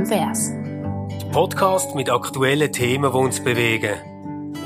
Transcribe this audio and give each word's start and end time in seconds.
Converse. 0.00 0.54
Podcast 1.30 1.94
mit 1.94 2.08
aktuellen 2.08 2.72
Themen, 2.72 3.12
die 3.12 3.18
uns 3.18 3.38
bewegen 3.38 3.96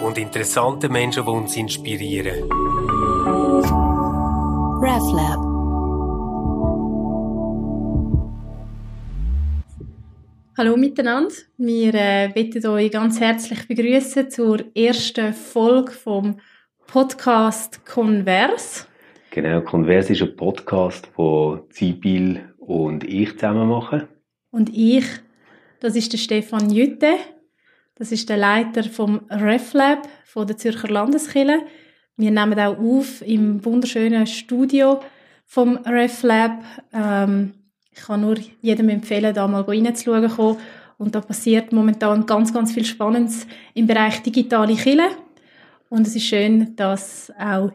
und 0.07 0.17
interessanten 0.17 0.93
Menschen, 0.93 1.25
die 1.25 1.31
uns 1.31 1.57
inspirieren. 1.57 2.49
RefLab. 4.81 5.41
Hallo 10.57 10.77
miteinander. 10.77 11.35
Wir 11.57 11.95
äh, 11.95 12.31
bitten 12.33 12.65
euch 12.69 12.93
ganz 12.93 13.19
herzlich 13.19 13.67
begrüßen 13.67 14.31
zur 14.31 14.59
ersten 14.73 15.33
Folge 15.35 15.91
vom 15.91 16.39
Podcast 16.87 17.85
Converse. 17.85 18.87
Genau, 19.33 19.63
Converse 19.63 20.13
ist 20.13 20.23
ein 20.23 20.37
Podcast, 20.37 21.09
den 21.19 21.63
Zibil 21.71 22.55
und 22.59 23.03
ich 23.03 23.33
zusammen 23.33 23.69
machen. 23.69 24.07
Und 24.55 24.71
ich, 24.73 25.05
das 25.85 25.97
ist 25.97 26.11
der 26.15 26.19
Stefan 26.19 26.71
Jütte. 26.71 27.13
Das 27.97 28.11
ist 28.11 28.31
der 28.31 28.39
Leiter 28.39 28.85
vom 28.85 29.21
RefLab 29.29 30.09
von 30.25 30.47
der 30.47 30.57
Zürcher 30.57 30.89
Landeskirche. 30.89 31.61
Wir 32.17 32.31
nehmen 32.31 32.59
auch 32.59 32.79
auf 32.79 33.21
im 33.21 33.63
wunderschönen 33.63 34.27
Studio 34.27 35.01
vom 35.45 35.77
RefLab. 35.77 36.65
Ähm, 36.95 37.53
ich 37.91 38.01
kann 38.01 38.23
nur 38.23 38.37
jedem 38.63 38.89
empfehlen, 38.89 39.35
da 39.35 39.47
mal 39.47 39.61
reinzuschauen. 39.61 40.57
Und 40.97 41.15
da 41.15 41.21
passiert 41.21 41.71
momentan 41.71 42.25
ganz, 42.25 42.55
ganz 42.55 42.73
viel 42.73 42.87
Spannendes 42.87 43.47
im 43.75 43.87
Bereich 43.87 44.23
digitale 44.23 44.75
Kirche. 44.77 45.11
Und 45.91 46.07
es 46.07 46.17
ist 46.17 46.25
schön, 46.25 46.75
dass 46.77 47.31
auch 47.39 47.73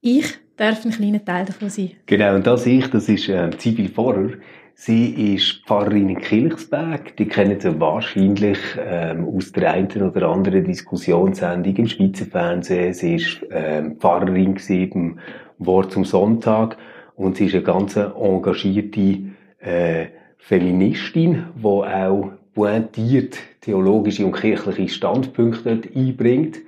ich 0.00 0.26
darf 0.56 0.84
ein 0.84 0.90
kleiner 0.90 1.24
Teil 1.24 1.44
davon 1.46 1.70
sein. 1.70 1.92
Genau, 2.06 2.34
und 2.34 2.46
das 2.48 2.66
ich, 2.66 2.88
das 2.88 3.08
ist 3.08 3.28
äh, 3.28 3.50
Sibyl 3.56 3.88
Vorer. 3.88 4.30
Sie 4.76 5.34
ist 5.34 5.62
Pfarrerin 5.66 6.10
in 6.10 6.20
Kilchsberg. 6.20 7.16
Die 7.16 7.28
kennen 7.28 7.60
Sie 7.60 7.80
wahrscheinlich 7.80 8.58
ähm, 8.78 9.24
aus 9.28 9.52
der 9.52 9.72
einen 9.72 10.02
oder 10.02 10.28
anderen 10.28 10.64
Diskussionssendung 10.64 11.76
im 11.76 11.86
Schweizer 11.86 12.26
Fernsehen. 12.26 12.92
Sie 12.92 13.14
ist 13.14 13.40
ähm, 13.50 13.96
Pfarrerin 13.98 14.56
im 14.68 15.18
Wort 15.58 15.92
zum 15.92 16.04
Sonntag 16.04 16.76
und 17.14 17.36
sie 17.36 17.46
ist 17.46 17.54
eine 17.54 17.62
ganz 17.62 17.96
engagierte 17.96 19.18
äh, 19.60 20.06
Feministin, 20.38 21.44
die 21.56 21.66
auch 21.66 22.32
pointiert 22.52 23.38
theologische 23.60 24.26
und 24.26 24.32
kirchliche 24.32 24.88
Standpunkte 24.88 25.82
einbringt. 25.94 26.58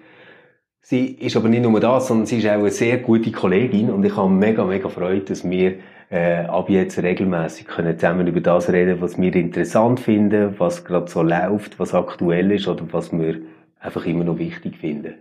Sie 0.81 1.07
ist 1.07 1.37
aber 1.37 1.49
nicht 1.49 1.65
nur 1.65 1.81
das, 1.81 2.07
sondern 2.07 2.27
sie 2.27 2.39
ist 2.39 2.47
auch 2.47 2.53
eine 2.53 2.71
sehr 2.71 2.99
gute 2.99 3.33
Kollegin 3.33 3.91
und 3.91 4.05
ich 4.05 4.17
habe 4.17 4.31
mega, 4.31 4.65
mega 4.65 4.89
Freude, 4.89 5.23
dass 5.23 5.49
wir 5.49 5.75
äh, 6.11 6.45
ab 6.45 6.71
jetzt 6.71 7.03
regelmäßig 7.03 7.67
können 7.67 7.99
zusammen 7.99 8.27
über 8.27 8.41
das 8.41 8.71
reden, 8.71 9.01
was 9.01 9.21
wir 9.21 9.35
interessant 9.35 10.01
finden, 10.01 10.55
was 10.59 10.85
gerade 10.85 11.09
so 11.09 11.23
läuft, 11.23 11.79
was 11.79 11.95
aktuell 11.95 12.53
ist 12.53 12.69
oder 12.69 12.85
was 12.93 13.13
wir 13.13 13.41
einfach 13.81 14.07
immer 14.07 14.25
noch 14.25 14.39
wichtig 14.39 14.77
finden. 14.77 15.15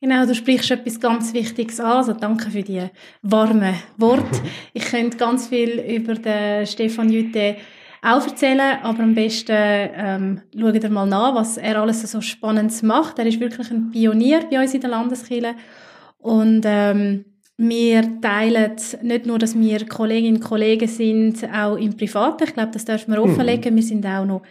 Genau, 0.00 0.26
du 0.26 0.34
sprichst 0.34 0.70
etwas 0.72 0.98
ganz 0.98 1.32
Wichtiges 1.32 1.78
an, 1.78 1.98
also 1.98 2.12
danke 2.12 2.50
für 2.50 2.62
die 2.62 2.82
warmen 3.22 3.74
Worte. 3.96 4.42
ich 4.72 4.84
könnte 4.84 5.16
ganz 5.16 5.46
viel 5.46 5.78
über 5.80 6.14
den 6.14 6.66
Stefan 6.66 7.08
Jütte 7.08 7.56
auch 8.02 8.26
erzählen, 8.26 8.78
aber 8.82 9.04
am 9.04 9.14
besten 9.14 9.52
ähm, 9.56 10.40
schaut 10.58 10.82
ihr 10.82 10.90
mal 10.90 11.06
nach, 11.06 11.36
was 11.36 11.56
er 11.56 11.80
alles 11.80 12.02
so 12.02 12.20
Spannendes 12.20 12.82
macht. 12.82 13.20
Er 13.20 13.26
ist 13.26 13.38
wirklich 13.38 13.70
ein 13.70 13.92
Pionier 13.92 14.40
bei 14.50 14.60
uns 14.60 14.74
in 14.74 14.80
der 14.80 14.90
Landeskirche 14.90 15.54
und 16.18 16.62
ähm, 16.66 17.24
wir 17.58 18.20
teilen 18.20 18.72
nicht 19.02 19.26
nur, 19.26 19.38
dass 19.38 19.58
wir 19.58 19.86
Kolleginnen 19.86 20.36
und 20.36 20.44
Kollegen 20.44 20.88
sind, 20.88 21.44
auch 21.52 21.76
im 21.76 21.96
Privaten. 21.96 22.44
Ich 22.44 22.54
glaube, 22.54 22.72
das 22.72 22.84
dürfen 22.84 23.12
wir 23.12 23.22
offenlegen. 23.22 23.72
Mhm. 23.72 23.76
Wir 23.76 23.82
sind 23.82 24.06
auch 24.06 24.24
noch 24.24 24.42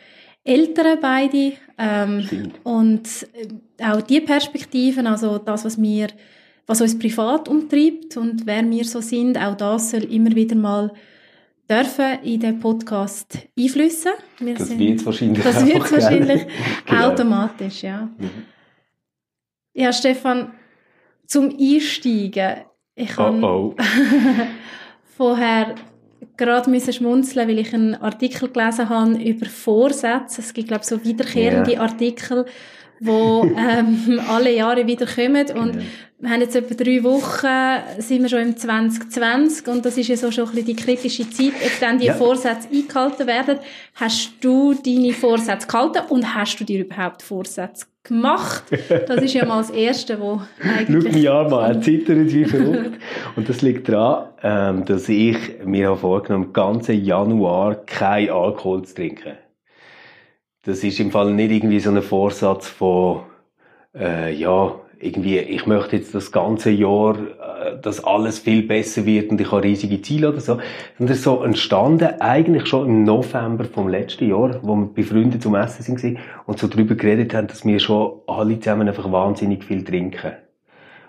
Eltern 0.43 0.97
beide. 1.01 1.53
Ähm, 1.77 2.51
und 2.63 3.07
äh, 3.33 3.83
auch 3.83 4.01
die 4.01 4.21
Perspektiven, 4.21 5.07
also 5.07 5.37
das, 5.39 5.65
was 5.65 5.81
wir, 5.81 6.07
was 6.67 6.81
uns 6.81 6.97
privat 6.97 7.49
umtreibt 7.49 8.17
und 8.17 8.45
wer 8.45 8.69
wir 8.69 8.85
so 8.85 9.01
sind, 9.01 9.37
auch 9.37 9.57
das 9.57 9.91
soll 9.91 10.03
immer 10.03 10.35
wieder 10.35 10.55
mal 10.55 10.91
dürfen 11.69 12.19
in 12.23 12.39
den 12.39 12.59
Podcast 12.59 13.39
einflüssen. 13.57 14.11
Wir 14.39 14.55
das 14.55 14.77
wird 14.77 15.05
wahrscheinlich 15.05 15.43
Das 15.43 15.65
wird 15.65 15.91
wahrscheinlich 15.91 16.47
genau. 16.85 17.07
automatisch, 17.09 17.83
ja. 17.83 18.09
Mhm. 18.17 18.29
Ja, 19.73 19.93
Stefan, 19.93 20.51
zum 21.25 21.49
Einsteigen. 21.57 22.65
Ich 22.95 23.17
oh, 23.17 23.31
oh. 23.41 23.75
vorher 25.17 25.75
gerade 26.37 26.69
müssen 26.69 26.93
schmunzeln, 26.93 27.47
weil 27.47 27.59
ich 27.59 27.73
einen 27.73 27.95
Artikel 27.95 28.49
gelesen 28.49 28.89
habe 28.89 29.17
über 29.21 29.45
Vorsätze. 29.45 30.41
Es 30.41 30.53
gibt, 30.53 30.67
glaube 30.67 30.81
ich, 30.83 30.89
so 30.89 31.03
wiederkehrende 31.03 31.71
yeah. 31.71 31.81
Artikel, 31.81 32.45
wo 33.01 33.43
ähm, 33.43 34.21
alle 34.29 34.55
Jahre 34.55 34.87
wieder 34.87 35.05
kommen. 35.05 35.47
Und 35.51 35.75
yeah. 35.75 35.83
wir 36.19 36.29
haben 36.29 36.41
jetzt 36.41 36.55
etwa 36.55 36.75
drei 36.75 37.03
Wochen, 37.03 38.01
sind 38.01 38.21
wir 38.21 38.29
schon 38.29 38.39
im 38.39 38.57
2020 38.57 39.67
und 39.67 39.85
das 39.85 39.97
ist 39.97 40.07
ja 40.07 40.15
so 40.15 40.31
schon 40.31 40.45
ein 40.45 40.51
bisschen 40.51 40.67
die 40.67 40.75
kritische 40.75 41.29
Zeit, 41.29 41.53
ob 41.63 41.79
dann 41.81 41.99
die 41.99 42.05
ja. 42.05 42.13
Vorsätze 42.13 42.69
eingehalten 42.71 43.27
werden. 43.27 43.59
Hast 43.95 44.33
du 44.41 44.73
deine 44.73 45.13
Vorsätze 45.13 45.67
gehalten 45.67 46.03
und 46.09 46.35
hast 46.35 46.59
du 46.59 46.63
dir 46.63 46.85
überhaupt 46.85 47.23
Vorsätze 47.23 47.87
gemacht. 48.03 48.63
Das 49.07 49.21
ist 49.21 49.33
ja 49.33 49.45
mal 49.45 49.59
das 49.59 49.69
Erste, 49.69 50.19
wo 50.19 50.41
eigentlich... 50.63 51.03
Schau 51.03 51.17
mich 51.17 51.29
an, 51.29 51.49
man, 51.49 51.71
er 51.71 51.81
zittert 51.81 52.33
wie 52.33 52.45
verrückt. 52.45 52.99
Und 53.35 53.47
das 53.47 53.61
liegt 53.61 53.89
daran, 53.89 54.29
ähm, 54.43 54.85
dass 54.85 55.07
ich 55.07 55.37
mir 55.63 55.89
habe 55.89 55.99
vorgenommen 55.99 56.45
habe, 56.45 56.53
ganzen 56.53 57.03
Januar 57.03 57.75
kein 57.85 58.29
Alkohol 58.29 58.83
zu 58.83 58.95
trinken. 58.95 59.33
Das 60.63 60.83
ist 60.83 60.99
im 60.99 61.11
Fall 61.11 61.33
nicht 61.33 61.51
irgendwie 61.51 61.79
so 61.79 61.89
ein 61.89 62.01
Vorsatz 62.01 62.67
von, 62.67 63.21
äh, 63.95 64.33
ja, 64.33 64.75
irgendwie, 64.99 65.39
ich 65.39 65.65
möchte 65.65 65.95
jetzt 65.95 66.13
das 66.13 66.31
ganze 66.31 66.69
Jahr, 66.69 67.17
äh, 67.17 67.81
dass 67.81 68.03
alles 68.03 68.39
viel 68.39 68.63
besser 68.63 69.05
wird 69.05 69.31
und 69.31 69.41
ich 69.41 69.51
habe 69.51 69.63
riesige 69.63 70.01
Ziele 70.01 70.29
oder 70.29 70.39
so. 70.39 70.53
Und 70.99 71.09
das 71.09 71.17
ist 71.17 71.23
so 71.23 71.41
entstanden, 71.43 72.21
eigentlich 72.21 72.67
schon 72.67 72.87
im 72.87 73.03
November 73.03 73.65
vom 73.65 73.87
letzten 73.87 74.29
Jahr, 74.29 74.59
wo 74.61 74.75
wir 74.75 74.85
bei 74.93 75.03
Freunden 75.03 75.41
zum 75.41 75.55
Essen 75.55 75.97
sind 75.97 76.19
und 76.45 76.59
so 76.59 76.67
darüber 76.67 76.93
geredet 76.95 77.33
haben, 77.33 77.47
dass 77.47 77.65
wir 77.65 77.79
schon 77.79 78.19
alle 78.27 78.59
zusammen 78.59 78.87
einfach 78.87 79.11
wahnsinnig 79.11 79.63
viel 79.63 79.83
trinken. 79.83 80.33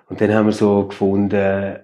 Und 0.08 0.20
dann 0.20 0.32
haben 0.32 0.46
wir 0.46 0.52
so 0.52 0.86
gefunden, 0.86 1.76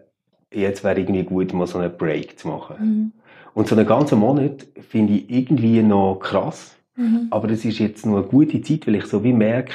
jetzt 0.52 0.84
wäre 0.84 0.98
irgendwie 0.98 1.24
gut, 1.24 1.52
mal 1.52 1.66
so 1.66 1.78
einen 1.78 1.96
Break 1.96 2.38
zu 2.38 2.48
machen. 2.48 2.76
Mhm. 2.80 3.12
Und 3.52 3.68
so 3.68 3.74
einen 3.74 3.86
ganzen 3.86 4.18
Monat 4.18 4.66
finde 4.88 5.14
ich 5.14 5.30
irgendwie 5.30 5.82
noch 5.82 6.18
krass. 6.20 6.77
Mhm. 6.98 7.28
Aber 7.30 7.48
es 7.50 7.64
ist 7.64 7.78
jetzt 7.78 8.04
nur 8.04 8.18
eine 8.18 8.26
gute 8.26 8.60
Zeit, 8.60 8.86
weil 8.86 8.96
ich 8.96 9.06
so 9.06 9.22
wie 9.24 9.32
merke, 9.32 9.72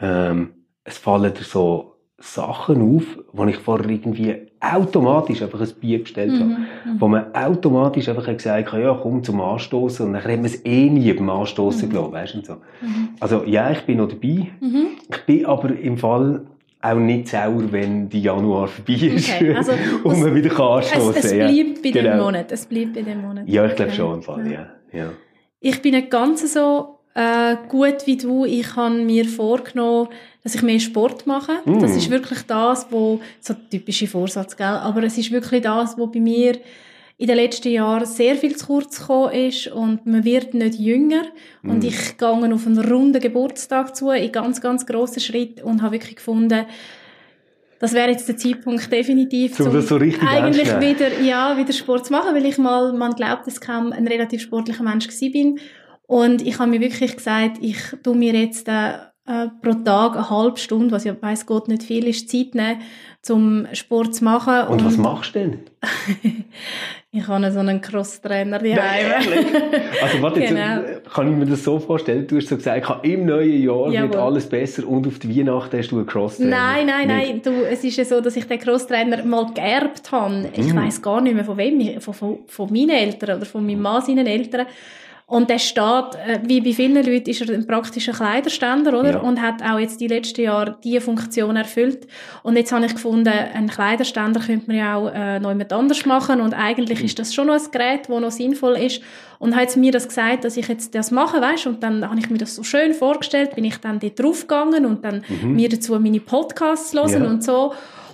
ähm, 0.00 0.50
es 0.84 0.96
fallen 0.96 1.34
dir 1.34 1.42
so 1.42 1.96
Sachen 2.18 2.96
auf, 2.96 3.18
wo 3.32 3.44
ich 3.46 3.56
vorher 3.56 3.90
irgendwie 3.90 4.36
automatisch 4.60 5.42
einfach 5.42 5.60
ein 5.60 5.70
Bier 5.80 6.00
bestellt 6.00 6.32
habe. 6.34 6.44
Mhm, 6.44 6.56
mhm. 6.84 7.00
Wo 7.00 7.08
man 7.08 7.34
automatisch 7.34 8.08
einfach 8.08 8.26
gesagt 8.26 8.72
hat, 8.72 8.80
ja, 8.80 8.96
komm 9.02 9.24
zum 9.24 9.40
Anstoßen 9.40 10.06
und 10.06 10.12
dann 10.12 10.22
hat 10.22 10.30
man 10.30 10.44
es 10.44 10.64
eh 10.64 10.88
nie 10.88 11.12
beim 11.12 11.28
Anstoßen 11.28 11.88
mhm. 11.88 11.92
gelassen, 11.92 12.12
weißt 12.12 12.34
du, 12.34 12.44
so. 12.44 12.52
Mhm. 12.52 13.08
Also, 13.18 13.42
ja, 13.44 13.72
ich 13.72 13.80
bin 13.80 13.98
noch 13.98 14.08
dabei. 14.08 14.50
Mhm. 14.60 14.86
Ich 15.10 15.26
bin 15.26 15.46
aber 15.46 15.76
im 15.76 15.98
Fall 15.98 16.46
auch 16.80 16.94
nicht 16.94 17.28
sauer, 17.28 17.70
wenn 17.70 18.08
die 18.08 18.22
Januar 18.22 18.68
vorbei 18.68 18.94
ist 18.94 19.28
okay, 19.28 19.54
also, 19.56 19.72
und 20.04 20.20
man 20.20 20.34
wieder 20.34 20.50
kann 20.50 20.78
anstoßen. 20.78 21.14
Es, 21.16 21.24
es 21.24 21.32
bleibt 21.32 21.82
bei 21.82 21.90
genau. 21.90 22.10
dem 22.10 22.18
Monat. 22.18 22.52
Es 22.52 22.66
bleibt 22.66 22.94
bei 22.94 23.02
dem 23.02 23.20
Monat. 23.20 23.48
Ja, 23.48 23.66
ich 23.66 23.74
glaube 23.74 23.90
okay. 23.90 23.96
schon 23.96 24.14
im 24.14 24.22
Fall, 24.22 24.50
ja. 24.50 24.66
ja. 24.92 25.10
Ich 25.62 25.80
bin 25.80 25.94
nicht 25.94 26.10
ganz 26.10 26.52
so 26.52 26.98
äh, 27.14 27.56
gut 27.68 28.06
wie 28.06 28.16
du. 28.16 28.44
Ich 28.44 28.74
habe 28.74 28.96
mir 28.96 29.24
vorgenommen, 29.24 30.08
dass 30.42 30.56
ich 30.56 30.62
mehr 30.62 30.80
Sport 30.80 31.26
mache. 31.26 31.52
Mm. 31.64 31.78
Das 31.78 31.96
ist 31.96 32.10
wirklich 32.10 32.42
das, 32.42 32.88
wo 32.90 33.20
so 33.40 33.54
typische 33.70 34.08
Vorsatz, 34.08 34.56
gell? 34.56 34.66
Aber 34.66 35.04
es 35.04 35.16
ist 35.16 35.30
wirklich 35.30 35.62
das, 35.62 35.96
wo 35.96 36.08
bei 36.08 36.18
mir 36.20 36.58
in 37.16 37.28
den 37.28 37.36
letzten 37.36 37.70
Jahren 37.70 38.06
sehr 38.06 38.34
viel 38.34 38.56
zu 38.56 38.66
kurz 38.66 38.98
gekommen 38.98 39.32
ist 39.32 39.68
und 39.68 40.04
man 40.04 40.24
wird 40.24 40.52
nicht 40.54 40.80
jünger. 40.80 41.22
Mm. 41.62 41.70
Und 41.70 41.84
ich 41.84 42.18
gehe 42.18 42.28
auf 42.28 42.66
einen 42.66 42.78
runden 42.78 43.20
Geburtstag 43.20 43.94
zu, 43.94 44.10
in 44.10 44.32
ganz, 44.32 44.60
ganz 44.60 44.84
grossen 44.84 45.20
Schritt 45.20 45.62
und 45.62 45.80
habe 45.80 45.92
wirklich 45.92 46.16
gefunden, 46.16 46.66
das 47.82 47.94
wäre 47.94 48.10
jetzt 48.10 48.28
der 48.28 48.36
Zeitpunkt 48.36 48.92
definitiv, 48.92 49.58
um 49.58 49.72
das 49.72 49.88
so 49.88 49.96
eigentlich 49.96 50.80
wieder, 50.80 51.20
ja, 51.20 51.56
wieder 51.56 51.72
Sport 51.72 52.06
zu 52.06 52.12
machen, 52.12 52.32
weil 52.32 52.46
ich 52.46 52.56
mal, 52.56 52.92
man 52.92 53.12
glaubt, 53.14 53.44
dass 53.44 53.54
ich 53.54 53.60
kaum 53.60 53.90
ein 53.90 54.06
relativ 54.06 54.40
sportlicher 54.40 54.84
Mensch 54.84 55.08
gewesen 55.08 55.32
bin. 55.32 55.60
Und 56.06 56.46
ich 56.46 56.60
habe 56.60 56.70
mir 56.70 56.80
wirklich 56.80 57.16
gesagt, 57.16 57.58
ich 57.60 57.78
tu 58.04 58.14
mir 58.14 58.34
jetzt 58.34 58.68
äh, 58.68 58.92
äh, 59.26 59.48
pro 59.60 59.72
Tag 59.84 60.14
eine 60.14 60.30
halbe 60.30 60.58
Stunde, 60.58 60.92
was 60.92 61.02
ja 61.02 61.20
weiß 61.20 61.44
Gott 61.44 61.66
nicht 61.66 61.82
viel 61.82 62.06
ist, 62.06 62.30
Zeit 62.30 62.54
nehmen, 62.54 62.82
zum 63.20 63.66
Sport 63.72 64.14
zu 64.14 64.22
machen. 64.22 64.68
Und, 64.68 64.80
und 64.80 64.84
was 64.84 64.96
machst 64.96 65.34
du 65.34 65.40
denn? 65.40 65.58
ich 67.14 67.28
habe 67.28 67.52
so 67.52 67.58
einen 67.58 67.82
Crosstrainer 67.82 68.58
daheim. 68.58 69.22
also 70.02 70.22
warte, 70.22 70.40
genau. 70.40 70.80
jetzt, 70.80 71.12
kann 71.12 71.30
ich 71.30 71.36
mir 71.36 71.44
das 71.44 71.62
so 71.62 71.78
vorstellen? 71.78 72.26
Du 72.26 72.36
hast 72.38 72.48
so 72.48 72.56
gesagt, 72.56 73.04
im 73.04 73.26
neuen 73.26 73.62
Jahr 73.62 73.90
Jawohl. 73.90 74.08
wird 74.08 74.16
alles 74.16 74.48
besser 74.48 74.88
und 74.88 75.06
auf 75.06 75.18
die 75.18 75.38
Weihnachten 75.38 75.76
hast 75.76 75.90
du 75.90 75.98
einen 75.98 76.06
Crosstrainer. 76.06 76.50
Nein, 76.50 76.86
nein, 76.86 77.08
nein. 77.08 77.42
Du, 77.42 77.50
es 77.70 77.84
ist 77.84 77.98
ja 77.98 78.06
so, 78.06 78.22
dass 78.22 78.34
ich 78.34 78.46
den 78.46 78.58
Crosstrainer 78.58 79.22
mal 79.24 79.52
geerbt 79.52 80.10
habe. 80.10 80.48
Ich 80.54 80.72
mm. 80.72 80.76
weiß 80.76 81.02
gar 81.02 81.20
nicht 81.20 81.34
mehr 81.34 81.44
von 81.44 81.58
wem, 81.58 82.00
von, 82.00 82.14
von, 82.14 82.38
von 82.46 82.72
meinen 82.72 82.90
Eltern 82.90 83.36
oder 83.36 83.44
von 83.44 83.66
meinem 83.66 83.82
Mann 83.82 84.00
seinen 84.00 84.26
Eltern. 84.26 84.66
Und 85.32 85.48
der 85.48 85.58
steht, 85.58 86.14
äh, 86.26 86.40
wie 86.44 86.60
bei 86.60 86.74
vielen 86.74 86.94
Leuten, 86.94 87.30
ist 87.30 87.40
er 87.40 87.54
ein 87.54 87.66
praktischer 87.66 88.12
Kleiderständer, 88.12 89.00
oder? 89.00 89.12
Ja. 89.12 89.20
Und 89.20 89.40
hat 89.40 89.62
auch 89.62 89.78
jetzt 89.78 89.98
die 89.98 90.06
letzten 90.06 90.42
Jahre 90.42 90.76
diese 90.84 91.00
Funktion 91.00 91.56
erfüllt. 91.56 92.06
Und 92.42 92.56
jetzt 92.56 92.70
habe 92.70 92.84
ich 92.84 92.92
gefunden, 92.92 93.28
einen 93.28 93.70
Kleiderständer 93.70 94.40
könnte 94.40 94.66
man 94.66 94.76
ja 94.76 94.94
auch 94.94 95.08
äh, 95.08 95.40
noch 95.40 95.48
jemand 95.48 95.72
anders 95.72 96.04
machen. 96.04 96.42
Und 96.42 96.52
eigentlich 96.52 96.98
mhm. 96.98 97.06
ist 97.06 97.18
das 97.18 97.32
schon 97.34 97.46
noch 97.46 97.54
ein 97.54 97.70
Gerät, 97.70 98.10
das 98.10 98.20
noch 98.20 98.30
sinnvoll 98.30 98.76
ist. 98.76 99.00
Und 99.38 99.56
hat 99.56 99.74
mir 99.74 99.90
das 99.90 100.06
gesagt, 100.06 100.44
dass 100.44 100.58
ich 100.58 100.68
jetzt 100.68 100.94
das 100.94 101.10
mache, 101.10 101.40
weißt? 101.40 101.66
Und 101.66 101.82
dann 101.82 102.06
habe 102.06 102.20
ich 102.20 102.28
mir 102.28 102.36
das 102.36 102.54
so 102.54 102.62
schön 102.62 102.92
vorgestellt, 102.92 103.54
bin 103.54 103.64
ich 103.64 103.78
dann 103.78 104.00
dort 104.00 104.20
draufgegangen 104.20 104.84
und 104.84 105.02
dann 105.02 105.24
mhm. 105.26 105.54
mir 105.54 105.70
dazu 105.70 105.98
meine 105.98 106.20
Podcasts 106.20 106.92
hören 106.92 107.24
ja. 107.24 107.30
und 107.30 107.42
so. 107.42 107.72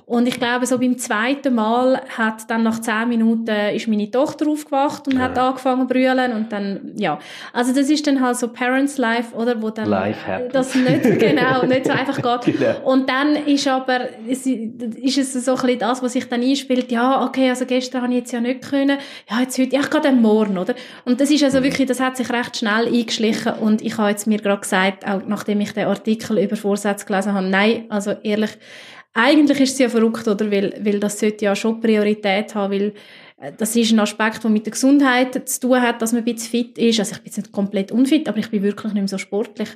Und 0.09 0.27
ich 0.27 0.41
glaube, 0.41 0.65
so 0.65 0.79
beim 0.79 0.97
zweiten 0.97 1.55
Mal 1.55 2.01
hat 2.17 2.49
dann 2.49 2.63
nach 2.63 2.81
zehn 2.81 3.11
Minuten 3.11 3.55
ist 3.75 3.89
meine 3.89 4.11
Tochter 4.11 4.49
aufgewacht 4.49 5.07
und 5.07 5.17
ja. 5.17 5.21
hat 5.21 5.39
angefangen 5.39 5.83
zu 5.83 5.89
brüllen 5.89 6.33
und 6.33 6.51
dann, 6.51 6.93
ja. 6.97 7.19
Also 7.53 7.75
das 7.75 7.91
ist 7.91 8.07
dann 8.07 8.23
halt 8.23 8.39
so 8.39 8.49
Parents 8.49 8.97
Life, 8.97 9.37
oder? 9.37 9.61
Wo 9.61 9.69
dann 9.69 9.87
Life 9.87 10.49
das 10.51 10.75
nicht, 10.75 11.03
genau, 11.19 11.67
nicht 11.67 11.85
so 11.85 11.93
einfach 11.93 12.43
geht. 12.43 12.59
genau. 12.59 12.91
Und 12.91 13.11
dann 13.11 13.37
ist 13.37 13.69
aber, 13.69 14.01
ist 14.27 14.47
es 14.47 15.45
so 15.45 15.51
ein 15.51 15.61
bisschen 15.61 15.79
das, 15.79 16.03
was 16.03 16.15
sich 16.15 16.27
dann 16.27 16.41
einspielt, 16.41 16.91
ja, 16.91 17.23
okay, 17.27 17.51
also 17.51 17.67
gestern 17.67 18.01
habe 18.01 18.13
ich 18.15 18.21
jetzt 18.21 18.33
ja 18.33 18.41
nicht 18.41 18.63
können, 18.63 18.97
ja, 19.31 19.41
jetzt 19.41 19.59
heute, 19.59 19.75
ja, 19.75 19.81
ich 19.83 19.91
gehe 19.91 20.01
dann 20.01 20.23
morgen, 20.23 20.57
oder? 20.57 20.75
Und 21.05 21.21
das 21.21 21.31
ist 21.31 21.45
also 21.45 21.61
mhm. 21.61 21.65
wirklich, 21.65 21.87
das 21.87 22.01
hat 22.01 22.17
sich 22.17 22.31
recht 22.31 22.57
schnell 22.57 22.87
eingeschlichen 22.87 23.53
und 23.61 23.83
ich 23.83 23.99
habe 23.99 24.09
jetzt 24.09 24.27
mir 24.27 24.39
gerade 24.39 24.63
gesagt, 24.63 25.07
auch 25.07 25.21
nachdem 25.27 25.61
ich 25.61 25.75
den 25.75 25.87
Artikel 25.87 26.39
über 26.39 26.57
Vorsätze 26.57 27.05
gelesen 27.05 27.35
habe, 27.35 27.47
nein, 27.47 27.85
also 27.91 28.13
ehrlich, 28.23 28.57
eigentlich 29.19 29.61
ist 29.61 29.73
es 29.73 29.79
ja 29.79 29.89
verrückt, 29.89 30.29
oder? 30.29 30.51
Weil, 30.51 30.75
weil 30.81 31.01
das 31.01 31.19
sollte 31.19 31.45
ja 31.45 31.57
schon 31.57 31.81
Priorität 31.81 32.55
haben, 32.55 32.73
weil 32.73 32.95
äh, 33.41 33.53
das 33.57 33.75
ist 33.75 33.93
ein 33.93 33.99
Aspekt, 33.99 34.45
der 34.45 34.51
mit 34.51 34.65
der 34.67 34.73
Gesundheit 34.73 35.49
zu 35.49 35.61
tun 35.61 35.83
hat, 35.83 36.01
dass 36.01 36.13
man 36.13 36.23
ein 36.23 36.25
bisschen 36.25 36.51
fit 36.51 36.79
ist. 36.79 37.01
Also 37.01 37.13
ich 37.13 37.19
bin 37.19 37.27
jetzt 37.27 37.37
nicht 37.37 37.53
komplett 37.53 37.91
unfit, 37.91 38.29
aber 38.29 38.39
ich 38.39 38.51
bin 38.51 38.63
wirklich 38.63 38.93
nicht 38.93 39.03
mehr 39.03 39.09
so 39.09 39.19
sportlich. 39.19 39.71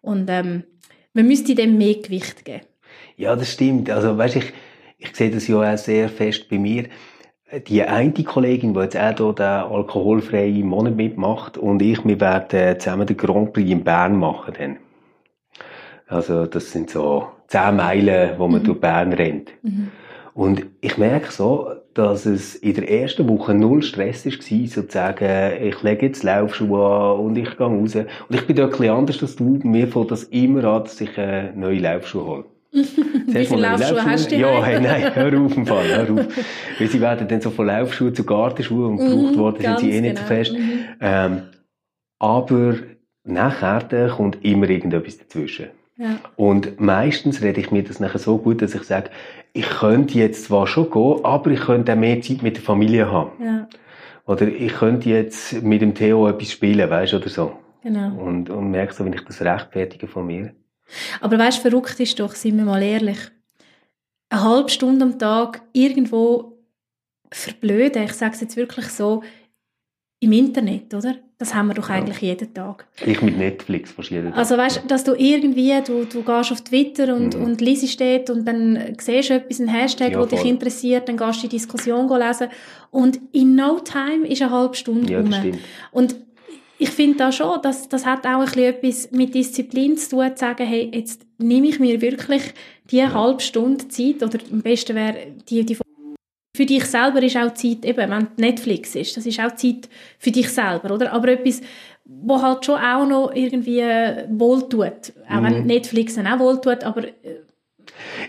Und 0.00 0.30
ähm, 0.30 0.64
man 1.12 1.26
müsste 1.26 1.54
dem 1.54 1.76
mehr 1.76 1.96
Gewicht 1.96 2.44
geben. 2.44 2.62
Ja, 3.16 3.36
das 3.36 3.52
stimmt. 3.52 3.90
Also 3.90 4.16
weißt, 4.16 4.36
ich, 4.36 4.52
ich 4.98 5.14
sehe 5.14 5.30
das 5.30 5.46
ja 5.46 5.74
auch 5.74 5.78
sehr 5.78 6.08
fest 6.08 6.48
bei 6.48 6.58
mir. 6.58 6.86
Die 7.68 7.82
eine 7.82 8.12
Kollegin, 8.12 8.74
die 8.74 8.80
jetzt 8.80 8.96
auch 8.96 9.16
hier 9.16 9.32
den 9.34 9.46
alkoholfreien 9.46 10.66
Monat 10.66 10.96
mitmacht 10.96 11.56
und 11.58 11.80
ich, 11.80 12.04
wir 12.04 12.20
werden 12.20 12.80
zusammen 12.80 13.06
den 13.06 13.16
Grand 13.16 13.52
Prix 13.52 13.70
in 13.70 13.84
Bern 13.84 14.18
machen. 14.18 14.54
Dann. 14.58 14.78
Also 16.08 16.46
das 16.46 16.72
sind 16.72 16.90
so 16.90 17.28
zehn 17.48 17.76
Meilen, 17.76 18.38
wo 18.38 18.48
man 18.48 18.62
mhm. 18.62 18.66
durch 18.66 18.80
Bern 18.80 19.12
rennt. 19.12 19.50
Mhm. 19.62 19.88
Und 20.34 20.66
ich 20.82 20.98
merke 20.98 21.32
so, 21.32 21.70
dass 21.94 22.26
es 22.26 22.54
in 22.56 22.74
der 22.74 22.90
ersten 22.90 23.26
Woche 23.26 23.54
null 23.54 23.82
Stress 23.82 24.26
war, 24.26 24.32
sozusagen, 24.66 25.62
ich 25.62 25.82
lege 25.82 26.06
jetzt 26.06 26.22
Laufschuhe 26.24 26.84
an 26.84 27.20
und 27.20 27.36
ich 27.36 27.56
gehe 27.56 27.66
raus. 27.66 27.94
Und 27.94 28.06
ich 28.30 28.46
bin 28.46 28.54
da 28.54 28.64
ein 28.64 28.70
bisschen 28.70 28.90
anders 28.90 29.22
als 29.22 29.36
du. 29.36 29.58
Mir 29.62 29.88
fällt 29.88 30.10
das 30.10 30.24
immer 30.24 30.62
an, 30.64 30.84
dass 30.84 31.00
ich 31.00 31.16
äh, 31.16 31.52
neue 31.52 31.78
Laufschuhe 31.78 32.26
hole. 32.26 32.44
Wie 32.72 33.46
viele 33.46 33.62
Laufschuhe 33.62 34.04
hast 34.04 34.30
du? 34.30 34.36
Ja, 34.36 34.62
hey, 34.62 34.78
nein, 34.78 35.14
hör 35.14 35.40
auf, 35.40 35.56
im 35.56 35.64
Fall, 35.66 35.88
hör 35.88 36.12
auf. 36.12 36.26
Weil 36.78 36.88
sie 36.88 37.00
werden 37.00 37.26
dann 37.28 37.40
so 37.40 37.50
von 37.50 37.66
Laufschuhen 37.66 38.14
zu 38.14 38.24
Gartenschuhen 38.24 38.90
und 38.90 38.96
gebraucht 38.98 39.32
mhm, 39.32 39.38
worden 39.38 39.62
sind 39.62 39.78
sie 39.80 39.90
eh 39.92 40.00
nicht 40.02 40.18
so 40.18 40.24
genau. 40.24 40.36
fest. 40.36 40.52
Mhm. 40.52 40.80
Ähm, 41.00 41.42
aber 42.18 42.74
nachher 43.24 44.08
kommt 44.14 44.44
immer 44.44 44.68
irgendetwas 44.68 45.16
dazwischen. 45.16 45.68
Und 46.36 46.78
meistens 46.78 47.40
rede 47.42 47.60
ich 47.60 47.70
mir 47.70 47.82
das 47.82 48.00
nachher 48.00 48.18
so 48.18 48.38
gut, 48.38 48.60
dass 48.60 48.74
ich 48.74 48.82
sage, 48.82 49.10
ich 49.52 49.68
könnte 49.68 50.18
jetzt 50.18 50.44
zwar 50.44 50.66
schon 50.66 50.90
gehen, 50.90 51.24
aber 51.24 51.50
ich 51.50 51.60
könnte 51.60 51.92
auch 51.92 51.96
mehr 51.96 52.20
Zeit 52.20 52.42
mit 52.42 52.56
der 52.56 52.62
Familie 52.62 53.10
haben. 53.10 53.30
Ja. 53.42 53.68
Oder 54.26 54.48
ich 54.48 54.72
könnte 54.74 55.08
jetzt 55.08 55.62
mit 55.62 55.80
dem 55.80 55.94
Theo 55.94 56.28
etwas 56.28 56.52
spielen, 56.52 56.90
weißt 56.90 57.14
du, 57.14 57.16
oder 57.16 57.28
so. 57.28 57.58
Genau. 57.82 58.14
Und, 58.16 58.50
und 58.50 58.70
merke 58.70 58.92
so, 58.92 59.04
wenn 59.04 59.12
ich 59.12 59.24
das 59.24 59.40
rechtfertige 59.40 60.08
von 60.08 60.26
mir. 60.26 60.52
Aber 61.20 61.38
weißt 61.38 61.58
du, 61.58 61.70
verrückt 61.70 61.98
ist 62.00 62.18
doch, 62.20 62.34
sind 62.34 62.56
wir 62.56 62.64
mal 62.64 62.82
ehrlich. 62.82 63.18
Eine 64.28 64.42
halbe 64.42 64.68
Stunde 64.68 65.04
am 65.04 65.18
Tag 65.18 65.62
irgendwo 65.72 66.58
verblöden, 67.30 68.02
ich 68.04 68.12
sage 68.12 68.34
es 68.34 68.40
jetzt 68.40 68.56
wirklich 68.56 68.88
so, 68.88 69.22
im 70.20 70.32
Internet, 70.32 70.94
oder? 70.94 71.16
Das 71.38 71.54
haben 71.54 71.68
wir 71.68 71.74
doch 71.74 71.90
eigentlich 71.90 72.22
ja. 72.22 72.28
jeden 72.28 72.54
Tag. 72.54 72.86
Ich 73.04 73.20
mit 73.20 73.36
Netflix 73.36 73.92
fast 73.92 74.10
jeden 74.10 74.30
Tag. 74.30 74.38
Also 74.38 74.56
weißt, 74.56 74.84
dass 74.88 75.04
du 75.04 75.12
irgendwie, 75.12 75.74
du, 75.86 76.04
du 76.06 76.22
gehst 76.22 76.52
auf 76.52 76.62
Twitter 76.62 77.14
und, 77.14 77.36
mhm. 77.36 77.44
und 77.44 77.60
liest 77.60 77.90
steht 77.90 78.30
und 78.30 78.46
dann 78.46 78.96
siehst 78.98 79.28
du 79.28 79.34
etwas, 79.34 79.60
einen 79.60 79.68
Hashtag, 79.68 80.12
ja, 80.12 80.24
dich 80.24 80.44
interessiert, 80.46 81.08
dann 81.08 81.18
gehst 81.18 81.42
du 81.42 81.48
die 81.48 81.56
Diskussion 81.56 82.08
lesen 82.08 82.48
und 82.90 83.20
in 83.32 83.54
no 83.54 83.80
time 83.80 84.26
ist 84.26 84.40
eine 84.40 84.50
halbe 84.50 84.74
Stunde 84.74 85.12
ja, 85.12 85.20
rum. 85.20 85.34
Und 85.92 86.16
ich 86.78 86.90
finde 86.90 87.18
da 87.18 87.32
schon, 87.32 87.60
dass 87.62 87.88
das 87.88 88.06
hat 88.06 88.26
auch 88.26 88.40
ein 88.40 88.44
bisschen 88.46 88.64
etwas 88.64 89.10
mit 89.10 89.34
Disziplin 89.34 89.98
zu 89.98 90.10
tun, 90.10 90.30
zu 90.34 90.40
sagen, 90.40 90.66
hey, 90.66 90.90
jetzt 90.94 91.26
nehme 91.38 91.68
ich 91.68 91.78
mir 91.78 92.00
wirklich 92.00 92.42
die 92.90 92.98
ja. 92.98 93.12
halbe 93.12 93.42
Stunde 93.42 93.88
Zeit 93.88 94.22
oder 94.22 94.38
am 94.50 94.62
besten 94.62 94.96
wäre 94.96 95.16
die, 95.48 95.64
die 95.64 95.76
für 96.56 96.64
dich 96.64 96.84
selber 96.86 97.22
ist 97.22 97.36
auch 97.36 97.52
Zeit, 97.52 97.84
eben, 97.84 98.10
wenn 98.10 98.28
Netflix 98.38 98.94
ist, 98.94 99.16
das 99.16 99.26
ist 99.26 99.38
auch 99.38 99.54
Zeit 99.54 99.90
für 100.18 100.30
dich 100.30 100.48
selber, 100.48 100.94
oder? 100.94 101.12
Aber 101.12 101.28
etwas, 101.28 101.60
wo 102.06 102.40
halt 102.40 102.64
schon 102.64 102.76
auch 102.76 103.06
noch 103.06 103.32
irgendwie 103.34 103.82
wohltut. 104.30 105.12
Auch 105.28 105.40
mhm. 105.40 105.44
wenn 105.44 105.66
Netflix 105.66 106.14
dann 106.14 106.26
auch 106.26 106.38
wohltut, 106.38 106.82
aber... 106.82 107.04
Äh, 107.04 107.42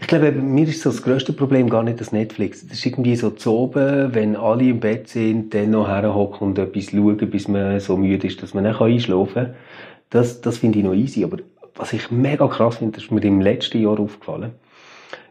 ich 0.01 0.07
glaube, 0.07 0.31
mir 0.33 0.67
ist 0.67 0.81
so 0.81 0.91
das 0.91 1.01
grösste 1.01 1.33
Problem 1.33 1.69
gar 1.69 1.83
nicht 1.83 1.99
das 1.99 2.11
Netflix. 2.11 2.67
Das 2.67 2.77
ist 2.77 2.85
irgendwie 2.85 3.15
so 3.15 3.31
zu 3.31 3.53
oben, 3.53 4.13
wenn 4.13 4.35
alle 4.35 4.65
im 4.65 4.79
Bett 4.79 5.07
sind, 5.07 5.53
dann 5.53 5.71
noch 5.71 5.87
herhocken 5.87 6.49
und 6.49 6.59
etwas 6.59 6.91
schauen, 6.91 7.17
bis 7.17 7.47
man 7.47 7.79
so 7.79 7.97
müde 7.97 8.27
ist, 8.27 8.41
dass 8.43 8.53
man 8.53 8.65
nicht 8.65 8.79
einschlafen 8.79 9.33
kann. 9.33 9.55
Das, 10.09 10.41
das 10.41 10.57
finde 10.57 10.79
ich 10.79 10.85
noch 10.85 10.93
easy. 10.93 11.23
Aber 11.23 11.37
was 11.75 11.93
ich 11.93 12.11
mega 12.11 12.47
krass 12.47 12.77
finde, 12.77 12.95
das 12.95 13.05
ist 13.05 13.11
mir 13.11 13.23
im 13.23 13.41
letzten 13.41 13.81
Jahr 13.81 13.99
aufgefallen, 13.99 14.51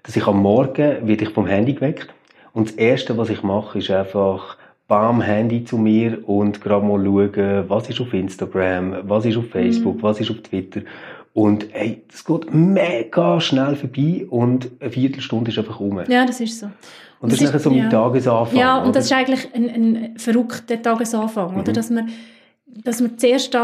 dass 0.02 0.16
ich 0.16 0.26
am 0.26 0.42
Morgen 0.42 1.06
werde 1.06 1.24
ich 1.24 1.30
vom 1.30 1.46
Handy 1.46 1.74
geweckt 1.74 2.12
und 2.56 2.70
das 2.70 2.76
Erste, 2.76 3.18
was 3.18 3.28
ich 3.28 3.42
mache, 3.42 3.80
ist 3.80 3.90
einfach 3.90 4.56
bam, 4.88 5.20
Handy 5.20 5.66
zu 5.66 5.76
mir 5.76 6.26
und 6.26 6.62
gerade 6.62 6.86
mal 6.86 7.04
schauen, 7.04 7.64
was 7.68 7.90
ist 7.90 8.00
auf 8.00 8.14
Instagram, 8.14 8.96
was 9.02 9.26
ist 9.26 9.36
auf 9.36 9.50
Facebook, 9.50 9.96
mhm. 9.96 10.02
was 10.02 10.20
ist 10.20 10.30
auf 10.30 10.38
Twitter. 10.38 10.80
Und 11.34 11.66
hey, 11.72 12.02
das 12.10 12.24
geht 12.24 12.54
mega 12.54 13.42
schnell 13.42 13.76
vorbei 13.76 14.26
und 14.30 14.70
eine 14.80 14.90
Viertelstunde 14.90 15.50
ist 15.50 15.58
einfach 15.58 15.80
rum. 15.80 16.00
Ja, 16.08 16.24
das 16.24 16.40
ist 16.40 16.58
so. 16.58 16.70
Und 17.20 17.30
das, 17.30 17.40
das 17.40 17.40
ist 17.40 17.44
nachher 17.44 17.60
so 17.60 17.70
ja. 17.72 17.82
mein 17.82 17.90
Tagesanfang. 17.90 18.58
Ja, 18.58 18.76
und 18.78 18.84
oder? 18.84 18.92
das 18.92 19.04
ist 19.04 19.12
eigentlich 19.12 19.54
ein, 19.54 19.68
ein 19.68 20.18
verrückter 20.18 20.80
Tagesanfang, 20.80 21.52
mhm. 21.52 21.60
oder? 21.60 21.74
Dass 21.74 21.90
man, 21.90 22.08
dass 22.66 23.02
man 23.02 23.18
zuerst 23.18 23.54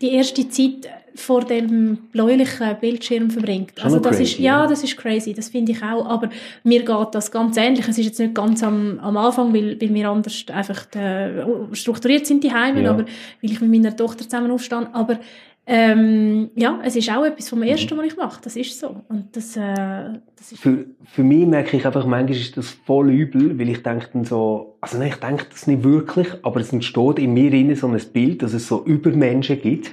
die 0.00 0.14
erste 0.14 0.48
Zeit 0.48 0.88
vor 1.18 1.44
dem 1.44 1.98
bläulichen 2.12 2.76
Bildschirm 2.80 3.30
verbringt. 3.30 3.72
Schon 3.76 3.84
also 3.84 3.98
das 3.98 4.16
crazy, 4.16 4.22
ist 4.22 4.38
ja, 4.38 4.66
das 4.66 4.84
ist 4.84 4.96
crazy, 4.96 5.34
das 5.34 5.48
finde 5.48 5.72
ich 5.72 5.82
auch. 5.82 6.06
Aber 6.06 6.28
mir 6.64 6.84
geht 6.84 7.08
das 7.12 7.30
ganz 7.30 7.56
ähnlich. 7.56 7.86
Es 7.88 7.98
ist 7.98 8.06
jetzt 8.06 8.20
nicht 8.20 8.34
ganz 8.34 8.62
am, 8.62 8.98
am 9.00 9.16
Anfang, 9.16 9.52
weil, 9.52 9.80
weil 9.80 9.92
wir 9.92 10.08
anders 10.08 10.44
einfach 10.52 10.86
äh, 10.94 11.44
strukturiert 11.72 12.26
sind 12.26 12.44
die 12.44 12.52
Heime, 12.52 12.82
ja. 12.82 12.90
aber 12.90 13.04
weil 13.04 13.52
ich 13.52 13.60
mit 13.60 13.70
meiner 13.70 13.96
Tochter 13.96 14.24
zusammen 14.24 14.50
aufstand. 14.50 14.88
Aber 14.92 15.18
ähm, 15.66 16.50
ja, 16.54 16.80
es 16.82 16.96
ist 16.96 17.10
auch 17.10 17.24
etwas 17.24 17.48
vom 17.50 17.62
Ersten, 17.62 17.94
mhm. 17.94 17.98
was 17.98 18.06
ich 18.06 18.16
mache. 18.16 18.40
Das 18.42 18.56
ist 18.56 18.78
so. 18.78 19.02
Und 19.08 19.36
das, 19.36 19.54
äh, 19.56 20.18
das 20.36 20.52
ist 20.52 20.60
für, 20.60 20.86
für 21.04 21.22
mich 21.22 21.46
merke 21.46 21.76
ich 21.76 21.84
einfach, 21.84 22.06
manchmal 22.06 22.38
ist 22.38 22.56
das 22.56 22.70
voll 22.70 23.10
übel, 23.10 23.58
weil 23.58 23.68
ich 23.68 23.82
denke 23.82 24.08
dann 24.12 24.24
so, 24.24 24.76
also 24.80 24.98
nein, 24.98 25.08
ich 25.08 25.16
denke 25.16 25.46
das 25.50 25.66
nicht 25.66 25.84
wirklich, 25.84 26.28
aber 26.42 26.60
es 26.60 26.72
entsteht 26.72 27.18
in 27.18 27.34
mir 27.34 27.76
so 27.76 27.86
ein 27.86 28.00
Bild, 28.12 28.42
dass 28.42 28.54
es 28.54 28.66
so 28.66 28.82
Übermenschen 28.84 29.60
gibt 29.60 29.92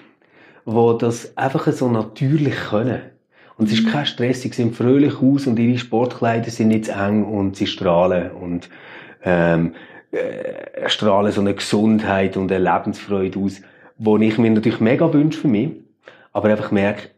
die 0.66 0.98
das 1.00 1.38
einfach 1.38 1.72
so 1.72 1.90
natürlich 1.90 2.56
können. 2.70 3.02
Und 3.58 3.68
es 3.68 3.74
ist 3.74 3.86
mhm. 3.86 3.92
kein 3.92 4.06
Stress, 4.06 4.42
sie 4.42 4.50
sehen 4.50 4.74
fröhlich 4.74 5.22
aus 5.22 5.48
und 5.48 5.58
ihre 5.58 5.78
Sportkleider 5.78 6.50
sind 6.50 6.70
nicht 6.70 6.86
zu 6.86 6.92
eng 6.92 7.24
und 7.24 7.56
sie 7.56 7.68
strahlen 7.68 8.32
und 8.32 8.70
ähm, 9.24 9.74
äh, 10.12 10.90
strahlen 10.90 11.32
so 11.32 11.42
eine 11.42 11.54
Gesundheit 11.54 12.36
und 12.36 12.52
eine 12.52 12.64
Lebensfreude 12.64 13.40
aus, 13.40 13.62
wo 13.98 14.18
ich 14.18 14.38
mir 14.38 14.52
natürlich 14.52 14.82
mega 14.82 15.12
wünsche 15.14 15.40
für 15.40 15.48
mich, 15.48 15.72
aber 16.34 16.50
einfach 16.50 16.72
merke, 16.72 17.10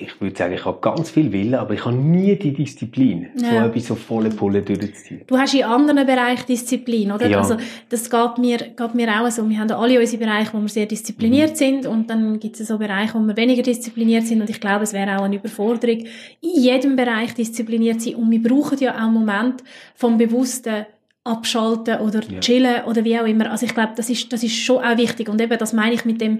ich 0.00 0.20
würde 0.20 0.36
sagen, 0.36 0.54
ich 0.54 0.64
habe 0.64 0.78
ganz 0.80 1.10
viel 1.10 1.32
Willen, 1.32 1.56
aber 1.56 1.74
ich 1.74 1.84
habe 1.84 1.96
nie 1.96 2.36
die 2.36 2.52
Disziplin, 2.52 3.30
ja. 3.34 3.50
so 3.50 3.56
etwas 3.68 3.86
so 3.86 3.94
volle 3.96 4.30
Pulle 4.30 4.62
durchzuziehen. 4.62 5.22
Du 5.26 5.36
hast 5.36 5.54
in 5.54 5.64
anderen 5.64 6.06
Bereichen 6.06 6.46
Disziplin, 6.46 7.10
oder? 7.10 7.26
Ja. 7.26 7.38
Also, 7.38 7.56
das 7.88 8.08
geht 8.08 8.38
mir, 8.38 8.58
geht 8.58 8.94
mir 8.94 9.08
auch 9.20 9.28
so. 9.28 9.48
Wir 9.48 9.58
haben 9.58 9.70
alle 9.72 9.98
unsere 9.98 10.24
Bereiche, 10.24 10.52
wo 10.52 10.60
wir 10.60 10.68
sehr 10.68 10.86
diszipliniert 10.86 11.50
mhm. 11.50 11.56
sind 11.56 11.86
und 11.86 12.08
dann 12.08 12.38
gibt 12.38 12.60
es 12.60 12.68
so 12.68 12.78
Bereiche, 12.78 13.14
wo 13.14 13.18
wir 13.26 13.36
weniger 13.36 13.62
diszipliniert 13.62 14.24
sind 14.24 14.40
und 14.40 14.48
ich 14.48 14.60
glaube, 14.60 14.84
es 14.84 14.92
wäre 14.92 15.18
auch 15.18 15.24
eine 15.24 15.34
Überforderung, 15.34 16.04
in 16.40 16.62
jedem 16.62 16.94
Bereich 16.94 17.34
diszipliniert 17.34 18.00
zu 18.00 18.10
sein 18.10 18.20
und 18.20 18.30
wir 18.30 18.42
brauchen 18.42 18.78
ja 18.78 18.94
auch 18.94 19.00
einen 19.00 19.14
Moment 19.14 19.64
vom 19.96 20.16
bewussten 20.16 20.86
Abschalten 21.24 21.98
oder 21.98 22.22
ja. 22.22 22.38
Chillen 22.38 22.84
oder 22.84 23.04
wie 23.04 23.18
auch 23.18 23.26
immer. 23.26 23.50
Also 23.50 23.66
ich 23.66 23.74
glaube, 23.74 23.94
das 23.96 24.08
ist, 24.08 24.32
das 24.32 24.44
ist 24.44 24.54
schon 24.54 24.78
auch 24.78 24.96
wichtig 24.96 25.28
und 25.28 25.40
eben, 25.40 25.58
das 25.58 25.72
meine 25.72 25.94
ich 25.94 26.04
mit 26.04 26.20
dem, 26.20 26.38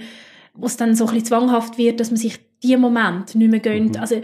wo 0.59 0.67
es 0.67 0.77
dann 0.77 0.95
so 0.95 1.05
ein 1.05 1.11
bisschen 1.15 1.27
zwanghaft 1.27 1.79
wird, 1.79 2.01
dass 2.01 2.11
man 2.11 2.19
sich 2.19 2.39
die 2.63 2.77
Moment 2.77 3.35
nicht 3.35 3.51
mehr 3.51 3.61
gönnt. 3.61 3.95
Mhm. 3.95 4.01
Also, 4.01 4.21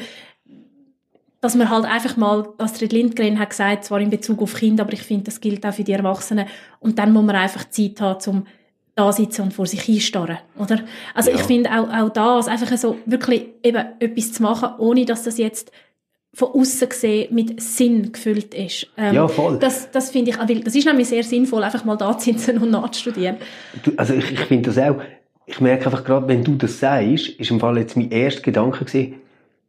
dass 1.41 1.55
man 1.55 1.69
halt 1.71 1.85
einfach 1.85 2.17
mal, 2.17 2.49
Astrid 2.59 2.93
Lindgren 2.93 3.39
hat 3.39 3.51
gesagt, 3.51 3.85
zwar 3.85 4.01
in 4.01 4.11
Bezug 4.11 4.41
auf 4.43 4.55
Kinder, 4.55 4.83
aber 4.85 4.95
ich 4.95 5.03
finde, 5.03 5.25
das 5.25 5.41
gilt 5.41 5.65
auch 5.65 5.75
für 5.75 5.85
die 5.85 5.93
Erwachsenen. 5.93 6.47
Und 6.81 6.99
dann 6.99 7.13
muss 7.13 7.25
man 7.25 7.37
einfach 7.37 7.69
Zeit 7.69 8.01
haben, 8.01 8.19
um 8.27 8.47
da 8.95 9.13
sitzen 9.13 9.43
und 9.43 9.53
vor 9.55 9.67
sich 9.67 9.83
hinstarren, 9.83 10.39
oder? 10.59 10.81
Also 11.15 11.31
Ja. 11.31 11.37
ich 11.37 11.43
finde 11.43 11.71
auch, 11.71 11.89
auch 11.93 12.09
das, 12.11 12.49
einfach 12.49 12.77
so 12.79 12.97
wirklich 13.07 13.47
eben 13.63 13.85
etwas 13.99 14.33
zu 14.33 14.43
machen, 14.43 14.71
ohne 14.79 15.05
dass 15.05 15.25
das 15.25 15.37
jetzt 15.37 15.73
von 16.33 16.49
außen 16.49 16.89
gesehen 16.89 17.35
mit 17.35 17.61
Sinn 17.61 18.13
gefüllt 18.13 18.55
ist. 18.55 18.89
Ähm, 18.97 19.15
Ja, 19.15 19.29
voll. 19.29 19.59
Das, 19.59 19.91
das 19.91 20.11
finde 20.11 20.31
ich, 20.31 20.39
weil 20.39 20.61
das 20.61 20.75
ist 20.75 20.87
nämlich 20.87 21.09
sehr 21.09 21.23
sinnvoll, 21.25 21.63
einfach 21.63 21.85
mal 21.85 21.97
da 21.97 22.17
zu 22.19 22.25
sitzen 22.33 22.59
und 22.59 22.71
nachzustudieren. 22.71 23.37
Du, 23.83 23.93
also 23.97 24.15
ich, 24.15 24.33
ich 24.33 24.41
finde 24.41 24.71
das 24.71 24.79
auch, 24.79 25.01
ich 25.47 25.61
merke 25.61 25.87
einfach 25.87 26.05
gerade, 26.05 26.29
wenn 26.29 26.45
du 26.45 26.55
das 26.55 26.81
sagst, 26.81 27.29
ist 27.29 27.51
im 27.51 27.61
Fall 27.61 27.79
jetzt 27.79 27.97
mein 27.97 28.11
erster 28.11 28.43
Gedanke 28.43 28.85
gewesen, 28.85 29.15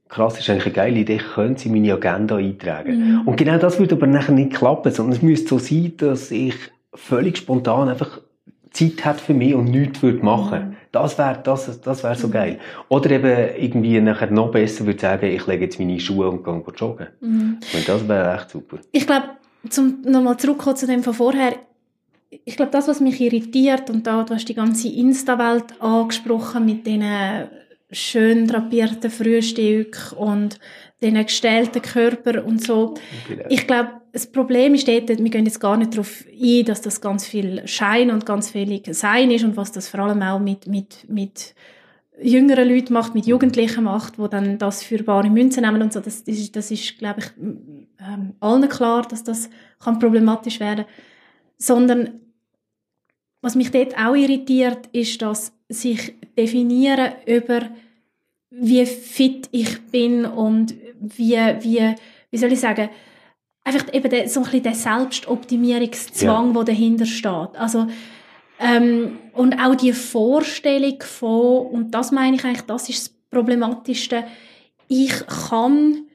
krass, 0.10 0.40
ist 0.40 0.50
eigentlich 0.50 0.66
eine 0.66 0.76
geile 0.76 1.00
Idee, 1.00 1.16
ich 1.16 1.34
könnte 1.34 1.62
sie 1.62 1.70
in 1.70 1.76
meine 1.76 1.94
Agenda 1.94 2.38
eintragen. 2.38 3.22
Und 3.26 3.38
genau 3.38 3.58
das 3.58 3.80
würde 3.80 3.96
aber 3.96 4.08
nachher 4.08 4.34
nicht 4.34 4.54
klappen, 4.54 4.92
sondern 4.92 5.16
es 5.16 5.22
müsste 5.22 5.50
so 5.50 5.60
sein, 5.60 5.94
dass 5.98 6.32
ich 6.32 6.56
völlig 6.94 7.38
spontan 7.38 7.90
einfach 7.90 8.22
Zeit 8.72 9.06
hätte 9.06 9.20
für 9.20 9.34
mich 9.34 9.56
und 9.56 9.66
nichts 9.66 10.02
würde 10.02 10.24
machen. 10.24 10.76
Das 10.92 11.18
wäre 11.18 11.40
das, 11.44 11.82
das 11.82 12.04
wär 12.04 12.16
so 12.16 12.30
geil. 12.30 12.60
Oder 12.90 13.12
eben 13.12 13.56
irgendwie 13.58 14.00
nachher 14.02 14.32
noch 14.32 14.52
besser 14.52 14.86
würde 14.86 15.00
sagen, 15.00 15.28
ich 15.28 15.48
lege 15.48 15.66
jetzt 15.66 15.80
meine 15.80 16.00
Schuhe 16.00 16.30
und 16.30 16.44
gehe 16.44 16.62
joggen. 16.76 17.08
Mhm. 17.22 17.60
Und 17.74 17.88
das 17.88 18.08
wäre 18.08 18.36
echt 18.36 18.50
super. 18.50 18.78
Ich 18.92 19.08
glaube, 19.08 19.26
zum 19.70 20.02
nochmal 20.04 20.38
zurückkommen 20.38 20.76
zu 20.76 20.88
dem 20.88 21.04
von 21.04 21.14
vorher, 21.14 21.56
ich 22.44 22.56
glaube, 22.56 22.72
das, 22.72 22.88
was 22.88 23.00
mich 23.00 23.22
irritiert, 23.22 23.90
und 23.90 24.06
da, 24.08 24.24
du 24.24 24.34
hast 24.34 24.46
die 24.46 24.54
ganze 24.54 24.90
Insta-Welt 24.90 25.82
angesprochen 25.82 26.66
mit 26.66 26.86
diesen 26.86 27.04
schön 27.92 28.48
drapierten 28.48 29.12
Frühstück 29.12 30.14
und 30.18 30.60
diesen 31.02 31.24
gestellten 31.24 31.82
Körper 31.82 32.46
und 32.46 32.62
so. 32.62 32.96
Genau. 33.28 33.44
Ich 33.50 33.68
glaube, 33.68 34.02
das 34.12 34.28
Problem 34.28 34.74
ist 34.74 34.88
dort, 34.88 35.10
wir 35.10 35.30
gehen 35.30 35.46
jetzt 35.46 35.60
gar 35.60 35.78
nicht 35.78 35.94
darauf 35.94 36.26
ein, 36.28 36.66
dass 36.66 36.82
das 36.82 37.02
ganz 37.02 37.28
viel 37.28 37.68
Schein 37.68 38.12
und 38.12 38.26
ganz 38.26 38.50
viel 38.50 38.82
Sein 38.94 39.30
ist 39.32 39.44
und 39.44 39.58
was 39.58 39.72
das 39.72 39.90
vor 39.90 40.02
allem 40.02 40.22
auch 40.22 40.40
mit, 40.40 40.68
mit, 40.68 41.10
mit 41.10 41.54
jüngeren 42.22 42.70
Leuten 42.70 42.94
macht, 42.94 43.14
mit 43.14 43.26
Jugendlichen 43.26 43.84
macht, 43.84 44.18
die 44.18 44.30
dann 44.30 44.58
das 44.58 44.84
für 44.84 45.04
bare 45.04 45.30
Münzen 45.30 45.64
nehmen 45.64 45.82
und 45.82 45.94
so. 45.94 46.00
Das, 46.00 46.22
ist, 46.22 46.56
das 46.56 46.72
ist 46.72 46.98
glaube 46.98 47.20
ich, 47.20 47.26
ähm, 47.38 48.36
allen 48.40 48.70
klar, 48.70 49.06
dass 49.08 49.24
das 49.24 49.50
kann 49.80 50.00
problematisch 50.00 50.60
werden 50.60 50.86
Sondern, 51.58 52.22
was 53.46 53.54
mich 53.54 53.70
dort 53.70 53.96
auch 53.96 54.16
irritiert, 54.16 54.90
ist, 54.92 55.22
dass 55.22 55.54
sich 55.70 56.16
definieren 56.36 57.12
über 57.28 57.70
wie 58.50 58.84
fit 58.88 59.50
ich 59.52 59.84
bin 59.84 60.26
und 60.26 60.74
wie, 61.00 61.38
wie, 61.60 61.96
wie 62.32 62.38
soll 62.38 62.52
ich 62.52 62.60
sagen, 62.60 62.90
einfach 63.64 63.94
eben 63.94 64.10
der, 64.10 64.28
so 64.30 64.40
ein 64.40 64.46
bisschen 64.46 64.64
der 64.64 64.74
Selbstoptimierungszwang, 64.74 66.56
der 66.56 66.64
dahinter 66.64 67.06
steht. 67.06 67.56
Also, 67.56 67.86
ähm, 68.60 69.20
und 69.34 69.60
auch 69.60 69.76
die 69.76 69.94
Vorstellung 69.94 71.04
von, 71.04 71.68
und 71.68 71.92
das 71.92 72.12
meine 72.12 72.38
ich 72.38 72.44
eigentlich, 72.44 72.66
das 72.66 72.90
ist 72.90 73.08
das 73.08 73.16
Problematischste, 73.30 74.24
ich 74.88 75.14
kann 75.28 76.08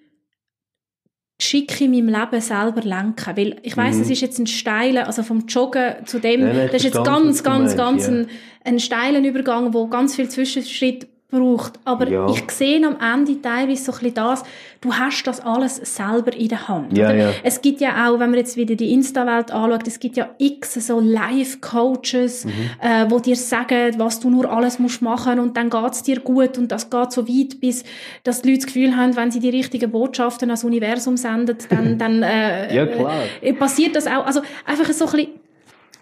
schick 1.43 1.81
in 1.81 1.91
meinem 1.91 2.09
Leben 2.09 2.41
selber 2.41 2.83
lenken. 2.83 3.37
Weil 3.37 3.57
ich 3.63 3.77
weiß, 3.77 3.97
Mhm. 3.97 4.03
es 4.03 4.11
ist 4.11 4.21
jetzt 4.21 4.39
ein 4.39 4.47
steiler, 4.47 5.07
also 5.07 5.23
vom 5.23 5.47
Joggen 5.47 6.07
zu 6.07 6.19
dem, 6.19 6.47
ich 6.47 6.67
das 6.71 6.75
ist 6.75 6.95
jetzt 6.95 7.05
ganz, 7.05 7.43
ganz, 7.43 7.77
ganz 7.77 8.07
ja. 8.07 8.13
ein, 8.13 8.27
ein 8.65 8.79
steiler 8.79 9.21
Übergang, 9.21 9.75
wo 9.75 9.87
ganz 9.89 10.17
viel 10.17 10.29
Zwischenschritt 10.29 11.09
braucht. 11.31 11.79
Aber 11.85 12.09
Ja. 12.09 12.27
ich 12.31 12.51
sehe 12.51 12.85
am 12.87 12.97
Ende 13.01 13.41
teilweise 13.41 13.85
so 13.85 13.93
ein 13.93 13.99
bisschen 13.99 14.15
das, 14.15 14.43
du 14.81 14.93
hast 14.93 15.23
das 15.25 15.41
alles 15.41 15.77
selber 15.77 16.35
in 16.35 16.49
der 16.49 16.69
Hand. 16.69 16.97
Ja, 16.97 17.13
ja. 17.13 17.31
Es 17.43 17.61
gibt 17.63 17.81
ja 17.81 18.09
auch, 18.09 18.19
wenn 18.19 18.31
man 18.31 18.39
jetzt 18.39 18.57
wieder 18.57 18.75
die 18.75 18.93
Insta-Welt 18.93 19.51
anschaut, 19.51 19.87
es 19.87 20.01
gibt 20.01 20.17
ja 20.17 20.29
x 20.39 20.75
so 20.87 21.01
Live-Coaches, 21.01 22.45
Mhm. 22.45 22.51
äh, 22.81 23.11
wo 23.11 23.19
dir 23.19 23.37
sagen, 23.37 23.95
was 23.99 24.21
du 24.21 24.31
nur 24.31 24.51
alles 24.51 24.79
musst 24.79 25.03
machen 25.03 25.39
und 25.39 25.57
dann 25.57 25.71
geht's 25.71 26.03
dir 26.03 26.21
gut 26.21 26.59
und 26.59 26.71
das 26.73 26.91
geht 26.91 27.13
so 27.13 27.27
weit, 27.29 27.61
bis 27.61 27.85
dass 28.25 28.43
die 28.43 28.49
Leute 28.51 28.61
das 28.61 28.67
Gefühl 28.67 28.97
haben, 28.97 29.17
wenn 29.17 29.31
sie 29.31 29.41
die 29.41 29.51
richtigen 29.51 29.91
Botschaften 29.91 30.51
ans 30.51 30.65
Universum 30.65 31.17
senden, 31.17 31.57
dann, 31.69 31.99
dann 31.99 32.23
äh, 32.23 32.75
Ja, 32.75 32.87
klar. 32.87 33.23
äh, 33.41 33.53
passiert 33.53 33.97
das 33.97 34.07
auch. 34.07 34.27
Also 34.27 34.41
einfach 34.67 34.91
so 34.93 35.07
ein 35.07 35.11
bisschen 35.13 35.29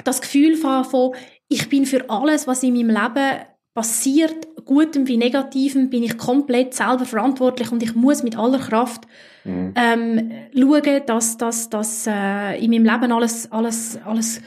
das 0.05 0.21
Gefühl 0.21 0.57
von, 0.57 0.85
von, 0.85 1.13
ich 1.49 1.69
bin 1.69 1.87
für 1.87 2.09
alles, 2.09 2.47
was 2.47 2.63
in 2.63 2.75
meinem 2.75 2.91
Leben 2.91 3.39
passiert, 3.75 4.47
Gutem 4.69 5.09
wie 5.09 5.17
Negativem, 5.17 5.91
bin 5.91 6.05
ich 6.05 6.17
komplett 6.17 6.75
selber 6.75 7.05
verantwortlich 7.07 7.73
und 7.73 7.83
ich 7.83 7.97
muss 7.97 8.23
mit 8.23 8.39
aller 8.39 8.61
Kraft 8.61 9.03
Mhm. 9.45 9.73
ähm, 9.77 10.31
schauen, 10.55 11.01
dass, 11.07 11.39
dass, 11.39 11.71
dass 11.71 12.07
äh, 12.07 12.63
in 12.63 12.71
meinem 12.71 12.85
Leben 12.85 13.13
alles, 13.13 13.51
alles, 13.51 13.99
alles 14.05 14.43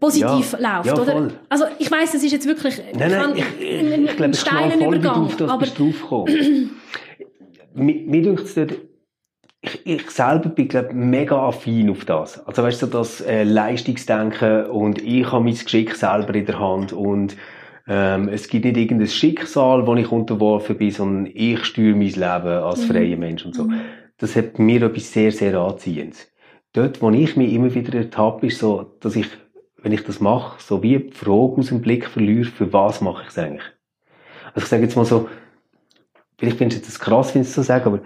positiv 0.00 0.56
Ja, 0.58 0.76
läuft. 0.78 0.86
ja, 0.86 0.94
oder? 1.02 1.12
voll. 1.12 1.32
Also 1.50 1.64
ich 1.78 1.90
weiß, 1.90 2.14
es 2.14 2.24
ist 2.24 2.32
jetzt 2.32 2.46
wirklich 2.46 2.80
Nein, 2.96 3.10
nein, 3.10 3.32
ich, 3.36 3.44
ein- 3.44 3.52
ich, 3.60 3.92
ein- 3.92 4.04
ich 4.04 4.16
glaube, 4.16 4.24
ein 4.24 4.30
ich 4.32 4.44
knall 4.44 4.70
steiler 4.70 4.84
voll 4.84 4.96
Übergang, 4.96 5.24
auf 5.26 5.36
das 5.36 5.50
aber 5.50 5.66
mir, 7.74 7.94
mir 8.06 8.22
denkt 8.22 8.42
es 8.42 8.56
ich, 9.64 9.86
ich 9.86 10.10
selber 10.10 10.48
bin, 10.48 10.68
glaube 10.68 10.92
mega 10.94 11.36
affin 11.48 11.90
auf 11.90 12.04
das. 12.04 12.44
Also 12.46 12.62
weißt 12.62 12.82
du, 12.82 12.86
das 12.86 13.20
äh, 13.20 13.44
Leistungsdenken 13.44 14.66
und 14.66 15.00
ich 15.02 15.30
habe 15.30 15.44
mein 15.44 15.54
Geschick 15.54 15.94
selber 15.94 16.34
in 16.34 16.46
der 16.46 16.58
Hand 16.58 16.92
und 16.92 17.36
ähm, 17.86 18.28
es 18.28 18.48
gibt 18.48 18.64
nicht 18.64 18.76
irgendein 18.76 19.08
Schicksal, 19.08 19.86
wo 19.86 19.94
ich 19.94 20.10
unterworfen 20.10 20.76
bin, 20.76 20.90
sondern 20.90 21.32
ich 21.34 21.64
steuere 21.64 21.96
mein 21.96 22.08
Leben 22.08 22.22
als 22.62 22.82
Mhm. 22.82 22.92
freier 22.92 23.16
Mensch 23.16 23.44
und 23.44 23.54
so. 23.54 23.68
Das 24.18 24.36
hat 24.36 24.58
mir 24.58 24.82
etwas 24.82 25.12
sehr, 25.12 25.32
sehr 25.32 25.58
Anziehendes. 25.58 26.30
Dort, 26.72 27.02
wo 27.02 27.10
ich 27.10 27.36
mich 27.36 27.52
immer 27.52 27.74
wieder 27.74 27.98
ertappe, 27.98 28.46
ist 28.46 28.58
so, 28.58 28.96
dass 29.00 29.16
ich, 29.16 29.26
wenn 29.82 29.92
ich 29.92 30.04
das 30.04 30.20
mache, 30.20 30.62
so 30.62 30.82
wie 30.82 30.98
die 30.98 31.12
Frage 31.12 31.58
aus 31.58 31.68
dem 31.68 31.80
Blick 31.82 32.06
verliere, 32.06 32.44
für 32.44 32.72
was 32.72 33.00
mache 33.00 33.22
ich 33.22 33.28
es 33.28 33.38
eigentlich? 33.38 33.64
Also 34.54 34.64
ich 34.64 34.66
sage 34.66 34.82
jetzt 34.84 34.96
mal 34.96 35.04
so, 35.04 35.28
vielleicht 36.38 36.58
findest 36.58 36.82
du 36.82 36.86
das 36.86 37.00
krass, 37.00 37.34
wenn 37.34 37.42
ich 37.42 37.48
es 37.48 37.54
so 37.54 37.62
sage, 37.62 37.86
aber 37.86 38.00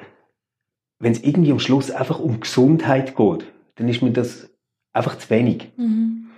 wenn 0.99 1.13
es 1.13 1.23
irgendwie 1.23 1.53
am 1.53 1.59
Schluss 1.59 1.91
einfach 1.91 2.19
um 2.19 2.41
Gesundheit 2.41 3.15
geht, 3.15 3.45
dann 3.77 3.89
ist 3.89 4.03
mir 4.03 4.11
das 4.13 4.51
einfach 4.93 5.19
zu 5.19 5.29
wenig. 5.31 5.69
Mhm. 5.77 6.29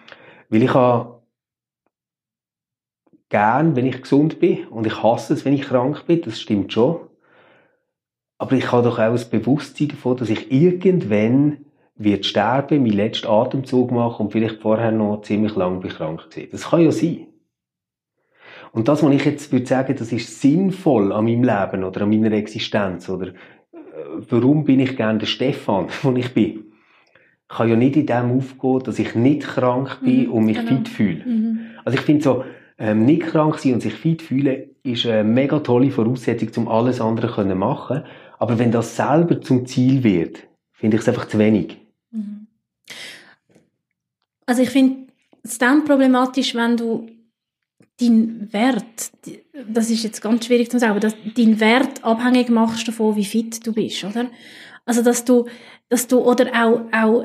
Weil 0.49 0.63
ich 0.65 0.75
habe 0.75 1.18
gern, 3.29 3.77
wenn 3.77 3.87
ich 3.87 4.03
gesund 4.03 4.41
bin 4.41 4.67
und 4.69 4.87
ich 4.87 5.03
hasse 5.03 5.35
es, 5.35 5.45
wenn 5.45 5.53
ich 5.53 5.63
krank 5.63 6.07
bin, 6.07 6.23
das 6.23 6.41
stimmt 6.41 6.73
schon. 6.73 7.01
Aber 8.39 8.53
ich 8.53 8.71
habe 8.71 8.85
doch 8.85 8.99
auch 8.99 9.13
das 9.13 9.29
Bewusstsein 9.29 9.89
davon, 9.89 10.17
dass 10.17 10.31
ich 10.31 10.51
irgendwann 10.53 11.65
wird 11.97 12.25
sterben, 12.25 12.83
meinen 12.83 12.93
letzten 12.93 13.27
Atemzug 13.27 13.91
machen 13.91 14.27
und 14.27 14.33
vielleicht 14.33 14.63
vorher 14.63 14.93
noch 14.93 15.23
ziemlich 15.23 15.57
lang 15.57 15.81
bin 15.81 15.91
krank 15.91 16.31
gewesen. 16.31 16.49
Das 16.53 16.71
kann 16.71 16.83
ja 16.83 16.93
sein. 16.93 17.27
Und 18.73 18.87
das, 18.87 19.03
was 19.03 19.13
ich 19.13 19.25
jetzt 19.25 19.51
würde 19.51 19.67
sagen, 19.67 19.97
das 19.99 20.13
ist 20.13 20.41
sinnvoll 20.41 21.13
an 21.13 21.25
meinem 21.25 21.43
Leben 21.43 21.85
oder 21.85 22.03
an 22.03 22.11
meiner 22.11 22.33
Existenz 22.33 23.09
oder 23.09 23.29
äh, 23.29 23.35
warum 24.29 24.65
bin 24.65 24.79
ich 24.79 24.97
gern 24.97 25.19
der 25.19 25.27
Stefan, 25.27 25.89
wo 26.03 26.13
ich 26.13 26.33
bin, 26.33 26.65
kann 27.49 27.69
ja 27.69 27.77
nicht 27.77 27.97
in 27.97 28.07
dem 28.07 28.31
aufgehen, 28.37 28.83
dass 28.85 28.99
ich 28.99 29.15
nicht 29.15 29.43
krank 29.43 30.01
bin 30.03 30.27
Mhm, 30.27 30.33
und 30.33 30.45
mich 30.45 30.59
genau. 30.59 30.69
fit 30.69 30.89
fühle. 30.89 31.25
Mhm. 31.25 31.61
Also 31.85 31.99
ich 31.99 32.05
finde 32.05 32.23
so, 32.23 32.45
ähm, 32.79 33.05
nicht 33.05 33.23
krank 33.23 33.59
sein 33.59 33.75
und 33.75 33.81
sich 33.81 33.95
fit 33.95 34.23
fühlen, 34.23 34.71
ist 34.83 35.07
eine 35.07 35.25
mega 35.25 35.59
tolle 35.61 35.91
Voraussetzung, 35.91 36.65
um 36.65 36.69
alles 36.69 37.01
andere 37.01 37.49
zu 37.49 37.55
machen. 37.55 38.05
Aber 38.39 38.59
wenn 38.59 38.71
das 38.71 38.97
selber 38.97 39.41
zum 39.41 39.67
Ziel 39.67 40.03
wird, 40.05 40.47
finde 40.73 40.97
ich 40.97 41.03
es 41.03 41.09
einfach 41.09 41.27
zu 41.27 41.39
wenig. 41.39 41.77
Mhm. 42.11 42.47
Also 44.47 44.63
ich 44.63 44.71
finde 44.71 45.09
es 45.43 45.59
dann 45.59 45.85
problematisch, 45.85 46.55
wenn 46.55 46.77
du 46.77 47.07
deinen 48.01 48.53
Wert, 48.53 49.11
das 49.69 49.91
ist 49.91 50.05
jetzt 50.05 50.23
ganz 50.23 50.47
schwierig 50.47 50.71
zu 50.71 50.79
sagen, 50.79 50.93
aber 50.93 51.01
dass 51.01 51.17
deinen 51.35 51.59
Wert 51.59 52.05
abhängig 52.05 52.49
machst 52.49 52.87
davon, 52.87 53.17
wie 53.17 53.25
fit 53.25 53.67
du 53.67 53.73
bist, 53.73 54.05
oder? 54.05 54.31
Also 54.87 55.03
dass 55.03 55.25
du, 55.25 55.47
dass 55.89 56.07
du 56.07 56.21
oder 56.21 56.47
auch, 56.55 56.83
auch 56.93 57.25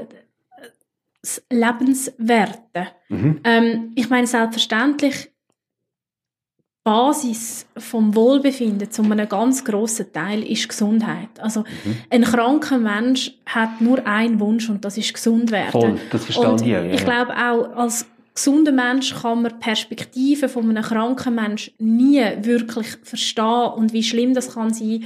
das 1.21 1.43
Lebenswerte. 1.49 2.87
Mhm. 3.07 3.39
Ähm, 3.43 3.91
ich 3.95 4.09
meine 4.09 4.27
selbstverständlich 4.27 5.32
Basis 6.83 7.65
vom 7.77 8.13
Wohlbefinden 8.13 8.91
zu 8.91 9.03
einem 9.03 9.29
ganz 9.29 9.63
grossen 9.63 10.11
Teil 10.11 10.43
ist 10.43 10.67
Gesundheit. 10.67 11.29
Also 11.39 11.61
Mhm. 11.61 11.97
ein 12.09 12.23
kranker 12.23 12.77
Mensch 12.77 13.31
hat 13.45 13.79
nur 13.79 14.05
einen 14.05 14.39
Wunsch 14.41 14.69
und 14.69 14.83
das 14.83 14.97
ist 14.97 15.13
gesund 15.13 15.51
werden. 15.51 15.71
Voll, 15.71 15.99
das 16.11 16.25
verstehe 16.25 16.55
ich 16.55 16.61
ja. 16.61 16.83
ja. 16.83 16.93
ich 16.93 17.05
glaube 17.05 17.31
auch 17.33 17.75
als 17.77 18.05
gesunder 18.35 18.71
Mensch 18.73 19.15
kann 19.15 19.43
man 19.43 19.53
die 19.53 19.59
Perspektive 19.59 20.49
von 20.49 20.69
einem 20.69 20.83
kranken 20.83 21.35
Mensch 21.35 21.71
nie 21.77 22.21
wirklich 22.41 22.87
verstehen 23.03 23.71
und 23.75 23.93
wie 23.93 24.03
schlimm 24.03 24.33
das 24.33 24.53
kann 24.53 24.73
sein, 24.73 25.05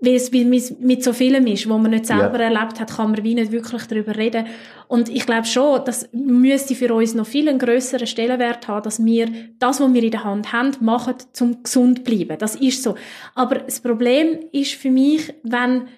weil 0.00 0.14
es 0.14 0.32
wie 0.32 0.44
mit 0.44 0.80
mit 0.80 1.04
so 1.04 1.12
vielem 1.12 1.46
ist, 1.46 1.68
wo 1.68 1.76
man 1.78 1.90
nicht 1.90 2.06
selber 2.06 2.38
Ja. 2.38 2.50
erlebt 2.50 2.80
hat, 2.80 2.96
kann 2.96 3.10
man 3.12 3.22
wie 3.22 3.34
nicht 3.34 3.52
wirklich 3.52 3.82
darüber 3.84 4.16
reden. 4.16 4.46
Und 4.88 5.08
ich 5.08 5.26
glaube 5.26 5.46
schon, 5.46 5.84
das 5.84 6.08
müsste 6.12 6.74
für 6.74 6.92
uns 6.94 7.14
noch 7.14 7.26
viel 7.26 7.48
einen 7.48 7.58
grösseren 7.58 8.06
Stellenwert 8.06 8.66
haben, 8.66 8.82
dass 8.82 9.04
wir 9.04 9.28
das, 9.58 9.80
was 9.80 9.92
wir 9.92 10.02
in 10.02 10.10
der 10.10 10.24
Hand 10.24 10.52
haben, 10.52 10.72
machen, 10.80 11.14
zum 11.32 11.62
gesund 11.62 11.98
zu 11.98 12.04
bleiben. 12.04 12.38
Das 12.38 12.56
ist 12.56 12.82
so. 12.82 12.94
Aber 13.34 13.56
das 13.56 13.80
Problem 13.80 14.38
ist 14.52 14.72
für 14.74 14.90
mich, 14.90 15.32
wenn 15.42 15.88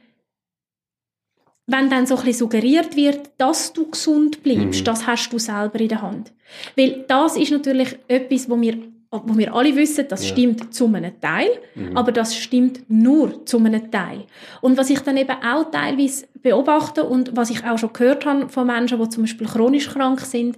wenn 1.69 1.89
dann 1.89 2.07
so 2.07 2.17
ein 2.17 2.25
bisschen 2.25 2.41
suggeriert 2.41 2.97
wird, 2.97 3.31
dass 3.39 3.73
du 3.73 3.89
gesund 3.89 4.43
bleibst, 4.43 4.81
mhm. 4.81 4.85
das 4.85 5.07
hast 5.07 5.31
du 5.33 5.39
selber 5.39 5.79
in 5.81 5.89
der 5.89 6.03
Hand. 6.03 6.33
Weil 6.77 7.05
das 7.07 7.37
ist 7.37 7.53
natürlich 7.53 7.97
etwas, 8.09 8.51
wo 8.51 8.61
wir 8.61 8.77
wo 9.13 9.37
wir 9.37 9.55
alle 9.55 9.77
wissen, 9.77 10.07
das 10.09 10.23
ja. 10.23 10.31
stimmt 10.31 10.75
zu 10.75 10.87
einem 10.87 11.21
Teil, 11.21 11.51
mhm. 11.75 11.97
aber 11.97 12.13
das 12.13 12.35
stimmt 12.35 12.81
nur 12.89 13.45
zu 13.45 13.59
einem 13.59 13.91
Teil. 13.91 14.25
Und 14.63 14.79
was 14.79 14.89
ich 14.89 15.01
dann 15.01 15.19
eben 15.19 15.37
auch 15.45 15.71
teilweise 15.71 16.27
beobachte 16.43 17.05
und 17.05 17.37
was 17.37 17.51
ich 17.51 17.63
auch 17.65 17.79
schon 17.79 17.93
gehört 17.93 18.25
habe 18.25 18.49
von 18.49 18.67
Menschen, 18.67 18.99
die 18.99 19.09
zum 19.11 19.25
Beispiel 19.25 19.47
chronisch 19.47 19.89
krank 19.91 20.21
sind, 20.21 20.57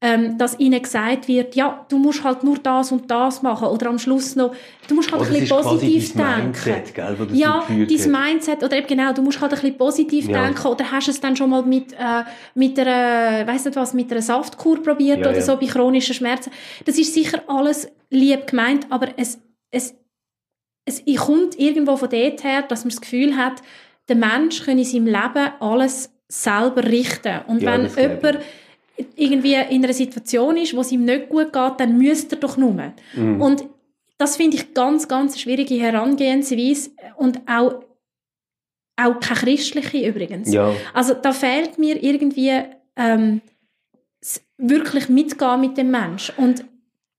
ähm, 0.00 0.36
dass 0.36 0.58
ihnen 0.58 0.82
gesagt 0.82 1.28
wird, 1.28 1.54
ja, 1.54 1.86
du 1.88 1.96
musst 1.96 2.24
halt 2.24 2.44
nur 2.44 2.58
das 2.58 2.92
und 2.92 3.10
das 3.10 3.42
machen 3.42 3.68
oder 3.68 3.88
am 3.88 3.98
Schluss 3.98 4.36
noch, 4.36 4.54
du 4.86 4.94
musst 4.94 5.10
halt 5.10 5.22
oh, 5.22 5.24
ein 5.24 5.32
bisschen 5.32 5.62
positiv 5.62 6.12
denken. 6.12 6.42
Mindset, 6.42 6.94
gell, 6.94 7.16
ja, 7.32 7.64
dein 7.68 8.10
Mindset 8.10 8.62
oder 8.62 8.76
eben 8.76 8.86
genau, 8.86 9.12
du 9.14 9.22
musst 9.22 9.40
halt 9.40 9.52
ein 9.52 9.60
bisschen 9.60 9.78
positiv 9.78 10.28
ja. 10.28 10.44
denken 10.44 10.66
oder 10.66 10.90
hast 10.90 11.08
es 11.08 11.20
dann 11.20 11.36
schon 11.36 11.48
mal 11.48 11.62
mit 11.62 11.94
äh, 11.94 12.24
mit 12.54 12.78
einer, 12.78 13.46
weiss 13.46 13.64
nicht 13.64 13.76
was, 13.76 13.94
mit 13.94 14.10
einer 14.12 14.20
Saftkur 14.20 14.82
probiert 14.82 15.20
ja, 15.20 15.28
oder 15.28 15.38
ja. 15.38 15.42
so 15.42 15.56
bei 15.56 15.66
chronischen 15.66 16.14
Schmerzen. 16.14 16.50
Das 16.84 16.98
ist 16.98 17.14
sicher 17.14 17.42
alles 17.46 17.88
lieb 18.10 18.46
gemeint, 18.46 18.86
aber 18.90 19.08
es 19.16 19.38
es 19.70 19.94
es 20.84 21.02
kommt 21.16 21.58
irgendwo 21.58 21.96
von 21.96 22.10
dort 22.10 22.44
her, 22.44 22.60
dass 22.60 22.84
man 22.84 22.90
das 22.90 23.00
Gefühl 23.00 23.36
hat, 23.38 23.62
der 24.10 24.16
Mensch 24.16 24.64
kann 24.64 24.78
in 24.78 24.84
seinem 24.84 25.06
Leben 25.06 25.52
alles 25.60 26.10
selber 26.28 26.84
richten 26.84 27.40
und 27.46 27.62
wenn 27.62 27.88
jemand 27.96 28.40
irgendwie 29.16 29.54
in 29.54 29.84
einer 29.84 29.92
Situation 29.92 30.56
ist, 30.56 30.74
wo 30.74 30.80
es 30.80 30.92
ihm 30.92 31.04
nicht 31.04 31.28
gut 31.28 31.52
geht, 31.52 31.72
dann 31.78 31.98
müsste 31.98 32.36
er 32.36 32.40
doch 32.40 32.56
nur. 32.56 32.92
Mhm. 33.14 33.40
Und 33.40 33.64
das 34.18 34.36
finde 34.36 34.56
ich 34.56 34.74
ganz, 34.74 35.08
ganz 35.08 35.40
schwierige 35.40 35.74
Herangehensweise 35.74 36.90
und 37.16 37.40
auch, 37.48 37.82
auch 38.96 39.20
keine 39.20 39.40
christliche 39.40 40.08
übrigens. 40.08 40.52
Ja. 40.52 40.72
Also 40.92 41.14
da 41.14 41.32
fehlt 41.32 41.78
mir 41.78 42.00
irgendwie 42.02 42.52
ähm, 42.96 43.40
wirklich 44.56 45.08
mitgehen 45.08 45.60
mit 45.60 45.76
dem 45.76 45.90
Mensch. 45.90 46.32
Und 46.36 46.64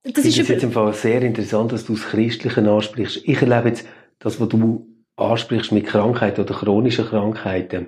das 0.04 0.24
ich 0.24 0.40
ist 0.40 0.50
jetzt 0.50 0.64
im 0.64 0.72
Fall 0.72 0.94
sehr 0.94 1.22
interessant, 1.22 1.72
dass 1.72 1.86
du 1.86 1.94
das 1.94 2.06
Christliche 2.06 2.62
ansprichst. 2.70 3.22
Ich 3.26 3.42
erlebe 3.42 3.70
jetzt 3.70 3.86
das, 4.20 4.40
was 4.40 4.48
du 4.50 4.88
ansprichst 5.18 5.72
mit 5.72 5.86
Krankheiten 5.86 6.42
oder 6.42 6.54
chronischen 6.54 7.06
Krankheiten 7.06 7.88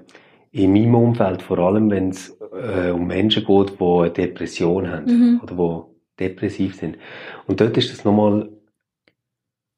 in 0.57 0.73
meinem 0.73 0.95
Umfeld, 0.95 1.41
vor 1.41 1.59
allem 1.59 1.89
wenn 1.89 2.09
es 2.09 2.37
äh, 2.51 2.89
um 2.89 3.07
Menschen 3.07 3.45
geht, 3.45 3.79
die 3.79 3.83
eine 3.83 4.09
Depression 4.09 4.89
haben 4.89 5.05
mhm. 5.05 5.41
oder 5.43 5.55
die 5.55 6.23
depressiv 6.23 6.75
sind. 6.75 6.97
Und 7.45 7.61
dort 7.61 7.77
ist 7.77 7.93
es 7.93 8.03
nochmal 8.03 8.49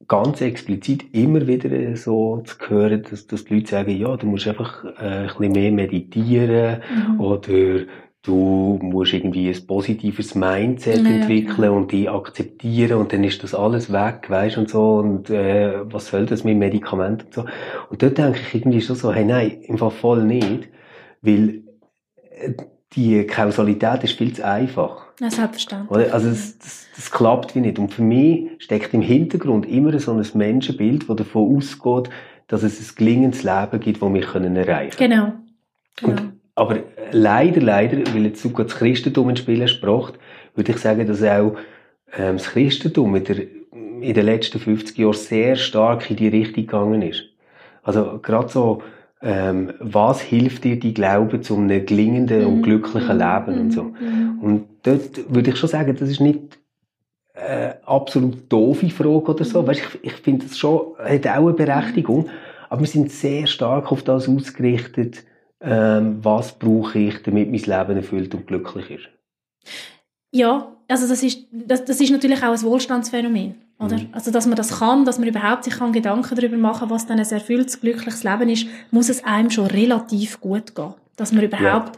ganz 0.07 0.41
explizit 0.41 1.13
immer 1.13 1.45
wieder 1.45 1.95
so 1.95 2.41
zu 2.45 2.55
hören, 2.69 3.03
dass, 3.09 3.27
dass 3.27 3.45
die 3.45 3.55
Leute 3.55 3.69
sagen, 3.69 3.97
ja, 3.97 4.15
du 4.15 4.25
musst 4.25 4.47
einfach 4.47 4.85
äh, 4.85 5.27
ein 5.27 5.27
bisschen 5.27 5.51
mehr 5.51 5.71
meditieren 5.71 6.81
mhm. 6.89 7.19
oder 7.19 7.79
du 8.23 8.79
musst 8.81 9.13
irgendwie 9.13 9.49
ein 9.49 9.67
positives 9.67 10.35
Mindset 10.35 11.03
ja, 11.03 11.09
entwickeln 11.09 11.63
ja. 11.63 11.69
und 11.69 11.91
die 11.91 12.09
akzeptieren 12.09 12.99
und 12.99 13.13
dann 13.13 13.23
ist 13.23 13.43
das 13.43 13.55
alles 13.55 13.91
weg, 13.91 14.29
weißt 14.29 14.57
und 14.57 14.69
so 14.69 14.97
und 14.97 15.29
äh, 15.29 15.79
was 15.91 16.07
soll 16.07 16.25
das 16.25 16.43
mit 16.43 16.57
Medikamenten 16.57 17.25
und 17.27 17.33
so. 17.33 17.45
Und 17.89 18.03
dort 18.03 18.17
denke 18.17 18.39
ich 18.39 18.55
irgendwie 18.55 18.81
schon 18.81 18.95
so, 18.95 19.13
hey 19.13 19.23
nein, 19.23 19.61
im 19.61 19.77
Fall 19.77 19.91
voll 19.91 20.23
nicht, 20.23 20.67
weil 21.21 21.63
äh, 22.31 22.53
die 22.93 23.25
Kausalität 23.25 24.03
ist 24.03 24.17
viel 24.17 24.33
zu 24.33 24.45
einfach. 24.45 25.05
Ja, 25.19 25.29
selbstverständlich. 25.29 26.11
Also 26.13 26.29
das, 26.29 26.57
das, 26.57 26.87
das, 26.95 27.11
klappt 27.11 27.53
wie 27.55 27.59
nicht. 27.59 27.77
Und 27.77 27.93
für 27.93 28.01
mich 28.01 28.49
steckt 28.59 28.93
im 28.93 29.01
Hintergrund 29.01 29.67
immer 29.67 29.97
so 29.99 30.11
ein 30.11 30.25
Menschenbild, 30.33 31.07
das 31.07 31.17
davon 31.17 31.57
ausgeht, 31.57 32.09
dass 32.47 32.63
es 32.63 32.79
ein 32.79 32.95
gelingendes 32.95 33.43
Leben 33.43 33.79
gibt, 33.79 34.01
das 34.01 34.13
wir 34.13 34.21
können 34.21 34.55
erreichen 34.55 34.97
können. 34.97 35.11
Genau. 35.11 35.33
genau. 35.95 36.21
Und, 36.21 36.33
aber 36.55 36.79
leider, 37.11 37.61
leider, 37.61 37.97
weil 38.13 38.25
jetzt 38.25 38.41
sogar 38.41 38.65
das 38.65 38.75
Christentum 38.75 39.29
ins 39.29 39.39
Spiel 39.39 39.67
sprach, 39.67 40.11
würde 40.55 40.71
ich 40.71 40.77
sagen, 40.77 41.05
dass 41.07 41.23
auch 41.23 41.55
ähm, 42.17 42.37
das 42.37 42.49
Christentum 42.49 43.15
in, 43.15 43.23
der, 43.23 43.37
in 43.41 44.13
den 44.13 44.25
letzten 44.25 44.59
50 44.59 44.97
Jahren 44.97 45.13
sehr 45.13 45.55
stark 45.55 46.09
in 46.09 46.17
die 46.17 46.27
Richtung 46.27 46.65
gegangen 46.65 47.01
ist. 47.01 47.23
Also 47.83 48.19
gerade 48.21 48.49
so 48.49 48.81
ähm, 49.21 49.73
was 49.79 50.21
hilft 50.21 50.63
dir 50.63 50.79
die 50.79 50.93
Glaube 50.93 51.41
zu 51.41 51.57
einem 51.57 51.85
gelingenden 51.85 52.45
und 52.45 52.57
mhm. 52.57 52.63
glücklichen 52.63 53.17
mhm. 53.17 53.21
Leben 53.21 53.59
und 53.59 53.71
so. 53.71 53.83
Mhm. 53.83 54.39
Und 54.41 54.65
dort 54.83 55.33
würde 55.33 55.49
ich 55.49 55.57
schon 55.57 55.69
sagen, 55.69 55.95
das 55.99 56.09
ist 56.09 56.21
nicht 56.21 56.57
äh, 57.33 57.73
absolut 57.85 58.51
doofe 58.51 58.89
Frage 58.89 59.31
oder 59.31 59.43
so. 59.43 59.65
Weißt, 59.65 59.81
ich, 59.81 60.11
ich 60.11 60.13
finde 60.13 60.45
das 60.45 60.57
schon, 60.57 60.93
hat 60.97 61.27
auch 61.27 61.47
eine 61.47 61.53
Berechtigung. 61.53 62.29
Aber 62.69 62.81
wir 62.81 62.87
sind 62.87 63.11
sehr 63.11 63.47
stark 63.47 63.91
auf 63.91 64.03
das 64.03 64.29
ausgerichtet, 64.29 65.23
ähm, 65.61 66.19
was 66.23 66.57
brauche 66.57 66.99
ich, 66.99 67.21
damit 67.23 67.49
mein 67.49 67.59
Leben 67.59 67.97
erfüllt 67.97 68.33
und 68.33 68.47
glücklich 68.47 68.91
ist. 68.91 69.09
Ja, 70.31 70.75
also 70.87 71.07
das 71.07 71.23
ist, 71.23 71.47
das, 71.51 71.85
das 71.85 71.99
ist 71.99 72.11
natürlich 72.11 72.43
auch 72.43 72.51
ein 72.51 72.61
Wohlstandsphänomen. 72.61 73.55
Oder? 73.79 73.97
Mhm. 73.97 74.09
Also, 74.11 74.31
dass 74.31 74.45
man 74.45 74.55
das 74.55 74.79
kann, 74.79 75.05
dass 75.05 75.19
man 75.19 75.27
überhaupt 75.27 75.63
sich 75.63 75.77
kann 75.77 75.93
Gedanken 75.93 76.35
darüber 76.35 76.57
machen 76.57 76.89
was 76.89 77.07
dann 77.07 77.19
ein 77.19 77.25
erfülltes, 77.25 77.79
glückliches 77.79 78.23
Leben 78.23 78.49
ist, 78.49 78.67
muss 78.91 79.09
es 79.09 79.23
einem 79.23 79.49
schon 79.49 79.67
relativ 79.67 80.41
gut 80.41 80.75
gehen. 80.75 80.93
Dass 81.15 81.31
man 81.31 81.43
überhaupt 81.43 81.97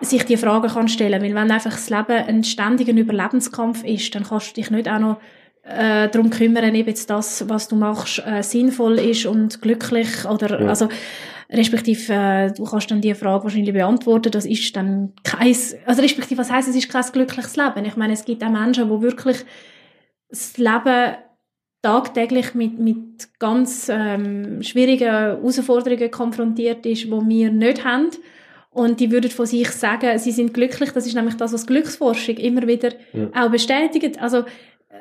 ja. 0.00 0.06
sich 0.06 0.24
die 0.24 0.36
Fragen 0.36 0.68
kann 0.68 0.88
stellen. 0.88 1.22
Weil 1.22 1.34
wenn 1.34 1.50
einfach 1.50 1.70
das 1.70 1.90
Leben 1.90 2.26
ein 2.26 2.44
ständiger 2.44 2.92
Überlebenskampf 2.92 3.84
ist, 3.84 4.14
dann 4.14 4.24
kannst 4.24 4.50
du 4.50 4.54
dich 4.54 4.70
nicht 4.70 4.88
auch 4.88 4.98
noch 4.98 5.20
äh, 5.64 6.08
darum 6.08 6.30
kümmern, 6.30 6.74
ob 6.74 6.86
jetzt 6.86 7.10
das, 7.10 7.46
was 7.48 7.68
du 7.68 7.76
machst, 7.76 8.22
äh, 8.26 8.42
sinnvoll 8.42 8.98
ist 8.98 9.26
und 9.26 9.60
glücklich 9.60 10.24
oder, 10.24 10.60
ja. 10.62 10.68
also, 10.68 10.88
respektive, 11.50 12.12
äh, 12.12 12.52
du 12.52 12.64
kannst 12.64 12.90
dann 12.90 13.00
die 13.00 13.14
Frage 13.14 13.44
wahrscheinlich 13.44 13.72
beantworten, 13.72 14.30
das 14.30 14.44
ist 14.44 14.76
dann 14.76 15.12
kein, 15.24 15.56
also 15.86 16.02
respektive, 16.02 16.40
was 16.40 16.50
heißt, 16.50 16.68
es 16.68 16.76
ist 16.76 16.90
kein 16.90 17.04
glückliches 17.12 17.56
Leben? 17.56 17.84
Ich 17.84 17.96
meine, 17.96 18.12
es 18.12 18.24
gibt 18.24 18.44
auch 18.44 18.50
Menschen, 18.50 18.88
die 18.88 19.02
wirklich 19.02 19.38
das 20.28 20.58
Leben 20.58 21.16
tagtäglich 21.80 22.54
mit, 22.54 22.78
mit 22.78 23.38
ganz 23.38 23.88
ähm, 23.88 24.62
schwierigen 24.62 25.08
Herausforderungen 25.08 26.10
konfrontiert 26.10 26.84
ist, 26.84 27.04
die 27.04 27.10
wir 27.10 27.50
nicht 27.50 27.84
haben. 27.84 28.10
Und 28.70 29.00
die 29.00 29.10
würden 29.10 29.30
von 29.30 29.46
sich 29.46 29.70
sagen, 29.70 30.18
sie 30.18 30.32
sind 30.32 30.52
glücklich. 30.52 30.90
Das 30.92 31.06
ist 31.06 31.14
nämlich 31.14 31.36
das, 31.36 31.52
was 31.52 31.66
Glücksforschung 31.66 32.36
immer 32.36 32.66
wieder 32.66 32.90
ja. 33.12 33.28
auch 33.34 33.50
bestätigt. 33.50 34.20
Also 34.20 34.44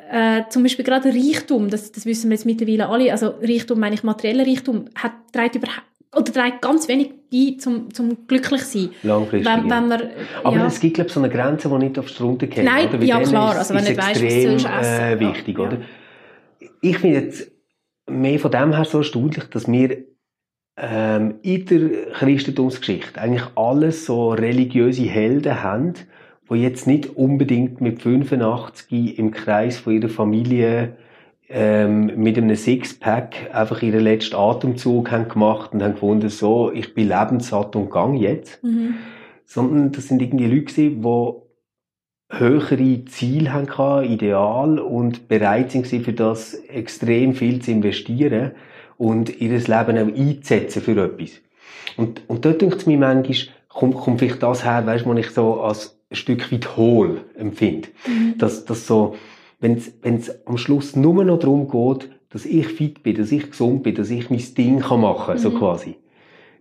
äh, 0.10 0.44
zum 0.50 0.64
Beispiel 0.64 0.86
gerade 0.86 1.10
Reichtum, 1.10 1.70
das, 1.70 1.92
das 1.92 2.06
wissen 2.06 2.30
wir 2.30 2.36
jetzt 2.36 2.46
mittlerweile 2.46 2.88
alle, 2.88 3.12
also 3.12 3.34
Reichtum, 3.42 3.80
meine 3.80 3.96
ich 3.96 4.04
materieller 4.04 4.48
Reichtum, 4.48 4.86
hat, 4.96 5.12
trägt 5.34 5.56
überhaupt 5.56 5.84
oder 6.15 6.32
trägt 6.32 6.62
ganz 6.62 6.88
wenig 6.88 7.12
bei 7.32 7.56
zum, 7.60 7.93
zum 7.93 8.28
glücklich 8.28 8.62
sein. 8.62 8.89
Langfristig. 9.04 9.46
Wenn, 9.46 9.70
wenn 9.70 9.88
man, 9.88 10.02
Aber 10.43 10.58
ja. 10.58 10.65
es 10.67 10.80
gibt, 10.80 10.96
glaube 10.96 11.08
ich, 11.08 11.13
so 11.13 11.20
eine 11.20 11.30
Grenze, 11.30 11.70
die 11.70 11.78
nicht 11.78 12.00
aufs 12.00 12.20
Runter 12.22 12.48
geht. 12.48 12.63
Nein, 12.63 12.88
oder? 12.88 13.04
ja 13.04 13.20
klar, 13.22 13.52
ist, 13.52 13.58
also 13.58 13.74
wenn 13.74 13.84
du 13.84 13.89
nicht 13.91 14.02
weißt, 14.02 14.24
was 14.24 14.34
du 14.34 14.70
essen. 14.70 15.04
Äh, 15.04 15.20
wichtig, 15.20 15.58
ja. 15.58 15.65
oder? 15.65 15.78
Ich 16.82 16.98
finde 16.98 17.20
jetzt 17.20 17.52
mehr 18.10 18.39
von 18.39 18.52
dem 18.52 18.74
her 18.74 18.86
so 18.86 19.00
erstaunlich, 19.00 19.43
dass 19.46 19.70
wir 19.70 20.06
ähm, 20.78 21.36
in 21.41 21.65
der 21.65 22.12
Christentumsgeschichte 22.13 23.20
eigentlich 23.20 23.46
alles 23.56 24.06
so 24.06 24.30
religiöse 24.30 25.04
Helden 25.04 25.62
haben, 25.63 25.93
die 26.50 26.56
jetzt 26.56 26.88
nicht 26.88 27.17
unbedingt 27.17 27.82
mit 27.82 28.02
85 28.02 29.20
im 29.20 29.32
Kreis 29.32 29.80
von 29.80 29.93
ihrer 29.93 30.10
Familie 30.10 30.96
ähm, 31.50 32.12
mit 32.18 32.38
einem 32.38 32.56
Sixpack 32.56 33.54
einfach 33.54 33.82
ihren 33.82 34.02
letzten 34.02 34.36
Atemzug 34.36 35.12
haben 35.12 35.30
gemacht 35.30 35.74
und 35.74 35.82
haben 35.82 35.94
gefunden, 35.94 36.30
so, 36.30 36.72
ich 36.72 36.94
bin 36.94 37.08
lebenssatt 37.08 37.76
und 37.76 37.90
gang 37.90 38.20
jetzt. 38.20 38.64
Mhm. 38.64 38.96
Sondern 39.46 39.92
das 39.94 40.08
sind 40.08 40.22
irgendwie 40.22 40.48
Leute 40.48 40.66
gewesen, 40.66 41.02
die 41.02 42.38
höhere 42.38 43.06
Ziele 43.06 43.54
hatten, 43.54 44.12
Ideal 44.12 44.80
und 44.80 45.30
bereit 45.30 45.72
sind 45.72 45.88
für 45.88 46.14
das 46.14 46.54
extrem 46.54 47.34
viel 47.34 47.62
zu 47.62 47.72
investieren 47.72 48.52
und 48.98 49.40
ihr 49.40 49.52
Leben 49.52 49.70
auch 49.70 50.20
einzusetzen 50.20 50.82
für 50.82 51.02
etwas. 51.02 51.40
Und, 51.96 52.22
und 52.28 52.44
dort 52.44 52.62
denkt 52.62 52.78
es 52.78 52.86
mir 52.86 52.98
manchmal, 52.98 53.38
kommt, 53.70 53.96
kommt 53.96 54.20
vielleicht 54.20 54.44
das 54.44 54.66
her, 54.66 54.86
weißt 54.86 55.06
was 55.06 55.18
ich 55.18 55.30
so 55.30 55.62
als 55.62 55.98
ein 56.10 56.16
Stück 56.16 56.52
weit 56.52 56.76
hohl 56.76 57.22
empfinde. 57.36 57.90
Mhm. 58.06 58.38
Dass, 58.38 58.66
dass 58.66 58.86
so, 58.86 59.16
wenn 59.60 59.76
es 60.04 60.46
am 60.46 60.58
Schluss 60.58 60.96
nur 60.96 61.24
noch 61.24 61.39
darum 61.39 61.67
geht, 61.67 62.10
dass 62.30 62.46
ich 62.46 62.67
fit 62.67 63.04
bin, 63.04 63.15
dass 63.15 63.32
ich 63.32 63.50
gesund 63.50 63.84
bin, 63.84 63.96
dass 63.96 64.10
ich 64.10 64.30
mein 64.30 64.43
Ding 64.56 64.80
kann 64.80 65.02
machen 65.02 65.26
kann, 65.26 65.38
mhm. 65.38 65.41
so 65.41 65.52
quasi, 65.52 65.96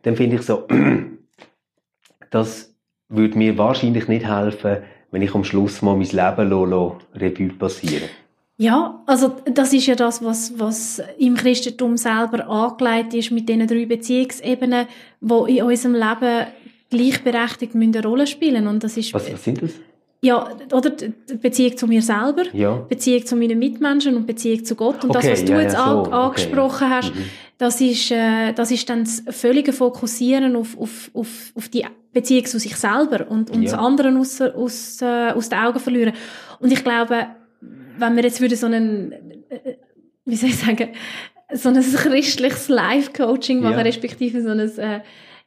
dann 0.03 0.17
finde 0.17 0.37
ich 0.37 0.43
so, 0.43 0.67
das 2.31 2.75
würde 3.09 3.39
mir 3.39 3.59
wahrscheinlich 3.59 4.09
nicht 4.09 4.27
helfen, 4.27 4.79
wenn 5.11 5.23
ich 5.23 5.35
am 5.35 5.45
Schluss 5.45 5.83
mal 5.83 5.97
mein 5.97 6.09
Leben 6.09 6.49
lo, 6.49 6.97
Revue 7.15 7.49
passieren 7.51 8.09
ja, 8.59 9.03
also 9.07 9.37
das 9.45 9.73
ist 9.73 9.87
ja 9.87 9.95
das, 9.95 10.25
was, 10.25 10.59
was 10.59 11.03
im 11.19 11.35
Christentum 11.35 11.97
selber 11.97 12.49
angelegt 12.49 13.13
ist 13.13 13.31
mit 13.31 13.49
diesen 13.49 13.67
drei 13.67 13.85
Beziehungsebenen, 13.85 14.87
die 15.21 15.59
in 15.59 15.65
unserem 15.65 15.95
Leben 15.95 16.47
gleichberechtigt 16.89 17.75
eine 17.75 18.03
Rolle 18.03 18.27
spielen 18.27 18.67
und 18.67 18.83
das 18.83 18.97
ist 18.97 19.13
was, 19.13 19.31
was 19.31 19.45
sind 19.45 19.63
das? 19.63 19.73
Ja, 20.27 20.49
oder 20.73 20.91
die 20.91 21.13
Beziehung 21.37 21.77
zu 21.77 21.87
mir 21.87 22.03
selber, 22.03 22.43
ja. 22.53 22.75
Beziehung 22.89 23.25
zu 23.25 23.37
meinen 23.37 23.59
Mitmenschen 23.59 24.17
und 24.17 24.27
Beziehung 24.27 24.65
zu 24.65 24.75
Gott. 24.75 25.05
Und 25.05 25.11
okay, 25.11 25.31
das, 25.31 25.31
was 25.31 25.45
du 25.45 25.53
ja, 25.53 25.61
jetzt 25.61 25.75
ja, 25.75 26.05
so. 26.05 26.11
angesprochen 26.11 26.87
okay. 26.87 26.95
hast, 26.95 27.15
mhm. 27.15 27.25
das 27.59 27.81
ist, 27.81 28.11
äh, 28.11 28.53
das 28.53 28.73
ist 28.73 28.89
dann 28.89 29.05
das 29.05 29.23
völlige 29.31 29.73
Fokussieren 29.73 30.57
auf, 30.57 30.77
auf, 30.79 31.11
auf, 31.15 31.53
auf 31.55 31.69
die 31.69 31.85
Beziehung 32.13 32.45
zu 32.47 32.59
sich 32.59 32.75
selber 32.75 33.31
und, 33.31 33.51
und 33.51 33.63
ja. 33.63 33.71
das 33.71 33.79
andere 33.79 34.19
aus, 34.19 34.41
aus, 34.41 35.01
äh, 35.01 35.31
aus 35.31 35.49
den 35.49 35.59
Augen 35.59 35.79
verlieren. 35.79 36.13
Und 36.59 36.73
ich 36.73 36.83
glaube, 36.83 37.27
wenn 37.99 38.17
wir 38.17 38.25
jetzt 38.25 38.41
würde 38.41 38.57
so 38.57 38.67
einen, 38.67 39.13
äh, 39.13 39.77
wie 40.25 40.35
soll 40.35 40.49
ich 40.49 40.59
sagen, 40.59 40.89
so 41.53 41.69
ein 41.69 41.81
christliches 41.81 42.69
Life-Coaching 42.69 43.61
machen, 43.61 43.79
respektive 43.79 44.43
so 44.43 44.49
ein 44.49 44.59
äh, 44.59 45.01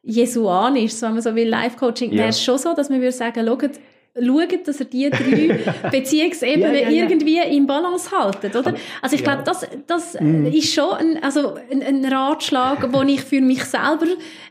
jesuanisch, 0.04 1.02
wenn 1.02 1.14
man 1.14 1.22
so 1.22 1.36
will, 1.36 1.50
Life-Coaching, 1.50 2.12
wäre 2.12 2.30
es 2.30 2.42
schon 2.42 2.58
so, 2.58 2.74
dass 2.74 2.90
man 2.90 3.00
würde 3.00 3.12
sagen, 3.12 3.46
schaut, 3.46 3.72
schaut, 4.16 4.68
dass 4.68 4.80
ihr 4.80 4.86
die 4.86 5.10
drei 5.10 5.90
Beziehungsebenen 5.92 6.74
ja, 6.74 6.82
ja, 6.82 6.90
ja. 6.90 7.04
irgendwie 7.04 7.38
in 7.38 7.68
Balance 7.68 8.12
haltet, 8.12 8.56
oder? 8.56 8.74
Also 9.02 9.16
ich 9.16 9.24
glaube, 9.24 9.44
das, 9.44 9.66
das 9.88 10.20
mhm. 10.20 10.48
ist 10.48 10.74
schon 10.74 10.92
ein, 10.94 11.24
also 11.24 11.56
ein, 11.72 11.82
ein 11.82 12.06
Ratschlag, 12.06 12.92
den 12.92 13.10
ich 13.10 13.22
für 13.22 13.42
mich 13.42 13.64
selber 13.66 14.08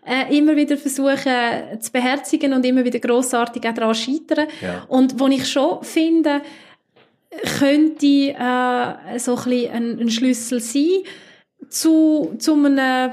äh, 0.06 0.36
immer 0.36 0.56
wieder 0.56 0.76
versuche 0.76 1.78
zu 1.80 1.92
beherzigen 1.92 2.52
und 2.52 2.64
immer 2.64 2.84
wieder 2.84 2.98
grossartig 2.98 3.66
auch 3.68 3.74
daran 3.74 3.94
scheitern. 3.94 4.46
Und 4.88 5.18
wo 5.18 5.26
ich 5.28 5.48
schon 5.48 5.82
finde, 5.82 6.42
könnte 7.58 8.06
äh, 8.06 9.18
so 9.18 9.36
ein, 9.36 9.44
bisschen 9.44 9.72
ein, 9.72 10.00
ein 10.00 10.10
Schlüssel 10.10 10.60
sein 10.60 11.02
zu, 11.68 12.34
zu 12.38 12.54
einem 12.54 13.12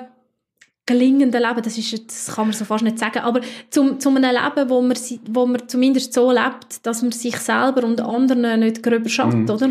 gelingenden 0.85 1.41
Leben, 1.41 1.61
das, 1.63 1.77
ist, 1.77 2.07
das 2.07 2.35
kann 2.35 2.47
man 2.47 2.53
so 2.53 2.65
fast 2.65 2.83
nicht 2.83 2.99
sagen, 2.99 3.19
aber 3.19 3.41
zum, 3.69 3.99
zu 3.99 4.09
einem 4.09 4.23
Leben, 4.23 4.69
wo 4.69 4.81
man, 4.81 4.97
wo 5.29 5.45
man 5.45 5.67
zumindest 5.67 6.13
so 6.13 6.31
lebt, 6.31 6.85
dass 6.85 7.01
man 7.01 7.11
sich 7.11 7.37
selber 7.37 7.83
und 7.83 8.01
anderen 8.01 8.59
nicht 8.59 8.83
gröber 8.83 9.09
schadet, 9.09 9.47
mm. 9.47 9.51
oder? 9.51 9.69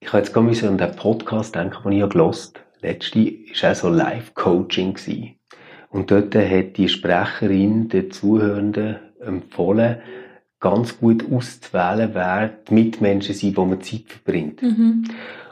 Ich 0.00 0.08
habe 0.12 0.18
jetzt 0.18 0.32
gerade 0.32 0.68
an 0.68 0.78
den 0.78 0.96
Podcast 0.96 1.54
denken, 1.54 1.82
den 1.84 1.92
ich 1.92 1.98
ja 2.00 2.06
gelost 2.06 2.60
Letzte 2.82 3.18
war 3.18 3.70
auch 3.70 3.74
so 3.74 3.88
Live-Coaching. 3.88 4.96
Und 5.90 6.10
dort 6.10 6.34
hat 6.34 6.76
die 6.76 6.88
Sprecherin 6.88 7.88
den 7.88 8.10
Zuhörenden 8.10 8.96
empfohlen, 9.20 9.96
ganz 10.60 10.98
gut 10.98 11.24
auszuwählen, 11.30 12.10
wer 12.12 12.48
die 12.48 12.74
Mitmenschen 12.74 13.34
sind, 13.34 13.56
wo 13.56 13.64
man 13.64 13.80
Zeit 13.80 14.04
verbringt. 14.08 14.62
Mhm. 14.62 15.04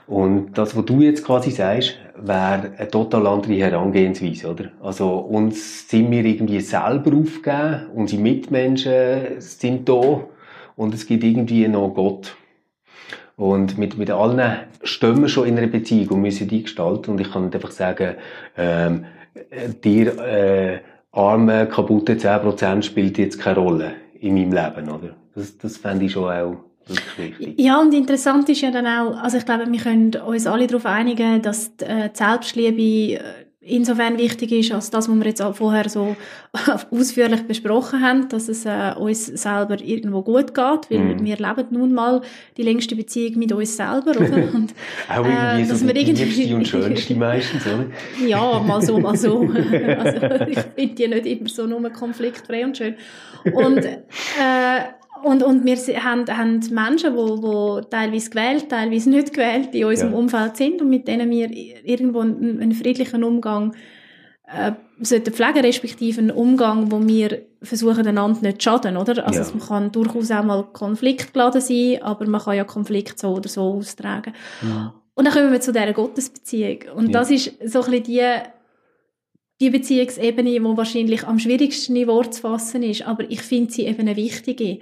Und 0.07 0.53
das, 0.59 0.77
was 0.77 0.85
du 0.85 1.01
jetzt 1.01 1.25
quasi 1.25 1.51
sagst, 1.51 1.99
wäre 2.17 2.73
eine 2.79 2.89
total 2.89 3.27
andere 3.27 3.55
Herangehensweise, 3.55 4.51
oder? 4.51 4.71
Also, 4.83 5.17
uns 5.17 5.89
sind 5.89 6.11
wir 6.11 6.25
irgendwie 6.25 6.61
selber 6.61 7.17
aufgegeben, 7.17 7.87
unsere 7.95 8.23
Mitmenschen 8.23 9.41
sind 9.41 9.89
da 9.89 10.21
und 10.77 10.95
es 10.95 11.07
gibt 11.07 11.25
irgendwie 11.25 11.69
noch 11.69 11.95
Gott. 11.95 12.37
Und 13.37 13.79
mit, 13.79 13.99
mit 13.99 14.11
allen 14.11 14.59
stehen 14.85 15.21
wir 15.21 15.29
schon 15.29 15.49
in 15.49 15.59
einer 15.59 15.67
Beziehung 15.67 16.09
und 16.09 16.23
müssen 16.23 16.47
die 16.47 16.63
gestalten. 16.63 17.13
Und 17.13 17.21
ich 17.21 17.33
kann 17.33 17.45
nicht 17.45 17.55
einfach 17.55 17.73
sagen, 17.73 18.15
ähm, 18.57 19.07
dir, 19.83 20.19
äh, 20.19 20.79
arme, 21.11 21.67
kaputte 21.67 22.15
10% 22.15 22.83
spielt 22.83 23.19
jetzt 23.19 23.41
keine 23.41 23.59
Rolle 23.59 23.93
in 24.21 24.35
meinem 24.35 24.53
Leben, 24.53 24.89
oder? 24.89 25.17
Das, 25.35 25.59
das 25.59 25.77
fände 25.77 26.05
ich 26.05 26.13
schon 26.13 26.31
auch 26.31 26.57
ja, 27.57 27.81
und 27.81 27.95
interessant 27.95 28.49
ist 28.49 28.61
ja 28.61 28.71
dann 28.71 28.87
auch, 28.87 29.17
also 29.17 29.39
ich 29.39 29.47
glaube, 29.47 29.71
wir 29.71 29.81
können 29.81 30.15
uns 30.15 30.47
alle 30.47 30.67
darauf 30.67 30.87
einigen, 30.87 31.41
dass 31.41 31.77
die, 31.77 31.85
äh, 31.85 32.11
die 32.11 32.17
Selbstliebe 32.17 32.83
äh, 33.15 33.21
insofern 33.67 34.19
wichtig 34.19 34.53
ist, 34.53 34.73
als 34.73 34.91
das, 34.91 35.09
was 35.09 35.17
wir 35.17 35.25
jetzt 35.27 35.41
auch 35.41 35.55
vorher 35.55 35.89
so 35.89 36.17
ausführlich 36.91 37.43
besprochen 37.47 38.03
haben, 38.03 38.29
dass 38.29 38.49
es 38.49 38.67
äh, 38.67 38.93
uns 38.99 39.27
selber 39.27 39.81
irgendwo 39.81 40.23
gut 40.23 40.55
geht, 40.55 40.91
weil 40.91 41.15
mm. 41.17 41.25
wir 41.25 41.37
leben 41.37 41.67
nun 41.71 41.95
mal 41.95 42.21
die 42.57 42.63
längste 42.63 42.95
Beziehung 42.95 43.39
mit 43.39 43.53
uns 43.53 43.77
selber, 43.77 44.11
oder? 44.11 44.53
Und, 44.55 44.75
auch 45.09 45.25
irgendwie 45.25 45.63
äh, 45.63 45.75
so 45.75 45.87
die 45.87 46.01
irgendwie 46.01 46.55
und 46.55 46.69
schönste 46.69 47.15
meistens, 47.17 47.67
oder? 47.67 47.87
ja, 48.27 48.61
mal 48.61 48.83
so, 48.83 48.99
mal 48.99 49.17
so. 49.17 49.41
also, 49.41 50.47
ich 50.49 50.59
finde 50.77 50.95
die 50.95 51.09
nicht 51.09 51.27
immer 51.27 51.49
so 51.49 51.67
nur 51.67 51.89
konfliktfrei 51.91 52.65
und 52.65 52.77
schön. 52.77 52.97
Und 53.53 53.85
äh, 53.85 54.01
und, 55.25 55.43
und 55.43 55.65
wir 55.65 55.77
haben, 56.05 56.27
haben 56.27 56.61
Menschen, 56.71 57.17
die, 57.17 57.41
die 57.41 57.91
teilweise 57.91 58.31
gewählt, 58.31 58.69
teilweise 58.69 59.11
nicht 59.11 59.33
gewählt 59.33 59.75
in 59.75 59.87
unserem 59.87 60.13
ja. 60.13 60.19
Umfeld 60.19 60.57
sind 60.57 60.83
und 60.83 60.91
mit 60.91 61.09
denen 61.09 61.31
wir 61.31 61.51
irgendwo 61.51 62.21
einen, 62.21 62.61
einen 62.61 62.73
friedlichen 62.73 63.25
Umgang 63.25 63.75
äh, 64.47 64.73
sollten 65.01 65.33
pflegen, 65.33 65.61
respektive 65.61 66.21
einen 66.21 66.31
Umgang, 66.31 66.93
wo 66.93 67.05
wir 67.05 67.43
versuchen, 67.63 68.07
einander 68.07 68.41
nicht 68.43 68.61
zu 68.61 68.71
schaden, 68.71 68.97
oder? 68.97 69.27
Also 69.27 69.41
ja. 69.41 69.49
man 69.59 69.67
kann 69.67 69.93
durchaus 69.93 70.31
auch 70.31 70.45
mal 70.45 70.63
konfliktgeladen 70.73 71.61
sein, 71.61 72.03
aber 72.03 72.27
man 72.27 72.41
kann 72.41 72.57
ja 72.57 72.65
Konflikt 72.65 73.19
so 73.19 73.31
oder 73.31 73.49
so 73.49 73.63
austragen. 73.63 74.35
Ja. 74.63 74.95
Und 75.15 75.25
dann 75.27 75.35
kommen 75.35 75.53
wir 75.53 75.61
zu 75.61 75.73
dieser 75.73 75.93
Gottesbeziehung. 75.93 76.79
Und 76.95 77.13
das 77.13 77.31
ist 77.31 77.53
so 77.65 77.83
ein 77.83 77.91
bisschen 77.91 78.05
die 78.05 78.21
die 79.61 79.71
Beziehungsebene, 79.71 80.51
die 80.51 80.63
wahrscheinlich 80.63 81.25
am 81.27 81.39
schwierigsten 81.39 81.97
in 81.97 82.09
Wort 82.09 82.35
zu 82.35 82.43
fassen 82.43 82.83
ist, 82.83 83.03
aber 83.03 83.31
ich 83.31 83.41
finde 83.43 83.73
sie 83.73 83.87
eben 83.87 84.01
eine 84.01 84.17
wichtige. 84.17 84.81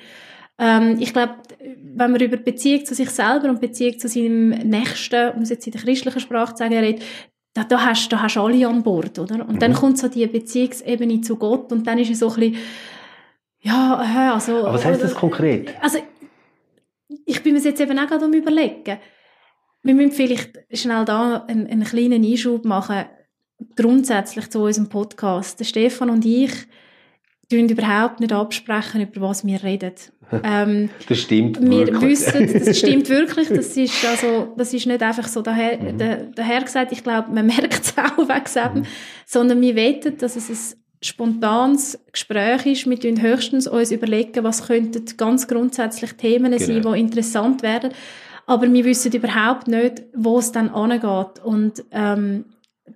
Ähm, 0.63 0.97
ich 1.01 1.13
glaube, 1.13 1.35
wenn 1.59 2.13
man 2.13 2.21
über 2.21 2.37
Beziehung 2.37 2.85
zu 2.85 2.95
sich 2.95 3.11
selber 3.11 3.49
und 3.49 3.61
Beziehung 3.61 3.99
zu 3.99 4.07
seinem 4.07 4.51
Nächsten, 4.51 5.31
um 5.31 5.43
es 5.43 5.51
jetzt 5.51 5.67
in 5.67 5.73
der 5.73 5.83
christlichen 5.83 6.21
Sprache 6.21 6.55
zu 6.55 6.59
sagen, 6.59 6.79
redet, 6.79 7.03
da, 7.53 7.65
da, 7.65 7.85
hast, 7.85 8.09
da 8.13 8.23
hast 8.23 8.37
alle 8.37 8.67
an 8.69 8.85
Bord, 8.85 9.19
oder? 9.19 9.41
Und 9.47 9.57
mhm. 9.57 9.59
dann 9.59 9.73
kommt 9.75 9.99
so 9.99 10.07
die 10.07 10.25
Beziehungsebene 10.27 11.21
zu 11.21 11.37
Gott 11.37 11.73
und 11.73 11.85
dann 11.85 11.99
ist 11.99 12.11
es 12.11 12.21
so 12.21 12.29
ein 12.31 12.37
bisschen, 12.37 12.57
ja, 13.61 14.33
also... 14.35 14.59
Aber 14.59 14.75
was 14.75 14.85
heißt 14.85 15.03
das 15.03 15.15
konkret? 15.15 15.75
Also, 15.81 15.99
ich 17.27 17.43
bin 17.43 17.55
mir 17.55 17.61
jetzt 17.61 17.81
eben 17.81 17.99
auch 17.99 18.07
gerade 18.07 18.25
am 18.25 18.33
überlegen. 18.33 18.99
Wir 19.83 19.95
müssen 19.95 20.13
vielleicht 20.13 20.59
schnell 20.73 21.05
da 21.05 21.45
einen, 21.49 21.67
einen 21.67 21.85
kleinen 21.85 22.25
Einschub 22.25 22.65
machen 22.65 23.05
grundsätzlich 23.77 24.49
zu 24.51 24.63
unserem 24.63 24.89
Podcast. 24.89 25.61
Der 25.61 25.65
Stefan 25.65 26.11
und 26.11 26.25
ich 26.25 26.53
tun 27.51 27.69
überhaupt 27.69 28.21
nicht 28.21 28.33
absprechen, 28.33 29.03
über 29.03 29.29
was 29.29 29.47
wir 29.47 29.63
reden. 29.63 29.93
Ähm, 30.43 30.91
das 31.09 31.19
stimmt 31.19 31.61
wir 31.61 31.87
wirklich. 31.87 32.01
Wissen, 32.03 32.53
das 32.65 32.79
stimmt 32.79 33.09
wirklich. 33.09 33.49
Das 33.49 33.77
ist, 33.77 34.05
also, 34.05 34.53
das 34.57 34.73
ist 34.73 34.87
nicht 34.87 35.03
einfach 35.03 35.29
so 35.29 35.43
daher, 35.43 35.79
mhm. 35.79 36.33
daher 36.35 36.63
gesagt. 36.63 36.93
Ich 36.93 37.03
glaube, 37.03 37.31
man 37.33 37.47
merkt 37.59 37.85
es 37.85 37.95
auch 37.99 38.19
wegen 38.19 38.81
mhm. 38.81 38.87
sondern 39.27 39.61
wir 39.61 39.75
weten, 39.75 40.17
dass 40.19 40.37
es 40.37 40.49
ein 40.49 40.79
spontanes 41.03 41.99
Gespräch 42.13 42.67
ist. 42.67 42.89
Wir 42.89 42.99
tun 42.99 43.21
höchstens 43.21 43.67
uns 43.67 43.91
überlegen, 43.91 44.45
was 44.45 44.67
könnten 44.67 45.05
ganz 45.17 45.49
grundsätzlich 45.49 46.13
Themen 46.15 46.53
genau. 46.53 46.65
sein, 46.65 46.83
die 46.83 47.01
interessant 47.01 47.63
werden. 47.63 47.91
Aber 48.47 48.73
wir 48.73 48.85
wissen 48.85 49.13
überhaupt 49.13 49.69
nicht, 49.69 50.03
wo 50.15 50.39
es 50.39 50.53
dann 50.53 50.69
angeht. 50.71 51.43
Und 51.45 51.85
ähm, 51.93 52.45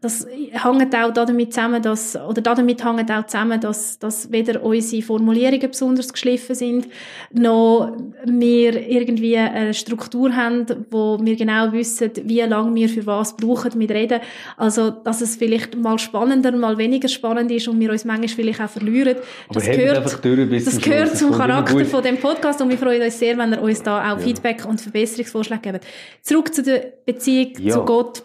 das 0.00 0.26
hängt 0.26 0.94
auch 0.94 1.12
damit 1.12 1.52
zusammen, 1.52 1.82
dass, 1.82 2.16
oder 2.16 2.40
damit 2.40 2.84
hängt 2.84 3.10
auch 3.10 3.26
zusammen, 3.26 3.60
dass, 3.60 3.98
dass 3.98 4.30
weder 4.30 4.62
unsere 4.62 5.02
Formulierungen 5.02 5.70
besonders 5.70 6.12
geschliffen 6.12 6.54
sind, 6.54 6.88
noch 7.32 7.96
wir 8.24 8.88
irgendwie 8.88 9.36
eine 9.36 9.74
Struktur 9.74 10.34
haben, 10.34 10.66
wo 10.90 11.18
wir 11.20 11.36
genau 11.36 11.72
wissen, 11.72 12.10
wie 12.24 12.40
lange 12.40 12.74
wir 12.74 12.88
für 12.88 13.06
was 13.06 13.36
brauchen 13.36 13.76
mit 13.76 13.90
Reden. 13.90 14.20
Also, 14.56 14.90
dass 14.90 15.20
es 15.20 15.36
vielleicht 15.36 15.76
mal 15.76 15.98
spannender, 15.98 16.52
mal 16.52 16.78
weniger 16.78 17.08
spannend 17.08 17.50
ist 17.50 17.68
und 17.68 17.80
wir 17.80 17.90
uns 17.90 18.04
manchmal 18.04 18.28
vielleicht 18.28 18.60
auch 18.60 18.68
verlieren. 18.68 19.16
Aber 19.48 19.60
das 19.60 19.64
gehört, 19.64 20.24
durch, 20.24 20.64
das 20.64 20.80
gehört 20.80 21.16
zum 21.16 21.32
Charakter 21.32 21.84
von 21.84 22.02
dem 22.02 22.18
Podcast 22.18 22.60
und 22.60 22.70
wir 22.70 22.78
freuen 22.78 23.02
uns 23.02 23.18
sehr, 23.18 23.36
wenn 23.38 23.52
ihr 23.52 23.62
uns 23.62 23.82
da 23.82 24.00
auch 24.00 24.18
ja. 24.18 24.18
Feedback 24.18 24.64
und 24.66 24.80
Verbesserungsvorschläge 24.80 25.72
gebt. 25.72 25.86
Zurück 26.22 26.54
zu 26.54 26.62
der 26.62 26.92
Beziehung 27.04 27.52
ja. 27.58 27.74
zu 27.74 27.84
Gott 27.84 28.22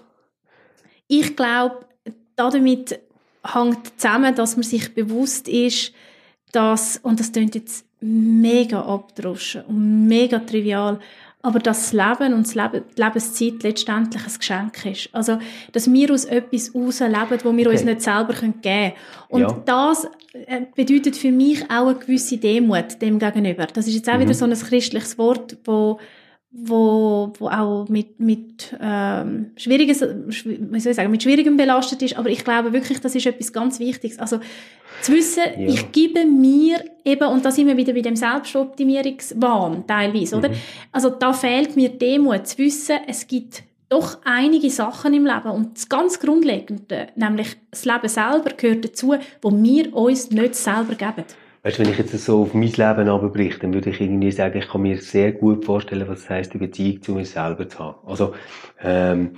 ich 1.12 1.36
glaube, 1.36 1.86
damit 2.38 3.00
hängt 3.44 4.00
zusammen, 4.00 4.34
dass 4.34 4.56
man 4.56 4.64
sich 4.64 4.94
bewusst 4.94 5.50
ist, 5.50 5.92
dass, 6.54 6.98
und 7.04 7.20
das 7.20 7.34
klingt 7.34 7.54
jetzt 7.54 7.86
mega 8.00 8.82
abdroschen 8.82 9.64
und 9.68 10.08
mega 10.08 10.40
trivial, 10.40 11.00
aber 11.42 11.60
dass 11.60 11.92
das 11.92 11.94
Leben 11.94 12.34
und 12.34 12.46
das 12.46 12.56
Leben, 12.56 12.84
die 12.96 13.02
Lebenszeit 13.02 13.64
letztendlich 13.64 14.24
ein 14.24 14.34
Geschenk 14.38 14.86
ist. 14.86 15.10
Also, 15.12 15.40
dass 15.74 15.92
wir 15.92 16.14
aus 16.14 16.26
etwas 16.26 16.74
herausleben, 16.74 17.40
wo 17.44 17.58
wir 17.58 17.66
okay. 17.66 17.76
uns 17.76 17.84
nicht 17.84 18.02
selber 18.02 18.34
geben 18.34 18.62
können. 18.62 18.94
Und 19.28 19.42
ja. 19.42 19.62
das 19.66 20.08
äh, 20.34 20.62
bedeutet 20.76 21.18
für 21.18 21.32
mich 21.32 21.64
auch 21.70 21.88
eine 21.88 21.96
gewisse 21.96 22.38
Demut 22.38 23.02
dem 23.02 23.20
gegenüber. 23.20 23.66
Das 23.66 23.88
ist 23.88 23.96
jetzt 23.96 24.10
auch 24.10 24.16
mhm. 24.16 24.22
wieder 24.22 24.34
so 24.34 24.46
ein 24.46 24.54
christliches 24.54 25.18
Wort, 25.18 25.58
wo 25.66 26.00
wo, 26.52 27.32
wo 27.40 27.48
auch 27.48 27.88
mit, 27.88 28.20
mit, 28.20 28.76
ähm, 28.80 29.52
Schwieriges, 29.56 30.02
wie 30.02 30.80
soll 30.80 30.92
ich 30.92 30.96
sagen, 30.96 31.10
mit 31.10 31.24
Schwierigem 31.24 31.56
belastet 31.56 32.02
ist. 32.02 32.18
Aber 32.18 32.30
ich 32.30 32.44
glaube 32.44 32.74
wirklich, 32.74 33.00
das 33.00 33.16
ist 33.16 33.26
etwas 33.26 33.54
ganz 33.54 33.80
Wichtiges. 33.80 34.20
Also, 34.20 34.40
zu 35.02 35.14
wissen, 35.14 35.44
ja. 35.58 35.68
ich 35.68 35.92
gebe 35.94 36.26
mir 36.26 36.84
eben, 37.06 37.28
und 37.28 37.46
da 37.46 37.52
sind 37.52 37.68
wir 37.68 37.78
wieder 37.78 37.94
bei 37.94 38.02
dem 38.02 38.18
Selbstoptimierungswahn 38.18 39.88
teilweise, 39.88 40.36
oder? 40.36 40.50
Mhm. 40.50 40.56
Also, 40.92 41.10
da 41.10 41.32
fehlt 41.32 41.78
mir 41.78 41.90
Demut, 41.90 42.48
zu 42.48 42.58
wissen, 42.58 42.98
es 43.08 43.28
gibt 43.28 43.64
doch 43.88 44.20
einige 44.24 44.70
Sachen 44.70 45.14
im 45.14 45.26
Leben 45.26 45.50
und 45.50 45.76
das 45.76 45.90
ganz 45.90 46.20
Grundlegende, 46.20 47.08
nämlich 47.16 47.58
das 47.72 47.84
Leben 47.86 48.08
selber 48.08 48.52
gehört 48.56 48.86
dazu, 48.86 49.16
wo 49.42 49.52
wir 49.52 49.94
uns 49.94 50.32
nicht 50.32 50.56
selber 50.56 50.96
geben. 50.96 51.26
Weißt 51.64 51.78
du, 51.78 51.84
wenn 51.84 51.92
ich 51.92 51.98
jetzt 52.00 52.18
so 52.18 52.44
auf 52.44 52.54
mein 52.54 52.64
Leben 52.72 53.10
abbricht, 53.10 53.62
dann 53.64 53.74
würde 53.74 53.92
ich 53.92 54.02
irgendwie 54.02 54.32
sagen, 54.32 54.58
ich 54.60 54.68
kann 54.68 54.82
mir 54.82 54.98
sehr 55.00 55.32
gut 55.34 55.66
vorstellen, 55.66 56.08
was 56.08 56.22
es 56.22 56.30
heisst, 56.30 56.52
eine 56.54 56.60
Beziehung 56.68 57.02
zu 57.02 57.14
mir 57.14 57.26
selber 57.26 57.70
zu 57.70 57.80
haben. 57.80 58.08
Also, 58.08 58.34
ähm, 58.82 59.34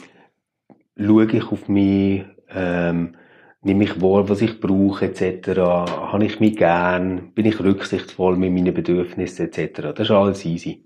schaue 0.97 1.25
ich 1.25 1.43
auf 1.51 1.67
mich, 1.67 2.25
Ähm, 2.55 3.15
nehme 3.63 3.83
ich 3.85 4.01
wahr, 4.01 4.29
was 4.29 4.41
ich 4.41 4.59
brauche, 4.59 5.05
etc. 5.05 5.59
Habe 5.59 6.25
ich 6.25 6.39
mich 6.39 6.55
gern? 6.57 7.31
Bin 7.33 7.45
ich 7.47 7.59
rücksichtsvoll 7.59 8.35
mit 8.37 8.51
meinen 8.53 8.73
Bedürfnissen, 8.73 9.47
etc. 9.47 9.81
Das 9.95 10.07
ist 10.07 10.11
alles 10.11 10.45
easy. 10.45 10.85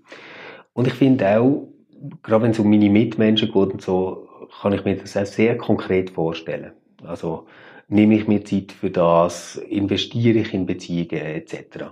Und 0.72 0.86
ich 0.86 0.94
finde 0.94 1.38
auch, 1.38 1.68
gerade 2.22 2.44
wenn 2.44 2.52
es 2.52 2.58
um 2.58 2.70
meine 2.70 2.90
Mitmenschen 2.90 3.48
geht 3.52 3.56
und 3.72 3.82
so, 3.82 4.28
kann 4.62 4.72
ich 4.72 4.84
mir 4.84 4.96
das 4.96 5.16
auch 5.16 5.26
sehr 5.26 5.58
konkret 5.58 6.10
vorstellen. 6.10 6.72
Also, 7.04 7.46
nehme 7.88 8.16
ich 8.16 8.28
mir 8.28 8.44
Zeit 8.44 8.72
für 8.72 8.90
das, 8.90 9.56
investiere 9.56 10.38
ich 10.38 10.54
in 10.54 10.66
Beziehungen, 10.66 11.10
etc. 11.10 11.90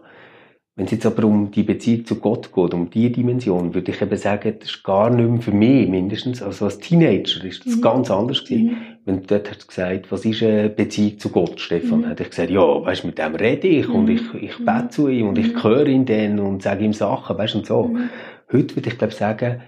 Wenn 0.77 0.85
es 0.85 0.93
jetzt 0.93 1.07
aber 1.07 1.25
um 1.25 1.51
die 1.51 1.63
Beziehung 1.63 2.05
zu 2.05 2.17
Gott 2.17 2.53
geht, 2.53 2.75
um 2.75 2.91
die 2.91 3.11
Dimension, 3.11 3.73
würde 3.73 3.93
ich 3.93 4.03
eben 4.03 4.17
sagen, 4.19 4.57
das 4.61 4.69
ist 4.69 4.85
gar 4.85 5.09
nicht 5.09 5.27
mehr 5.27 5.41
für 5.41 5.53
mich, 5.53 5.89
mindestens. 5.89 6.43
Also 6.43 6.67
als 6.67 6.79
Teenager 6.79 7.43
ist 7.45 7.65
das 7.65 7.77
mhm. 7.77 7.81
ganz 7.81 8.11
anders 8.11 8.45
gewesen. 8.45 8.67
Mhm. 8.67 8.77
Wenn 9.07 9.21
du 9.23 9.27
dort 9.27 9.49
hast 9.49 9.67
gesagt, 9.67 10.13
was 10.13 10.27
ist 10.27 10.43
eine 10.43 10.69
Beziehung 10.69 11.19
zu 11.19 11.31
Gott, 11.31 11.61
Stefan? 11.61 12.01
Mhm. 12.01 12.09
Hätte 12.09 12.25
ich 12.25 12.29
gesagt, 12.31 12.51
ja, 12.51 12.61
weißt, 12.61 13.07
mit 13.07 13.17
dem 13.17 13.35
rede 13.35 13.67
ich 13.67 13.89
und 13.89 14.05
mhm. 14.05 14.17
ich, 14.17 14.35
ich 14.35 14.59
bete 14.59 14.83
mhm. 14.83 14.91
zu 14.91 15.09
ihm 15.09 15.29
und 15.29 15.39
ich 15.39 15.65
höre 15.65 15.87
ihn 15.87 16.05
dann 16.05 16.39
und 16.41 16.63
sage 16.63 16.85
ihm 16.85 16.93
Sachen, 16.93 17.39
weißt, 17.39 17.55
und 17.55 17.65
so. 17.65 17.85
Mhm. 17.85 18.11
Heute 18.53 18.77
würde 18.77 18.91
ich, 18.91 18.99
glaube 18.99 19.15
sagen, 19.15 19.63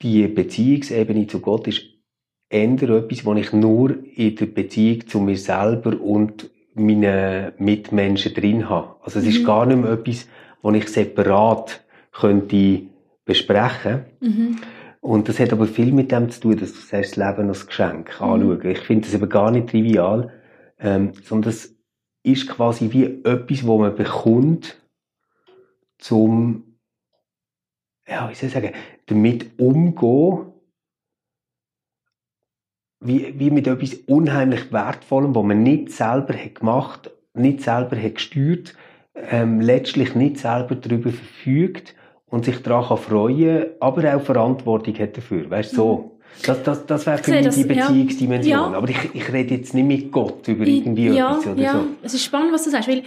die 0.00 0.26
Beziehungsebene 0.28 1.26
zu 1.26 1.40
Gott 1.40 1.68
ist 1.68 1.93
eher 2.48 2.90
etwas, 2.90 3.26
was 3.26 3.38
ich 3.38 3.52
nur 3.52 3.94
in 4.14 4.36
der 4.36 4.46
Beziehung 4.46 5.06
zu 5.06 5.20
mir 5.20 5.36
selber 5.36 6.00
und 6.00 6.50
meinen 6.74 7.52
Mitmenschen 7.58 8.34
drin 8.34 8.68
habe. 8.68 8.96
Also 9.02 9.18
es 9.18 9.24
mhm. 9.24 9.30
ist 9.30 9.44
gar 9.44 9.66
nicht 9.66 9.80
mehr 9.80 9.92
etwas, 9.92 10.28
was 10.62 10.76
ich 10.76 10.88
separat 10.88 11.84
könnte 12.12 12.82
besprechen 13.24 14.04
mhm. 14.20 14.56
Und 15.00 15.28
das 15.28 15.38
hat 15.38 15.52
aber 15.52 15.66
viel 15.66 15.92
mit 15.92 16.10
dem 16.12 16.30
zu 16.30 16.40
tun, 16.40 16.56
dass 16.56 16.72
du 16.72 16.78
sagst, 16.78 17.18
das 17.18 17.36
Leben 17.36 17.48
als 17.50 17.66
Geschenk 17.66 18.18
mhm. 18.18 18.26
anschauen. 18.26 18.70
Ich 18.70 18.78
finde 18.78 19.04
das 19.04 19.14
eben 19.14 19.28
gar 19.28 19.50
nicht 19.50 19.68
trivial, 19.68 20.32
ähm, 20.78 21.12
sondern 21.22 21.50
es 21.50 21.76
ist 22.22 22.48
quasi 22.48 22.90
wie 22.90 23.04
etwas, 23.22 23.66
wo 23.66 23.78
man 23.78 23.94
bekommt, 23.94 24.80
zum, 25.98 26.78
ja, 28.08 28.30
wie 28.30 28.34
soll 28.34 28.48
ich 28.48 28.54
sagen, 28.54 28.72
damit 29.04 29.58
umgehen, 29.58 30.53
wie, 33.04 33.34
wie 33.38 33.50
mit 33.50 33.66
etwas 33.66 33.94
unheimlich 34.06 34.72
Wertvollem, 34.72 35.34
wo 35.34 35.42
man 35.42 35.62
nicht 35.62 35.92
selber 35.92 36.34
hat 36.34 36.56
gemacht, 36.56 37.10
nicht 37.34 37.62
selber 37.62 37.96
hat 37.96 38.16
gesteuert, 38.16 38.74
ähm, 39.30 39.60
letztlich 39.60 40.14
nicht 40.14 40.38
selber 40.38 40.74
darüber 40.74 41.10
verfügt 41.10 41.94
und 42.26 42.46
sich 42.46 42.62
daran 42.62 42.98
freuen 42.98 43.66
aber 43.78 44.16
auch 44.16 44.22
Verantwortung 44.22 44.98
hat 44.98 45.16
dafür. 45.16 45.48
Weißt 45.50 45.72
so. 45.72 45.96
Mhm. 45.96 46.10
Das, 46.46 46.62
das, 46.64 46.86
das 46.86 47.06
wäre 47.06 47.18
für 47.18 47.30
mich 47.30 47.44
das, 47.44 47.54
die 47.54 47.64
Beziehungsdimension. 47.64 48.72
Ja. 48.72 48.76
Aber 48.76 48.88
ich, 48.88 49.14
ich 49.14 49.32
rede 49.32 49.54
jetzt 49.54 49.72
nicht 49.72 49.86
mit 49.86 50.10
Gott 50.10 50.48
über 50.48 50.66
irgendwie 50.66 51.10
ja, 51.10 51.30
etwas 51.30 51.46
oder 51.46 51.62
ja. 51.62 51.72
so. 51.74 51.86
Es 52.02 52.14
ist 52.14 52.24
spannend, 52.24 52.52
was 52.52 52.64
du 52.64 52.70
sagst, 52.70 52.88
weil 52.88 53.04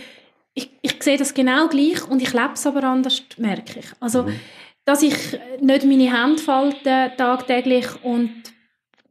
ich, 0.53 0.71
ich 0.81 1.03
sehe 1.03 1.17
das 1.17 1.33
genau 1.33 1.67
gleich 1.67 2.09
und 2.09 2.21
ich 2.21 2.31
lebe 2.31 2.53
es 2.53 2.65
aber 2.65 2.83
anders, 2.83 3.21
merke 3.37 3.79
ich. 3.79 3.87
Also, 3.99 4.23
mhm. 4.23 4.39
dass 4.85 5.03
ich 5.03 5.37
nicht 5.59 5.85
meine 5.85 6.11
Hände 6.11 6.41
falte 6.41 7.11
tagtäglich 7.17 7.87
und 8.01 8.31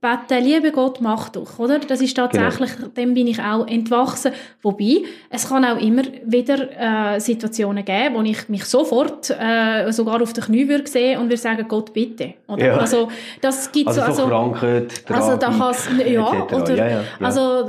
beten, 0.07 0.45
liebe 0.45 0.71
Gott, 0.73 1.01
mach 1.01 1.29
doch, 1.31 1.59
oder? 1.59 1.79
Das 1.79 2.01
ist 2.01 2.17
tatsächlich, 2.17 2.77
genau. 2.77 2.89
dem 2.89 3.15
bin 3.15 3.27
ich 3.27 3.41
auch 3.41 3.67
entwachsen. 3.67 4.33
Wobei, 4.63 5.03
es 5.31 5.49
kann 5.49 5.65
auch 5.65 5.81
immer 5.81 6.03
wieder 6.25 7.15
äh, 7.15 7.21
Situationen 7.21 7.85
geben, 7.85 8.15
wo 8.15 8.23
ich 8.23 8.49
mich 8.49 8.65
sofort 8.65 9.31
äh, 9.31 9.91
sogar 9.91 10.23
auf 10.23 10.33
den 10.33 10.45
Knie 10.45 10.69
würde 10.69 10.87
sehen 10.87 11.21
und 11.21 11.27
würde 11.27 11.37
sagen, 11.37 11.67
Gott, 11.69 11.93
bitte. 11.93 12.35
Oder? 12.47 12.67
Ja. 12.67 12.77
Also, 12.77 13.09
das 13.41 13.71
gibt 13.73 13.89
also, 13.89 14.01
so, 14.01 14.07
also, 14.07 14.27
Krankheit, 14.29 15.05
also 15.09 15.37
da 15.37 15.49
kann's, 15.49 15.89
ja, 16.07 16.47
oder, 16.53 16.77
ja, 16.77 16.89
ja, 16.89 17.01
also, 17.21 17.69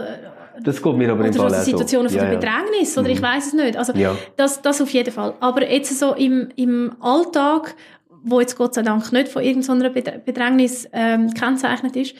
das 0.59 0.81
geht 0.81 0.95
mir 0.95 1.11
aber 1.11 1.25
im 1.25 1.33
Fall 1.33 1.53
also 1.53 1.61
Situationen 1.61 2.09
so. 2.09 2.17
von 2.17 2.29
der 2.29 2.35
Bedrängnis, 2.35 2.97
oder 2.97 3.07
mhm. 3.07 3.13
ich 3.13 3.21
weiß 3.21 3.47
es 3.47 3.53
nicht. 3.53 3.77
Also, 3.77 3.93
das, 4.35 4.61
das 4.61 4.81
auf 4.81 4.89
jeden 4.89 5.11
Fall. 5.11 5.33
Aber 5.39 5.69
jetzt 5.69 5.97
so 5.97 6.13
im, 6.13 6.49
im 6.55 6.93
Alltag 6.99 7.75
wo 8.23 8.39
jetzt 8.39 8.57
Gott 8.57 8.73
sei 8.73 8.81
Dank 8.81 9.11
nicht 9.11 9.27
von 9.27 9.43
irgendeiner 9.43 9.89
Bedrängnis 9.89 10.87
ähm, 10.93 11.33
kennzeichnet 11.33 11.95
ist, 11.95 12.15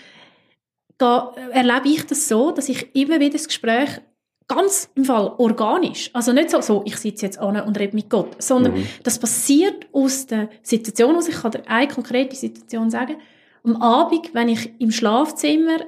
da 0.98 1.34
erlebe 1.52 1.90
ich 1.90 2.06
das 2.06 2.28
so, 2.28 2.52
dass 2.52 2.70
ich 2.70 2.96
immer 2.96 3.20
wieder 3.20 3.34
das 3.34 3.48
Gespräch 3.48 4.02
ganz 4.48 4.90
im 4.96 5.06
Fall 5.06 5.34
organisch, 5.38 6.10
also 6.14 6.32
nicht 6.32 6.50
so, 6.50 6.62
so 6.62 6.82
ich 6.86 6.96
sitze 6.98 7.26
jetzt 7.26 7.38
an 7.38 7.60
und 7.60 7.78
rede 7.78 7.96
mit 7.96 8.10
Gott, 8.10 8.42
sondern 8.42 8.76
mhm. 8.76 8.88
das 9.04 9.20
passiert 9.20 9.88
aus 9.92 10.26
der 10.26 10.50
Situation, 10.62 11.16
aus 11.16 11.28
ich 11.28 11.36
kann 11.36 11.52
dir 11.52 11.64
eine 11.68 11.88
konkrete 11.88 12.36
Situation 12.36 12.90
sagen, 12.90 13.18
am 13.64 13.82
Abend, 13.82 14.34
wenn 14.34 14.48
ich 14.48 14.72
im 14.80 14.92
Schlafzimmer 14.92 15.80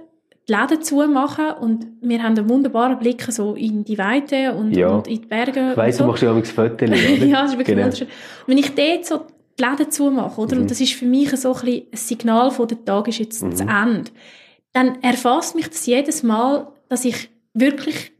die 0.47 0.53
Läden 0.53 0.81
zumache 0.81 1.55
und 1.55 1.87
wir 2.01 2.21
haben 2.21 2.37
einen 2.37 2.49
wunderbaren 2.49 2.99
Blick 2.99 3.21
so 3.29 3.53
in 3.53 3.85
die 3.85 3.97
Weite 3.97 4.53
und, 4.55 4.75
ja. 4.75 4.89
und 4.89 5.07
in 5.07 5.21
die 5.21 5.27
Berge. 5.27 5.69
Ich 5.71 5.77
weiss, 5.77 5.97
so. 5.97 6.03
du 6.03 6.09
machst 6.09 6.23
ja 6.23 6.31
auch 6.31 6.35
ein 6.35 6.43
Foto, 6.43 6.85
oder? 6.85 6.95
ja, 6.95 7.43
das 7.43 7.51
ist 7.51 7.57
wirklich 7.57 7.75
genau. 7.75 7.83
wunderschön. 7.83 8.07
Wenn 8.45 8.57
ich 8.57 8.75
dort 8.75 9.05
so 9.05 9.21
die 9.59 9.63
Läden 9.63 9.91
zumache, 9.91 10.39
oder? 10.39 10.55
Mhm. 10.55 10.61
Und 10.63 10.71
das 10.71 10.81
ist 10.81 10.93
für 10.93 11.05
mich 11.05 11.29
so 11.37 11.53
ein, 11.53 11.67
ein 11.67 11.85
Signal 11.93 12.51
von 12.51 12.67
der 12.67 12.83
Tag 12.83 13.07
ist 13.07 13.19
jetzt 13.19 13.43
mhm. 13.43 13.55
zu 13.55 13.63
Ende. 13.63 14.11
Dann 14.73 15.01
erfasst 15.01 15.55
mich 15.55 15.67
das 15.67 15.85
jedes 15.85 16.23
Mal, 16.23 16.71
dass 16.87 17.05
ich 17.05 17.29
wirklich 17.53 18.11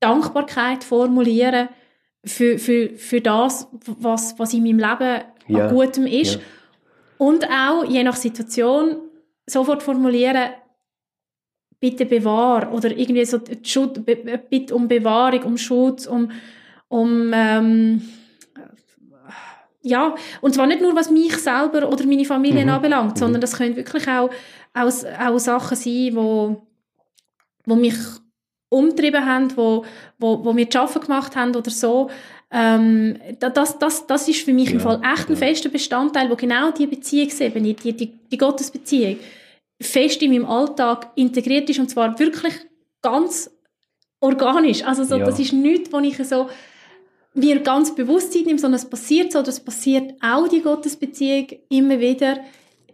Dankbarkeit 0.00 0.84
formuliere 0.84 1.68
für, 2.24 2.58
für, 2.58 2.90
für 2.96 3.20
das, 3.20 3.68
was, 3.98 4.38
was 4.38 4.54
in 4.54 4.62
meinem 4.62 4.78
Leben 4.78 5.22
ja. 5.48 5.68
an 5.68 5.74
Gutem 5.74 6.06
ist. 6.06 6.34
Ja. 6.34 6.40
Und 7.18 7.44
auch, 7.48 7.84
je 7.84 8.02
nach 8.02 8.16
Situation, 8.16 8.96
sofort 9.46 9.82
formulieren, 9.82 10.50
bitte 11.80 12.06
bewahr 12.06 12.72
oder 12.72 12.96
irgendwie 12.96 13.24
so 13.24 13.40
Schutz, 13.62 14.00
bitte 14.04 14.74
um 14.74 14.88
Bewahrung, 14.88 15.42
um 15.42 15.58
Schutz, 15.58 16.06
um, 16.06 16.30
um 16.88 17.30
ähm, 17.34 18.02
ja, 19.86 20.14
und 20.40 20.54
zwar 20.54 20.66
nicht 20.66 20.80
nur, 20.80 20.96
was 20.96 21.10
mich 21.10 21.36
selber 21.36 21.88
oder 21.88 22.06
meine 22.06 22.24
Familie 22.24 22.64
mhm. 22.64 22.70
anbelangt, 22.70 23.18
sondern 23.18 23.38
mhm. 23.38 23.42
das 23.42 23.56
können 23.58 23.76
wirklich 23.76 24.08
auch, 24.08 24.30
auch, 24.72 24.90
auch 25.20 25.38
Sachen 25.38 25.76
sein, 25.76 26.10
wo, 26.14 26.62
wo 27.66 27.74
mich 27.74 27.94
umtrieben 28.70 29.24
haben, 29.24 29.54
wo, 29.56 29.84
wo, 30.18 30.42
wo 30.42 30.52
mir 30.54 30.68
zu 30.70 31.00
gemacht 31.00 31.36
haben 31.36 31.54
oder 31.54 31.70
so. 31.70 32.08
Ähm, 32.50 33.18
das, 33.38 33.78
das, 33.78 34.06
das 34.06 34.26
ist 34.26 34.42
für 34.42 34.54
mich 34.54 34.68
ja, 34.68 34.74
im 34.74 34.80
Fall 34.80 35.02
echt 35.04 35.28
ein 35.28 35.34
ja. 35.34 35.38
fester 35.38 35.68
Bestandteil, 35.68 36.30
wo 36.30 36.34
genau 36.34 36.70
die 36.70 36.86
Beziehungsebene, 36.86 37.74
die, 37.74 37.92
die, 37.92 38.06
die 38.06 38.38
Gottesbeziehung, 38.38 39.18
fest 39.82 40.22
in 40.22 40.32
meinem 40.32 40.46
Alltag 40.46 41.10
integriert 41.14 41.68
ist 41.68 41.78
und 41.78 41.90
zwar 41.90 42.18
wirklich 42.18 42.54
ganz 43.02 43.50
organisch. 44.20 44.82
Also 44.82 45.04
so, 45.04 45.16
ja. 45.16 45.26
das 45.26 45.38
ist 45.38 45.52
nichts, 45.52 45.92
wo 45.92 45.98
ich 45.98 46.16
so 46.26 46.48
mir 47.34 47.60
ganz 47.60 47.94
bewusst 47.94 48.32
Zeit 48.32 48.46
nehme, 48.46 48.58
sondern 48.58 48.80
es 48.80 48.88
passiert 48.88 49.32
so, 49.32 49.42
das 49.42 49.60
passiert 49.60 50.14
auch 50.22 50.48
die 50.48 50.62
Gottesbeziehung 50.62 51.48
immer 51.68 51.98
wieder. 52.00 52.38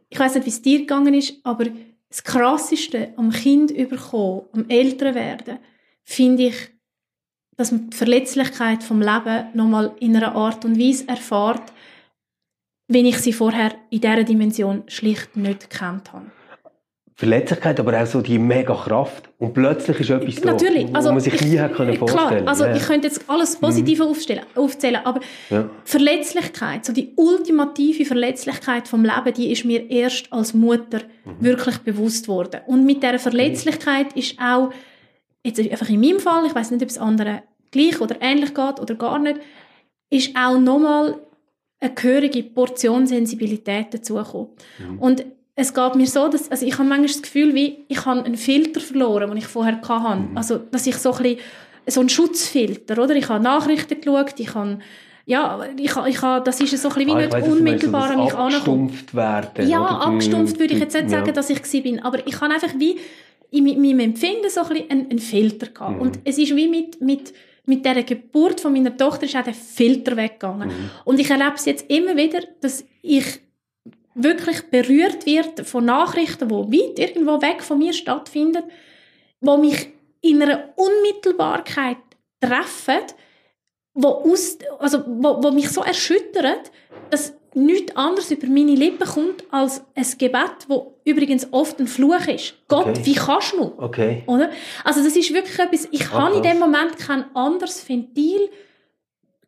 Ich 0.09 0.19
weiß 0.19 0.35
nicht, 0.35 0.47
wie 0.47 0.51
es 0.51 0.63
dir 0.63 0.79
gegangen 0.81 1.15
ist, 1.15 1.35
aber 1.45 1.67
das 2.09 2.25
Krasseste 2.25 3.13
am 3.17 3.31
Kind 3.31 3.71
überkommen, 3.71 4.43
am 4.53 4.69
Älter 4.69 5.15
werden, 5.15 5.59
finde 6.03 6.49
ich, 6.49 6.57
dass 7.57 7.71
man 7.71 7.91
die 7.91 7.97
Verletzlichkeit 7.97 8.83
vom 8.83 9.01
Leben 9.01 9.49
nochmal 9.55 9.95
in 10.01 10.17
einer 10.17 10.35
Art 10.35 10.65
und 10.65 10.79
Weise 10.79 11.07
erfahrt, 11.07 11.73
wenn 12.89 13.07
ich 13.07 13.19
sie 13.19 13.33
vorher 13.33 13.75
in 13.91 14.01
dieser 14.01 14.25
Dimension 14.25 14.83
schlicht 14.89 15.37
nicht 15.37 15.71
gekannt 15.71 16.13
habe. 16.13 16.33
Verletzlichkeit, 17.21 17.79
aber 17.79 18.01
auch 18.01 18.07
so 18.07 18.23
die 18.23 18.39
mega 18.39 18.75
Kraft. 18.75 19.29
Und 19.39 19.53
plötzlich 19.53 20.01
ist 20.01 20.09
etwas 20.09 20.43
Natürlich. 20.43 20.87
da, 20.87 20.93
wo 20.93 20.97
also, 20.97 21.13
man 21.13 21.21
sich 21.21 21.39
nie 21.43 21.59
hätte 21.59 21.75
können 21.75 21.95
vorstellen 21.95 22.29
Klar, 22.29 22.49
also 22.49 22.65
ja. 22.65 22.75
ich 22.75 22.83
könnte 22.83 23.09
jetzt 23.09 23.29
alles 23.29 23.57
Positive 23.57 24.05
mhm. 24.05 24.11
aufstellen, 24.11 24.43
aufzählen, 24.55 25.01
aber 25.05 25.21
ja. 25.51 25.69
Verletzlichkeit, 25.85 26.87
so 26.87 26.95
die 26.95 27.13
ultimative 27.17 28.07
Verletzlichkeit 28.07 28.89
vom 28.89 29.05
Leben, 29.05 29.35
die 29.37 29.53
ist 29.53 29.67
mir 29.67 29.91
erst 29.91 30.33
als 30.33 30.55
Mutter 30.55 31.01
mhm. 31.27 31.45
wirklich 31.45 31.77
bewusst 31.81 32.27
worden. 32.27 32.63
Und 32.67 32.87
mit 32.87 33.03
dieser 33.03 33.19
Verletzlichkeit 33.19 34.15
ist 34.15 34.39
auch, 34.41 34.71
jetzt 35.45 35.61
einfach 35.61 35.91
in 35.91 36.01
meinem 36.01 36.21
Fall, 36.21 36.47
ich 36.47 36.55
weiß 36.55 36.71
nicht, 36.71 36.83
ob 36.83 36.89
es 36.89 36.97
anderen 36.97 37.41
gleich 37.71 38.01
oder 38.01 38.17
ähnlich 38.23 38.55
geht 38.55 38.81
oder 38.81 38.95
gar 38.95 39.19
nicht, 39.19 39.41
ist 40.09 40.35
auch 40.35 40.59
nochmal 40.59 41.19
eine 41.81 41.93
gehörige 41.93 42.45
Portion 42.45 43.07
Sensibilität 43.07 43.93
dazugekommen. 43.93 44.49
Mhm. 44.79 44.99
Und 44.99 45.25
es 45.61 45.75
geht 45.75 45.95
mir 45.95 46.07
so, 46.07 46.29
dass, 46.29 46.51
also 46.51 46.65
ich 46.65 46.73
habe 46.79 46.89
manchmal 46.89 47.09
das 47.09 47.23
Gefühl, 47.23 47.55
wie 47.55 47.85
ich 47.89 48.07
habe 48.07 48.25
einen 48.25 48.37
Filter 48.37 48.81
verloren, 48.81 49.29
den 49.29 49.37
ich 49.37 49.47
vorher 49.47 49.81
hatte. 49.81 50.21
Mhm. 50.21 50.37
Also, 50.37 50.59
dass 50.59 50.87
ich 50.87 50.97
so 50.97 51.13
ein 51.13 51.23
bisschen, 51.23 51.39
so 51.87 52.01
einen 52.01 52.09
Schutzfilter, 52.09 53.03
oder? 53.03 53.15
Ich 53.15 53.29
habe 53.29 53.43
Nachrichten 53.43 54.01
geschaut, 54.01 54.39
ich 54.39 54.55
habe 54.55 54.79
ja, 55.27 55.61
ich, 55.77 55.95
ich 56.07 56.21
das 56.21 56.61
ist 56.61 56.77
so 56.83 56.89
ein 56.89 56.95
bisschen 56.95 57.09
wie 57.09 57.13
ah, 57.13 57.19
nicht 57.19 57.33
weiss, 57.33 57.47
unmittelbar 57.47 58.11
an 58.11 58.25
mich 58.25 58.35
ankommen. 58.35 58.99
werden. 59.13 59.69
Ja, 59.69 59.85
abgestumpft 59.85 60.59
würde 60.59 60.75
ich 60.75 60.81
jetzt 60.81 60.95
nicht 60.95 61.11
sagen, 61.11 61.27
ja. 61.27 61.33
dass 61.33 61.51
ich 61.51 61.65
sie 61.67 61.83
bin, 61.83 62.01
aber 62.01 62.27
ich 62.27 62.41
habe 62.41 62.53
einfach 62.53 62.73
wie 62.79 62.99
in 63.51 63.65
meinem 63.65 64.01
Empfinden 64.01 64.49
so 64.49 64.63
ein 64.63 64.69
bisschen 64.69 64.91
einen, 64.91 65.11
einen 65.11 65.19
Filter 65.19 65.67
gehabt. 65.67 65.97
Mhm. 65.97 66.01
Und 66.01 66.19
es 66.25 66.39
ist 66.39 66.57
wie 66.57 66.69
mit, 66.69 67.01
mit, 67.01 67.33
mit 67.67 67.85
der 67.85 68.03
Geburt 68.03 68.61
von 68.61 68.73
meiner 68.73 68.97
Tochter 68.97 69.25
ist 69.25 69.37
auch 69.37 69.45
der 69.45 69.55
Filter 69.55 70.17
weggegangen. 70.17 70.69
Mhm. 70.69 70.91
Und 71.05 71.21
ich 71.21 71.31
erlebe 71.31 71.55
es 71.55 71.65
jetzt 71.65 71.89
immer 71.91 72.17
wieder, 72.17 72.41
dass 72.61 72.85
ich 73.03 73.41
wirklich 74.15 74.63
berührt 74.71 75.25
wird 75.27 75.67
von 75.67 75.85
Nachrichten, 75.85 76.49
die 76.49 76.55
weit 76.55 76.99
irgendwo 76.99 77.41
weg 77.43 77.63
von 77.63 77.79
mir 77.79 77.93
stattfinden, 77.93 78.63
wo 79.41 79.57
mich 79.57 79.89
in 80.21 80.43
einer 80.43 80.69
Unmittelbarkeit 80.77 81.97
treffen, 82.41 83.01
wo, 83.95 84.09
aus, 84.09 84.59
also, 84.79 85.03
wo, 85.07 85.43
wo 85.43 85.51
mich 85.51 85.69
so 85.71 85.83
erschüttert, 85.83 86.71
dass 87.11 87.35
nichts 87.55 87.97
anderes 87.97 88.31
über 88.31 88.47
meine 88.47 88.75
Lippen 88.75 89.07
kommt 89.07 89.45
als 89.51 89.83
ein 89.97 90.07
Gebet, 90.19 90.67
wo 90.69 91.01
übrigens 91.05 91.49
oft 91.53 91.81
ein 91.81 91.89
Fluch 91.89 92.27
ist. 92.29 92.55
Gott, 92.69 92.87
Okay. 92.87 93.01
wie 93.05 93.15
kannst 93.15 93.53
du? 93.55 93.73
Okay. 93.77 94.23
Oder? 94.27 94.51
Also 94.85 95.03
das 95.03 95.17
ist 95.17 95.33
wirklich 95.35 95.59
etwas, 95.59 95.89
ich 95.91 96.07
Ah, 96.13 96.27
habe 96.27 96.37
in 96.37 96.43
dem 96.45 96.59
Moment 96.61 96.97
kein 96.99 97.25
anderes 97.35 97.89
Ventil, 97.89 98.51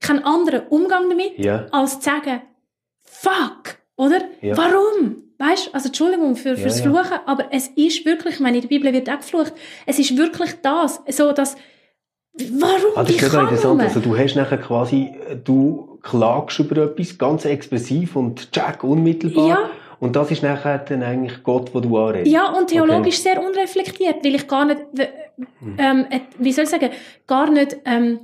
keinen 0.01 0.25
anderen 0.25 0.66
Umgang 0.68 1.09
damit, 1.09 1.38
Ja. 1.38 1.66
als 1.70 2.01
zu 2.01 2.11
sagen, 2.11 2.42
fuck, 3.05 3.77
oder? 4.07 4.21
Ja. 4.41 4.57
Warum? 4.57 5.17
Weißt 5.38 5.75
also 5.75 5.87
Entschuldigung 5.88 6.37
für, 6.37 6.57
fürs 6.57 6.79
Ja, 6.81 6.85
ja. 6.85 6.91
Fluchen, 7.03 7.19
aber 7.27 7.47
es 7.51 7.69
ist 7.69 8.05
wirklich, 8.05 8.35
ich 8.35 8.41
meine, 8.41 8.57
in 8.59 8.62
der 8.62 8.69
Bibel 8.69 8.93
wird 8.93 9.09
auch 9.11 9.17
geflucht, 9.19 9.53
es 9.87 9.99
ist 9.99 10.17
wirklich 10.17 10.51
das, 10.62 11.01
so 11.09 11.33
dass, 11.33 11.57
warum, 12.35 12.93
Ah, 12.97 13.03
das 13.03 13.11
ist 13.17 13.31
kann 13.31 13.41
interessant. 13.45 13.77
man? 13.79 13.87
Also 13.87 14.01
du 14.01 14.17
hast 14.17 14.35
nachher 14.37 14.59
quasi, 14.59 15.11
äh, 15.29 15.37
du 15.37 15.99
klagst 16.03 16.59
über 16.61 16.83
etwas 16.85 17.19
ganz 17.19 17.45
expressiv 17.45 18.17
und 18.17 18.53
check 18.53 18.83
unmittelbar. 18.85 19.49
Ja. 19.49 19.71
Und 20.01 20.17
das 20.17 20.31
ist 20.33 20.43
nachher 20.43 20.79
dann 20.79 21.03
eigentlich 21.05 21.43
Gott, 21.45 21.73
wo 21.75 21.81
du 21.81 21.97
anredest. 21.97 22.33
Ja, 22.33 22.51
und 22.53 22.69
theologisch 22.69 23.19
sehr 23.19 23.41
unreflektiert, 23.41 24.25
weil 24.25 24.35
ich 24.35 24.49
gar 24.49 24.65
nicht, 24.65 24.81
Hm. 25.61 25.77
ähm, 25.79 26.07
et- 26.11 26.23
wie 26.38 26.53
soll 26.53 26.65
ich 26.65 26.71
sagen, 26.71 26.91
gar 27.27 27.49
nicht 27.51 27.77
ähm, 27.85 28.21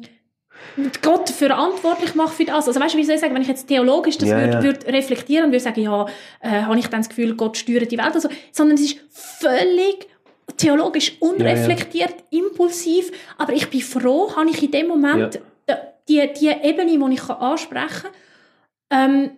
Gott 1.02 1.28
verantwortlich 1.30 2.14
mache 2.14 2.34
für 2.34 2.44
das. 2.44 2.68
Also 2.68 2.78
weißt 2.80 2.94
du, 2.94 2.98
wie 2.98 3.04
soll 3.04 3.16
ich 3.16 3.20
sagen, 3.20 3.34
wenn 3.34 3.42
ich 3.42 3.48
jetzt 3.48 3.66
theologisch 3.66 4.16
das 4.18 4.28
Ja, 4.28 4.38
würde 4.38 4.52
ja. 4.52 4.62
würd 4.62 4.86
reflektieren 4.86 5.46
und 5.46 5.50
würde 5.50 5.60
sagen, 5.64 5.82
ja, 5.82 6.06
äh, 6.40 6.62
habe 6.62 6.78
ich 6.78 6.86
dann 6.86 7.00
das 7.00 7.08
Gefühl, 7.08 7.34
Gott 7.34 7.56
steuert 7.56 7.90
die 7.90 7.98
Welt 7.98 8.10
oder 8.10 8.20
so, 8.20 8.28
sondern 8.52 8.76
es 8.76 8.82
ist 8.82 8.98
völlig 9.10 10.06
theologisch 10.56 11.16
unreflektiert, 11.20 12.14
impulsiv, 12.30 13.10
aber 13.36 13.52
ich 13.52 13.68
bin 13.68 13.80
froh, 13.80 14.34
habe 14.34 14.50
ich 14.50 14.62
in 14.62 14.70
dem 14.70 14.88
Moment 14.88 15.40
Ja. 15.68 15.78
die, 16.08 16.32
die 16.40 16.48
Ebene, 16.48 16.98
die 17.08 17.14
ich 17.14 17.28
ansprechen 17.28 18.08
kann. 18.90 19.10
Ähm, 19.10 19.30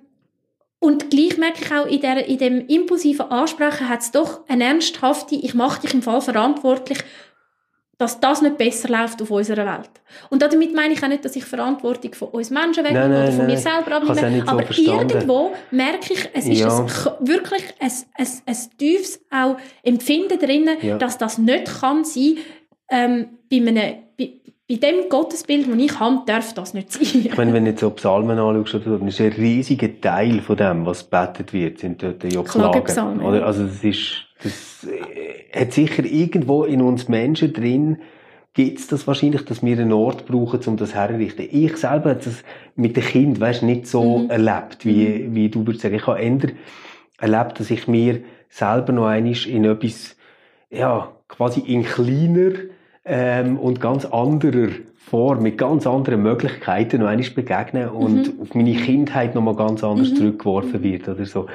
und 0.78 1.10
gleich 1.10 1.36
merke 1.36 1.62
ich 1.62 1.72
auch, 1.72 1.86
in, 1.86 2.00
der, 2.00 2.26
in 2.26 2.38
dem 2.38 2.66
impulsiven 2.66 3.30
Ansprechen 3.30 3.88
hat 3.88 4.00
es 4.00 4.12
doch 4.12 4.48
eine 4.48 4.64
ernsthafte, 4.64 5.34
ich 5.34 5.52
mache 5.54 5.82
dich 5.82 5.92
im 5.92 6.02
Fall 6.02 6.22
verantwortlich, 6.22 6.98
dass 8.00 8.18
das 8.18 8.40
nicht 8.40 8.56
besser 8.56 8.88
läuft 8.88 9.20
auf 9.20 9.30
unserer 9.30 9.66
Welt. 9.66 9.90
Und 10.30 10.40
damit 10.40 10.74
meine 10.74 10.94
ich 10.94 11.02
auch 11.04 11.08
nicht, 11.08 11.24
dass 11.24 11.36
ich 11.36 11.44
Verantwortung 11.44 12.14
von 12.14 12.28
uns 12.28 12.48
Menschen 12.50 12.82
wegnehme 12.82 13.08
Nein, 13.08 13.10
nein, 13.10 13.22
oder 13.24 13.32
von 13.32 13.46
mir 13.46 13.52
nein. 13.52 13.62
selber 13.62 13.86
es 13.86 13.92
auch 13.92 14.22
abnehme. 14.24 14.42
so 14.44 14.50
aber 14.50 14.62
verstanden. 14.62 15.10
irgendwo 15.10 15.52
merke 15.70 16.14
ich, 16.14 16.28
es 16.32 16.46
ist 16.46 16.58
Ja. 16.60 16.68
ein, 16.78 16.86
ch- 16.86 17.12
wirklich 17.20 17.62
ein, 17.78 17.92
ein, 18.14 18.26
ein 18.46 18.56
tiefes 18.78 19.20
auch 19.30 19.56
Empfinden 19.82 20.38
drinnen, 20.38 20.78
Ja. 20.80 20.96
dass 20.96 21.18
das 21.18 21.36
nicht 21.38 21.66
kann 21.80 22.04
sein, 22.04 22.38
ähm, 22.90 23.26
bei, 23.50 23.56
einem, 23.58 23.76
bei, 24.18 24.32
bei 24.68 24.74
dem 24.76 25.08
Gottesbild, 25.10 25.68
das 25.68 25.76
ich 25.78 26.00
habe, 26.00 26.22
darf 26.26 26.54
das 26.54 26.72
nicht 26.74 26.92
sein. 26.92 27.02
Ich 27.26 27.36
meine, 27.36 27.52
wenn 27.52 27.64
du 27.66 27.70
jetzt 27.72 27.80
so 27.80 27.90
Psalmen 27.90 28.38
anschaust, 28.38 28.84
so, 28.84 28.96
dann 28.96 29.08
ist 29.08 29.20
ein 29.20 29.32
riesiger 29.32 30.00
Teil 30.00 30.40
von 30.40 30.56
dem, 30.56 30.86
was 30.86 31.04
betet 31.04 31.52
wird, 31.52 31.78
sind 31.80 32.02
dort 32.02 32.24
ja 32.24 32.42
Klagen. 32.42 33.20
Oder? 33.20 33.40
ja. 33.40 33.44
Also 33.44 33.64
das 33.64 33.84
ist, 33.84 34.12
das 34.42 34.86
äh, 34.88 35.58
hat 35.60 35.72
sicher 35.72 36.04
irgendwo 36.04 36.64
in 36.64 36.80
uns 36.82 37.08
Menschen 37.08 37.52
drin, 37.52 37.98
gibt 38.54 38.78
es 38.80 38.88
das 38.88 39.06
wahrscheinlich, 39.06 39.44
dass 39.44 39.62
wir 39.62 39.78
einen 39.78 39.92
Ort 39.92 40.26
brauchen, 40.26 40.60
um 40.66 40.76
das 40.76 40.94
herzurichten. 40.94 41.46
Ich 41.50 41.76
selber 41.76 42.10
habe 42.10 42.20
das 42.24 42.42
mit 42.74 42.96
den 42.96 43.04
Kindern, 43.04 43.40
weißt, 43.40 43.62
nicht 43.62 43.86
so 43.86 44.18
Mhm. 44.20 44.30
erlebt, 44.30 44.84
wie, 44.84 45.28
wie 45.34 45.48
du 45.48 45.60
würdest 45.66 45.82
sagen. 45.82 45.94
Ich 45.94 46.06
habe 46.06 46.20
eher 46.20 46.38
erlebt, 47.18 47.60
dass 47.60 47.70
ich 47.70 47.86
mir 47.86 48.20
selber 48.48 48.92
noch 48.92 49.06
einmal 49.06 49.36
in 49.46 49.64
etwas, 49.64 50.16
ja, 50.70 51.12
quasi 51.28 51.60
in 51.60 51.84
kleiner 51.84 52.52
ähm, 53.04 53.56
und 53.58 53.80
ganz 53.80 54.04
anderer 54.04 54.68
Form, 54.96 55.42
mit 55.42 55.56
ganz 55.56 55.86
anderen 55.86 56.22
Möglichkeiten 56.22 57.00
noch 57.00 57.08
einmal 57.08 57.30
begegnen 57.30 57.88
und 57.88 58.32
auf 58.40 58.54
meine 58.54 58.74
Kindheit 58.74 59.34
noch 59.34 59.42
mal 59.42 59.54
ganz 59.56 59.82
anders 59.84 60.10
Mhm. 60.10 60.16
zurückgeworfen 60.16 60.82
wird 60.82 61.08
oder 61.08 61.24
so. 61.24 61.46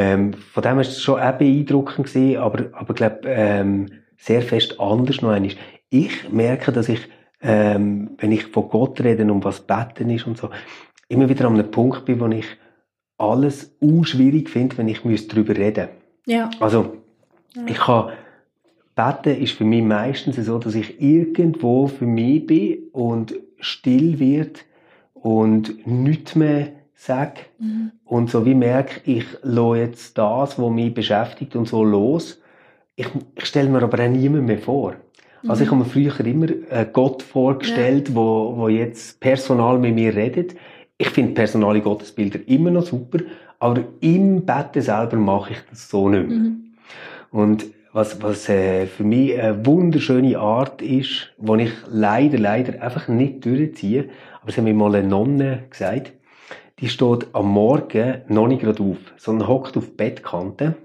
Ähm, 0.00 0.32
von 0.32 0.62
dem 0.62 0.72
her 0.72 0.80
ist 0.80 0.92
es 0.92 1.02
schon 1.02 1.20
auch 1.20 1.32
beeindruckend 1.32 2.06
gewesen, 2.06 2.38
aber, 2.38 2.70
aber 2.72 2.94
glaub, 2.94 3.20
ähm, 3.26 3.90
sehr 4.16 4.40
fest 4.40 4.80
anders 4.80 5.20
noch 5.20 5.28
einmal. 5.28 5.52
Ich 5.90 6.30
merke, 6.32 6.72
dass 6.72 6.88
ich, 6.88 7.00
ähm, 7.42 8.12
wenn 8.16 8.32
ich 8.32 8.46
von 8.46 8.70
Gott 8.70 8.98
rede, 9.02 9.30
um 9.30 9.44
was 9.44 9.60
beten 9.60 10.08
ist 10.08 10.26
und 10.26 10.38
so, 10.38 10.48
immer 11.08 11.28
wieder 11.28 11.46
an 11.46 11.54
einem 11.54 11.70
Punkt 11.70 12.06
bin, 12.06 12.18
wo 12.18 12.28
ich 12.28 12.46
alles 13.18 13.76
schwierig 14.04 14.48
finde, 14.48 14.78
wenn 14.78 14.88
ich 14.88 15.04
müsste 15.04 15.34
darüber 15.34 15.54
reden 15.54 15.88
Ja. 16.24 16.48
Also, 16.60 16.96
Ja. 17.54 17.62
ich 17.66 17.78
kann, 17.78 18.12
beten 18.96 19.42
ist 19.42 19.52
für 19.52 19.64
mich 19.64 19.82
meistens 19.82 20.36
so, 20.36 20.58
dass 20.58 20.76
ich 20.76 20.98
irgendwo 20.98 21.88
für 21.88 22.06
mich 22.06 22.46
bin 22.46 22.78
und 22.92 23.34
still 23.58 24.18
wird 24.18 24.64
und 25.12 25.86
nichts 25.86 26.36
mehr 26.36 26.68
sage. 27.00 27.40
Mhm. 27.58 27.92
Und 28.04 28.30
so 28.30 28.44
wie 28.44 28.54
merke, 28.54 29.00
ich 29.04 29.24
lasse 29.42 29.78
jetzt 29.78 30.18
das, 30.18 30.58
was 30.58 30.70
mich 30.70 30.92
beschäftigt 30.92 31.56
und 31.56 31.66
so 31.66 31.82
los. 31.82 32.40
Ich, 32.96 33.08
ich 33.36 33.46
stelle 33.46 33.70
mir 33.70 33.82
aber 33.82 34.02
auch 34.04 34.08
niemand 34.08 34.46
mehr 34.46 34.58
vor. 34.58 34.94
Also 35.48 35.64
ich 35.64 35.70
habe 35.70 35.80
mir 35.80 35.86
früher 35.86 36.20
immer 36.20 36.48
Gott 36.92 37.22
vorgestellt, 37.22 38.14
wo, 38.14 38.54
wo 38.56 38.68
jetzt 38.68 39.20
personal 39.20 39.78
mit 39.78 39.94
mir 39.94 40.14
redet. 40.14 40.54
Ich 40.98 41.08
finde 41.08 41.32
personale 41.32 41.80
Gottesbilder 41.80 42.40
immer 42.46 42.70
noch 42.70 42.84
super, 42.84 43.20
aber 43.58 43.84
im 44.00 44.44
Betten 44.44 44.82
selber 44.82 45.16
mache 45.16 45.52
ich 45.52 45.58
das 45.70 45.88
so 45.88 46.10
nicht 46.10 46.28
mehr. 46.28 46.38
Mhm. 46.38 46.74
Und 47.30 47.66
was, 47.92 48.22
was 48.22 48.48
äh, 48.48 48.86
für 48.86 49.02
mich 49.02 49.40
eine 49.40 49.64
wunderschöne 49.64 50.38
Art 50.38 50.82
ist, 50.82 51.32
wo 51.38 51.56
ich 51.56 51.72
leider, 51.88 52.38
leider 52.38 52.82
einfach 52.82 53.08
nicht 53.08 53.44
durchziehe, 53.44 54.10
aber 54.40 54.50
es 54.50 54.58
hat 54.58 54.64
mir 54.64 54.74
mal 54.74 54.94
eine 54.94 55.08
Nonne 55.08 55.64
gesagt, 55.70 56.12
die 56.80 56.88
steht 56.88 57.26
am 57.32 57.48
Morgen 57.48 58.22
noch 58.28 58.46
nicht 58.48 58.62
gerade 58.62 58.82
auf, 58.82 58.98
sondern 59.16 59.48
hockt 59.48 59.76
auf 59.76 59.86
die 59.86 59.96
Bettkante 59.96 60.76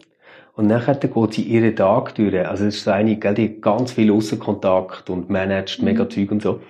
und 0.56 0.68
nachher 0.68 0.96
geht 0.96 1.34
sie 1.34 1.44
ihren 1.44 1.76
Tag 1.76 2.16
durch. 2.16 2.48
Also 2.48 2.66
es 2.66 2.78
ist 2.78 2.84
so 2.86 2.92
eine, 2.92 3.18
gell, 3.18 3.34
die 3.34 3.50
hat 3.50 3.62
ganz 3.62 3.92
viel 3.92 4.12
Aussenkontakt 4.12 5.10
und 5.10 5.30
managt 5.30 5.80
Mhm. 5.80 5.86
mega 5.86 6.10
Zeug 6.10 6.32
und 6.32 6.42
so. 6.42 6.62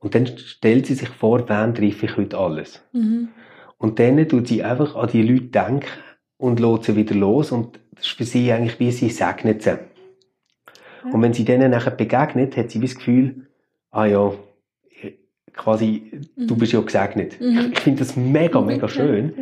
Und 0.00 0.14
dann 0.14 0.26
stellt 0.26 0.86
sie 0.86 0.94
sich 0.94 1.08
vor, 1.08 1.48
wen 1.48 1.74
treffe 1.74 2.06
ich 2.06 2.16
heute 2.16 2.38
alles. 2.38 2.82
Mhm. 2.92 3.28
Und 3.78 3.98
dann 3.98 4.28
tut 4.28 4.48
sie 4.48 4.62
einfach 4.62 4.96
an 4.96 5.08
die 5.12 5.22
Leute 5.22 5.46
denken 5.46 5.86
und 6.36 6.60
lässt 6.60 6.84
sie 6.84 6.96
wieder 6.96 7.14
los. 7.14 7.52
Und 7.52 7.78
das 7.92 8.06
ist 8.06 8.16
für 8.16 8.24
sie 8.24 8.52
eigentlich 8.52 8.80
wie 8.80 8.90
sie 8.90 9.08
segnet 9.08 9.62
sie. 9.62 9.78
Und 11.12 11.22
wenn 11.22 11.32
sie 11.32 11.44
denen 11.44 11.70
nachher 11.70 11.92
begegnet, 11.92 12.56
hat 12.56 12.70
sie 12.70 12.80
wie 12.80 12.86
das 12.86 12.96
Gefühl, 12.96 13.46
ah 13.90 14.06
ja, 14.06 14.32
quasi, 15.58 16.10
du 16.36 16.54
Mhm. 16.54 16.58
bist 16.58 16.72
ja 16.72 16.80
gesegnet. 16.80 17.38
Mhm. 17.40 17.58
Ich, 17.58 17.72
ich 17.72 17.80
finde 17.80 17.98
das 17.98 18.16
mega, 18.16 18.60
mega 18.62 18.88
schön. 18.88 19.32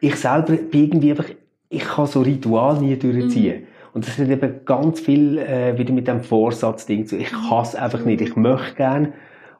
Ich 0.00 0.16
selber 0.16 0.52
bin 0.54 0.84
irgendwie 0.84 1.10
einfach, 1.10 1.26
ich 1.70 1.84
kann 1.84 2.06
so 2.06 2.20
Ritual 2.20 2.80
nie 2.80 2.96
durchziehen. 2.96 3.64
Und 3.94 4.06
das 4.06 4.18
hat 4.18 4.28
eben 4.28 4.60
ganz 4.66 5.00
viel 5.00 5.38
äh, 5.38 5.76
wieder 5.78 5.92
mit 5.92 6.06
dem 6.06 6.22
Vorsatz-Ding 6.22 7.06
zu. 7.06 7.16
Ich 7.16 7.32
hasse 7.32 7.80
einfach 7.80 8.04
nicht. 8.04 8.20
Ich 8.20 8.36
möchte 8.36 8.74
gern 8.76 9.12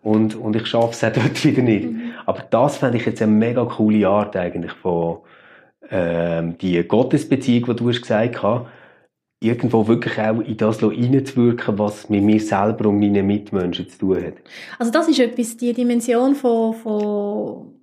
und, 0.03 0.35
und 0.35 0.55
ich 0.57 0.67
schaffe 0.67 0.91
es 0.93 1.05
auch 1.05 1.13
dort 1.13 1.45
wieder 1.45 1.63
nicht. 1.63 1.91
Mhm. 1.91 2.01
Aber 2.27 2.43
das 2.51 2.77
fände 2.77 2.99
ich 2.99 3.07
jetzt 3.07 3.23
eine 3.23 3.33
mega 3.33 3.65
coole 3.65 4.07
Art 4.09 4.37
eigentlich 4.37 4.73
von 4.73 5.19
ähm, 5.91 6.57
die 6.59 6.83
Gottesbeziehung, 6.87 7.71
die 7.71 7.77
du 7.77 7.89
hast 7.89 8.03
gesagt 8.03 8.43
hast, 8.43 8.67
irgendwo 9.41 9.89
wirklich 9.89 10.19
auch 10.19 10.41
in 10.41 10.57
das 10.57 10.81
hineinzuwirken, 10.81 11.79
was 11.79 12.09
mit 12.11 12.23
mir 12.23 12.41
selber 12.41 12.89
und 12.91 13.01
meinen 13.01 13.27
Mitmenschen 13.27 13.89
zu 13.89 13.99
tun 13.99 14.17
hat. 14.23 14.35
Also 14.79 14.93
das 14.93 15.09
ist 15.09 15.19
etwas, 15.19 15.57
die 15.57 15.73
Dimension 15.73 16.35
von, 16.35 16.75
von 16.75 17.75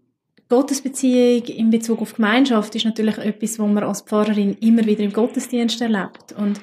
Gottesbeziehung 0.50 1.44
in 1.46 1.70
Bezug 1.72 2.02
auf 2.02 2.16
Gemeinschaft 2.16 2.76
ist 2.76 2.86
natürlich 2.86 3.18
etwas, 3.18 3.58
was 3.60 3.68
man 3.68 3.84
als 3.84 4.02
Pfarrerin 4.02 4.56
immer 4.62 4.86
wieder 4.86 5.04
im 5.04 5.12
Gottesdienst 5.12 5.82
erlebt. 5.82 6.34
Und 6.38 6.62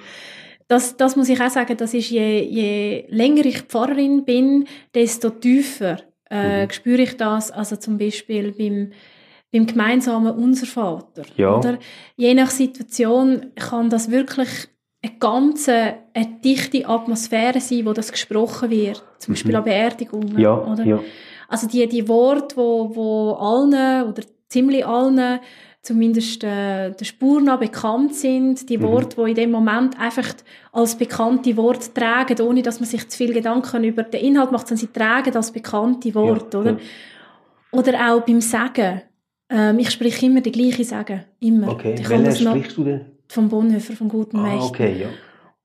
das, 0.68 0.96
das 0.96 1.16
muss 1.16 1.28
ich 1.28 1.40
auch 1.40 1.50
sagen, 1.50 1.76
das 1.76 1.92
ist 1.92 2.11
je, 2.11 2.42
je 2.42 3.04
länger 3.09 3.44
ich 3.44 3.62
Pfarrerin 3.62 4.24
bin, 4.24 4.66
desto 4.95 5.30
tiefer 5.30 5.99
äh, 6.30 6.64
Mhm. 6.64 6.70
spüre 6.70 7.03
ich 7.03 7.16
das. 7.16 7.51
Also 7.51 7.76
zum 7.76 7.99
Beispiel 7.99 8.53
beim, 8.53 8.92
beim 9.53 9.66
gemeinsamen 9.66 10.34
Unser 10.34 10.66
Vater. 10.66 11.24
Ja. 11.36 11.59
Oder? 11.59 11.78
Je 12.16 12.32
nach 12.34 12.51
Situation 12.51 13.53
kann 13.57 13.90
das 13.90 14.11
wirklich 14.11 14.68
eine 15.05 15.12
ganz 15.18 15.68
eine 15.68 15.98
dichte 16.44 16.88
Atmosphäre 16.88 17.61
sein, 17.61 17.84
wo 17.86 17.92
das 17.92 18.11
gesprochen 18.11 18.70
wird. 18.70 19.02
Zum 19.18 19.34
Beispiel 19.34 19.52
Mhm. 19.52 19.57
an 19.59 19.64
Beerdigungen. 19.64 20.38
Ja, 20.38 20.57
oder? 20.64 20.84
ja. 20.84 21.00
Also 21.48 21.66
die, 21.68 21.86
die 21.88 22.09
Worte, 22.09 22.57
wo, 22.57 22.90
wo 22.96 23.32
allen 23.34 24.09
oder 24.09 24.22
ziemlich 24.48 24.86
allen 24.86 25.40
zumindest 25.82 26.42
äh, 26.42 26.92
der 26.92 27.05
Spur 27.05 27.42
nach 27.42 27.59
bekannt 27.61 28.14
sind, 28.14 28.70
die 28.70 28.78
Mhm. 28.78 28.82
Worte, 28.84 29.16
die 29.22 29.30
in 29.30 29.34
dem 29.34 29.50
Moment 29.50 30.00
einfach 30.00 30.28
als 30.72 30.96
bekannte 30.96 31.55
Worte 31.59 31.92
tragen, 31.92 32.40
ohne 32.40 32.62
dass 32.62 32.80
man 32.80 32.88
sich 32.88 33.07
zu 33.11 33.18
viel 33.18 33.34
Gedanken 33.34 33.84
über 33.84 34.02
den 34.05 34.24
Inhalt 34.24 34.50
macht, 34.52 34.66
sondern 34.68 34.80
sie 34.86 34.92
tragen 34.92 35.36
als 35.36 35.52
bekannte 35.52 36.14
Worte, 36.14 36.57
Ja, 36.57 36.61
oder? 36.62 36.70
ja. 36.70 36.76
Oder 37.72 38.14
auch 38.14 38.20
beim 38.22 38.40
Sagen. 38.40 39.02
Ähm, 39.50 39.78
ich 39.78 39.90
spreche 39.90 40.24
immer 40.26 40.40
die 40.40 40.52
gleiche 40.52 40.84
Sagen. 40.84 41.24
Immer. 41.40 41.68
Okay, 41.68 41.96
welche 42.09 42.36
sprichst 42.48 42.76
du 42.78 42.84
denn? 42.84 43.05
Vom 43.29 43.49
Bonhoeffer, 43.49 43.95
vom 43.95 44.09
guten 44.09 44.39
Ah, 44.39 44.43
Mächten. 44.43 44.68
okay, 44.68 45.01
ja. 45.03 45.09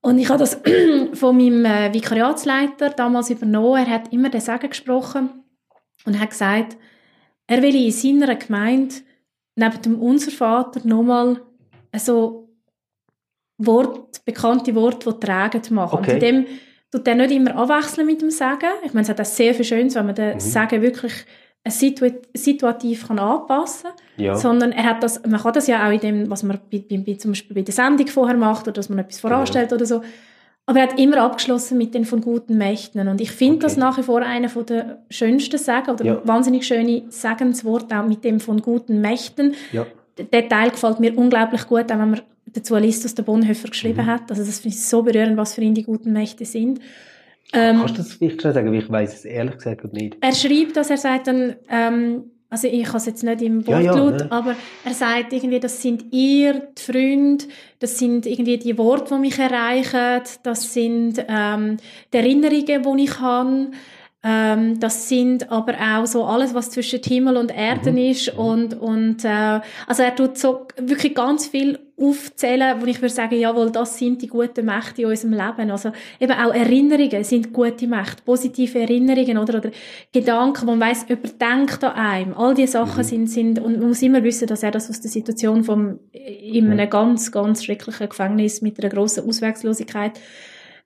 Und 0.02 0.18
ich 0.18 0.28
habe 0.28 0.38
das 0.38 0.60
von 1.12 1.36
meinem 1.36 1.64
äh, 1.64 1.92
Vikariatsleiter 1.92 2.90
damals 2.90 3.30
übernommen. 3.30 3.84
Er 3.86 3.90
hat 3.94 4.12
immer 4.12 4.30
den 4.30 4.40
Sagen 4.40 4.70
gesprochen 4.70 5.30
und 6.06 6.18
hat 6.18 6.30
gesagt, 6.30 6.76
er 7.46 7.62
will 7.62 7.74
in 7.74 7.90
seiner 7.92 8.34
Gemeinde 8.36 8.94
neben 9.56 9.82
dem 9.82 10.00
Unser 10.00 10.30
Vater 10.30 10.80
nochmal 10.84 11.40
so 11.98 12.48
Wort, 13.58 14.24
bekannte 14.24 14.74
Worte, 14.74 15.12
die 15.12 15.20
tragend 15.26 15.70
machen. 15.70 15.98
Okay. 15.98 16.14
Und 16.14 16.22
in 16.22 16.34
dem 16.44 16.46
tut 16.90 17.06
er 17.06 17.14
nicht 17.14 17.30
immer 17.32 17.54
abwechseln 17.56 18.06
mit 18.06 18.22
dem 18.22 18.30
Sagen. 18.30 18.70
Ich 18.84 18.94
meine, 18.94 19.02
es 19.02 19.10
hat 19.10 19.20
auch 19.20 19.24
sehr 19.26 19.54
viel 19.54 19.64
Schönes, 19.66 19.94
wenn 19.96 20.06
man 20.06 20.14
den 20.14 20.34
Mhm. 20.34 20.40
Sagen 20.40 20.80
wirklich 20.80 21.12
situ 21.68 22.10
situativ 22.34 23.06
kann 23.08 23.18
anpassen 23.18 23.90
kann 24.16 24.24
ja. 24.24 24.34
sondern 24.34 24.72
er 24.72 24.84
hat 24.84 25.02
das, 25.02 25.20
man 25.26 25.40
kann 25.40 25.52
das 25.52 25.66
ja 25.66 25.86
auch 25.86 25.92
in 25.92 26.00
dem, 26.00 26.30
was 26.30 26.42
man 26.42 26.58
bei, 26.72 26.82
bei, 26.88 27.14
zum 27.14 27.32
Beispiel 27.32 27.54
bei 27.54 27.62
der 27.62 27.74
Sendung 27.74 28.06
vorher 28.06 28.36
macht 28.36 28.62
oder 28.66 28.72
dass 28.72 28.88
man 28.88 28.98
etwas 29.00 29.20
Genau. 29.20 29.34
voranstellt 29.34 29.72
oder 29.72 29.84
so. 29.86 30.02
Aber 30.66 30.78
er 30.80 30.88
hat 30.88 30.98
immer 31.00 31.18
abgeschlossen 31.18 31.76
mit 31.78 31.94
den 31.94 32.04
von 32.04 32.20
guten 32.20 32.56
Mächten. 32.56 33.08
Und 33.08 33.20
ich 33.20 33.32
finde 33.32 33.58
das 33.60 33.72
Okay. 33.72 33.80
nach 33.80 33.98
wie 33.98 34.02
vor 34.04 34.22
einer 34.22 34.48
der 34.48 35.02
schönsten 35.10 35.58
Sagen 35.58 35.90
oder 35.90 36.04
Ja. 36.04 36.20
wahnsinnig 36.24 36.64
schöne 36.66 37.02
Sagenswort 37.08 37.92
auch 37.92 38.06
mit 38.06 38.22
dem 38.24 38.38
von 38.40 38.60
guten 38.62 39.00
Mächten. 39.00 39.54
ja. 39.72 39.86
Der 40.32 40.48
Teil 40.48 40.70
gefällt 40.70 41.00
mir 41.00 41.16
unglaublich 41.16 41.66
gut, 41.66 41.90
auch 41.90 41.98
wenn 41.98 42.10
man 42.10 42.20
dazu 42.52 42.76
liest, 42.76 43.04
was 43.04 43.14
der 43.14 43.22
Bonhoeffer 43.22 43.68
geschrieben 43.68 44.02
Mhm. 44.04 44.06
hat. 44.06 44.30
Also 44.30 44.44
das 44.44 44.60
finde 44.60 44.76
ich 44.76 44.84
so 44.84 45.02
berührend, 45.02 45.36
was 45.36 45.54
für 45.54 45.62
ihn 45.62 45.72
die 45.74 45.82
guten 45.84 46.12
Mächte 46.12 46.44
sind. 46.44 46.78
Ähm, 47.52 47.78
Kannst 47.78 47.94
du 47.98 48.02
das 48.02 48.12
vielleicht 48.14 48.40
schnell 48.40 48.54
sagen? 48.54 48.72
Ich 48.74 48.90
weiß 48.90 49.12
es 49.14 49.24
ehrlich 49.24 49.56
gesagt 49.56 49.92
nicht. 49.92 50.16
er 50.20 50.34
schreibt, 50.34 50.76
dass 50.76 50.90
er 50.90 50.96
sagt 50.98 51.26
dann, 51.26 51.56
ähm, 51.68 52.24
also 52.48 52.66
ich 52.66 52.86
habe 52.86 52.96
es 52.98 53.06
jetzt 53.06 53.22
nicht 53.22 53.42
im 53.42 53.60
Ja, 53.60 53.78
ja, 53.80 53.92
Wortlaut, 53.94 54.20
ne? 54.20 54.32
aber 54.32 54.56
er 54.84 54.94
sagt 54.94 55.32
irgendwie, 55.32 55.60
das 55.60 55.80
sind 55.82 56.04
ihr, 56.12 56.54
die 56.76 56.82
Freunde, 56.82 57.44
das 57.78 57.98
sind 57.98 58.26
irgendwie 58.26 58.58
die 58.58 58.76
Worte, 58.76 59.14
die 59.14 59.20
mich 59.20 59.38
erreichen, 59.38 60.22
das 60.42 60.72
sind 60.74 61.24
ähm, 61.28 61.76
die 62.12 62.16
Erinnerungen, 62.16 62.96
die 62.98 63.04
ich 63.04 63.20
habe, 63.20 63.70
ähm, 64.22 64.78
das 64.80 65.08
sind 65.08 65.50
aber 65.50 65.74
auch 65.74 66.06
so 66.06 66.24
alles, 66.24 66.52
was 66.52 66.70
zwischen 66.70 67.00
Himmel 67.02 67.38
und 67.38 67.50
Erden 67.56 67.94
Mhm. 67.94 68.10
ist 68.10 68.28
und, 68.36 68.74
und 68.78 69.24
äh, 69.24 69.60
also 69.86 70.02
er 70.02 70.14
tut 70.14 70.36
so 70.36 70.66
wirklich 70.76 71.14
ganz 71.14 71.46
viel 71.46 71.78
aufzählen, 71.98 72.80
wo 72.80 72.86
ich 72.86 73.00
würde 73.00 73.14
sagen, 73.14 73.38
jawohl, 73.38 73.70
das 73.70 73.98
sind 73.98 74.20
die 74.22 74.26
guten 74.26 74.64
Mächte 74.66 75.02
in 75.02 75.08
unserem 75.08 75.32
Leben. 75.32 75.70
Also 75.70 75.92
eben 76.18 76.32
auch 76.32 76.52
Erinnerungen 76.54 77.24
sind 77.24 77.52
gute 77.52 77.86
Mächte, 77.86 78.22
positive 78.24 78.80
Erinnerungen 78.80 79.38
oder, 79.38 79.58
oder 79.58 79.70
Gedanken, 80.12 80.66
wo 80.66 80.72
man 80.72 80.80
weiss, 80.88 81.06
jemand 81.08 81.40
denkt 81.40 81.84
an 81.84 81.92
einem. 81.92 82.34
All 82.34 82.54
diese 82.54 82.72
Sachen 82.72 82.98
Mhm. 82.98 83.04
sind, 83.04 83.26
sind, 83.30 83.58
und 83.58 83.78
man 83.78 83.88
muss 83.88 84.02
immer 84.02 84.22
wissen, 84.22 84.48
dass 84.48 84.62
er 84.62 84.70
das 84.70 84.90
aus 84.90 85.00
der 85.00 85.10
Situation 85.10 85.64
vom, 85.64 85.98
in 86.12 86.70
einem 86.70 86.90
ganz, 86.90 87.32
ganz 87.32 87.64
schrecklichen 87.64 88.08
Gefängnis 88.08 88.60
mit 88.60 88.78
einer 88.78 88.90
grossen 88.90 89.26
Ausweglosigkeit 89.26 90.20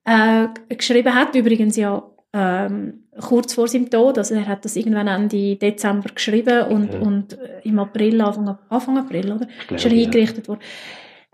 äh, 0.05 0.47
geschrieben 0.69 1.15
hat. 1.15 1.35
Übrigens 1.35 1.77
ja 1.77 2.03
ähm, 2.37 3.05
kurz 3.21 3.55
vor 3.55 3.69
seinem 3.69 3.89
Tod, 3.89 4.19
also 4.19 4.35
er 4.35 4.49
hat 4.49 4.65
das 4.65 4.75
irgendwann 4.75 5.07
Ende 5.07 5.55
Dezember 5.57 6.11
geschrieben 6.13 6.65
und, 6.65 6.93
Ja. 6.93 7.01
und 7.01 7.39
äh, 7.39 7.61
im 7.63 7.79
April, 7.79 8.21
Anfang, 8.21 8.59
Anfang 8.69 8.99
April, 8.99 9.33
oder? 9.33 9.47
Glaube, 9.69 9.75
ist 9.77 9.85
er 9.85 9.93
ja. 9.93 10.05
eingerichtet 10.05 10.49
worden. 10.49 10.61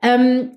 Ähm, 0.02 0.50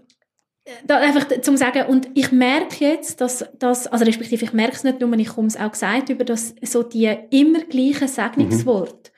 da 0.86 0.98
einfach 0.98 1.28
zum 1.42 1.58
sagen, 1.58 1.86
und 1.88 2.10
ich 2.14 2.32
merke 2.32 2.86
jetzt, 2.86 3.20
dass 3.22 3.46
das, 3.58 3.88
also 3.88 4.06
respektive 4.06 4.46
ich 4.46 4.54
merke 4.54 4.76
es 4.76 4.84
nicht 4.84 5.00
nur, 5.00 5.12
ich 5.14 5.30
komme 5.30 5.48
es 5.48 5.58
auch 5.58 5.72
gesagt 5.72 6.10
über 6.10 6.24
das, 6.26 6.56
so 6.62 6.84
die 6.84 7.14
immer 7.32 7.60
gleichen 7.60 8.08
Segnungsworte, 8.08 9.12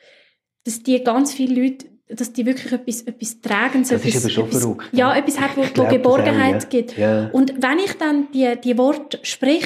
dass 0.63 0.82
die 0.82 1.03
ganz 1.03 1.34
viele 1.34 1.61
Leute, 1.61 1.88
dass 2.07 2.34
die 2.34 2.45
wirklich 2.45 2.71
etwas, 2.71 3.01
etwas 3.01 3.41
Tragendes, 3.41 3.89
Das 3.89 4.05
ist 4.05 4.15
etwas, 4.15 4.32
schon 4.32 4.45
etwas, 4.47 4.61
verrückt. 4.61 4.89
ja, 4.91 5.15
etwas 5.15 5.39
hat, 5.39 5.57
wo, 5.57 5.61
wo 5.61 5.67
glaub 5.67 5.88
das 5.88 5.95
Geborgenheit 5.95 6.55
auch, 6.55 6.61
ja. 6.63 6.69
gibt. 6.69 6.97
Ja. 6.97 7.30
Und 7.32 7.53
wenn 7.61 7.80
ich 7.80 7.93
dann 7.93 8.28
die, 8.32 8.53
die 8.63 8.78
Worte 8.78 9.19
sprich, 9.23 9.65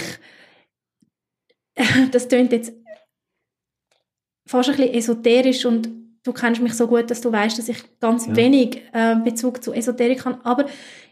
das 2.11 2.27
klingt 2.27 2.51
jetzt 2.51 2.73
fast 4.45 4.69
ein 4.69 4.75
bisschen 4.75 4.93
esoterisch 4.93 5.65
und 5.65 5.89
du 6.23 6.33
kennst 6.33 6.61
mich 6.61 6.73
so 6.73 6.87
gut, 6.87 7.09
dass 7.09 7.21
du 7.21 7.31
weißt, 7.31 7.57
dass 7.57 7.69
ich 7.69 7.77
ganz 7.99 8.27
Ja. 8.27 8.35
wenig 8.35 8.81
äh, 8.93 9.15
Bezug 9.23 9.63
zu 9.63 9.73
Esoterik 9.73 10.25
habe. 10.25 10.39
Aber 10.43 10.65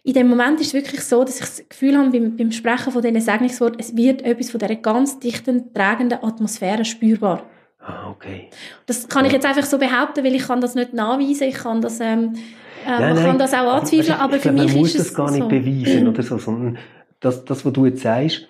in 0.03 0.13
dem 0.13 0.27
Moment 0.27 0.59
ist 0.59 0.67
es 0.67 0.73
wirklich 0.73 1.01
so, 1.01 1.23
dass 1.23 1.35
ich 1.35 1.41
das 1.45 1.69
Gefühl 1.69 1.97
habe, 1.97 2.09
beim, 2.09 2.35
beim 2.35 2.51
Sprechen 2.51 2.91
von 2.91 3.01
diesen 3.01 3.21
Segnungsworten, 3.21 3.79
es 3.79 3.95
wird 3.95 4.21
etwas 4.23 4.51
von 4.51 4.59
dieser 4.59 4.75
ganz 4.75 5.19
dichten, 5.19 5.73
tragenden 5.73 6.23
Atmosphäre 6.23 6.83
spürbar. 6.85 7.43
Ah, 7.79 8.09
okay. 8.09 8.49
Das 8.85 9.07
kann 9.07 9.25
ich 9.25 9.31
jetzt 9.31 9.45
einfach 9.45 9.63
so 9.65 9.77
behaupten, 9.77 10.23
weil 10.23 10.35
ich 10.35 10.43
kann 10.43 10.59
das 10.59 10.75
nicht 10.75 10.93
nachweisen, 10.93 11.47
ich 11.47 11.55
kann 11.55 11.79
das, 11.81 11.99
ähm, 12.01 12.33
äh, 12.85 12.89
Nein, 12.89 12.99
man 13.01 13.15
nein. 13.15 13.25
kann 13.25 13.37
das 13.39 13.53
auch 13.53 13.73
anzweifeln, 13.75 14.19
aber 14.19 14.35
ich 14.35 14.41
für 14.41 14.49
glaube, 14.49 14.63
mich 14.63 14.73
man 14.73 14.81
muss 14.81 14.89
ist 14.95 14.99
es 14.99 15.07
das 15.07 15.15
gar 15.15 15.31
nicht 15.31 15.41
so. 15.43 15.47
beweisen 15.47 16.07
oder 16.07 16.23
so, 16.23 16.37
sondern 16.37 16.77
das, 17.21 17.45
das, 17.45 17.65
was 17.65 17.73
du 17.73 17.85
jetzt 17.85 18.01
sagst, 18.01 18.47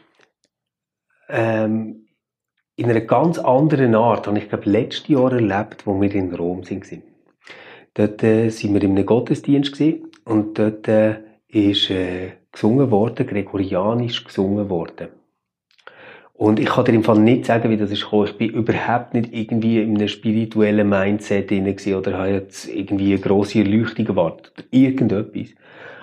ähm, 1.30 2.07
in 2.78 2.90
einer 2.90 3.02
ganz 3.02 3.40
anderen 3.40 3.96
Art, 3.96 4.28
habe 4.28 4.38
ich 4.38 4.48
glaube 4.48 4.70
letztes 4.70 5.08
Jahr 5.10 5.34
erlebt, 5.34 5.86
wo 5.86 6.00
wir 6.00 6.14
in 6.14 6.34
Rom 6.34 6.64
sind. 6.64 6.86
Dort 7.96 8.24
äh, 8.24 8.50
sind 8.50 8.74
wir 8.74 8.84
in 8.84 8.92
einem 8.92 9.06
Gottesdienst 9.06 9.74
gewesen, 9.74 10.12
und 10.24 10.60
dort 10.60 10.88
äh, 10.88 11.16
ist 11.48 11.90
äh, 11.90 12.34
gesungen 12.52 12.92
worden, 12.92 13.26
gregorianisch 13.26 14.24
gesungen 14.24 14.70
worden. 14.70 15.08
Und 16.34 16.60
ich 16.60 16.68
kann 16.68 16.86
dir 16.86 16.94
im 16.94 17.04
Fall 17.04 17.18
nicht 17.18 17.46
sagen, 17.46 17.72
wie 17.72 17.78
das 17.78 17.90
ist 17.90 18.04
gekommen. 18.04 18.28
Ich 18.28 18.38
bin 18.38 18.52
überhaupt 18.52 19.16
nicht 19.16 19.34
irgendwie 19.34 19.82
in 19.82 19.96
einem 19.96 20.08
spirituellen 20.08 20.88
Mindset 20.88 21.50
drin 21.50 21.76
oder 21.96 22.18
habe 22.20 22.30
jetzt 22.30 22.68
irgendwie 22.68 23.14
eine 23.14 23.22
grosse 23.22 23.60
Erleuchtung 23.60 24.06
erwartet. 24.06 24.68
Irgendetwas. 24.70 25.56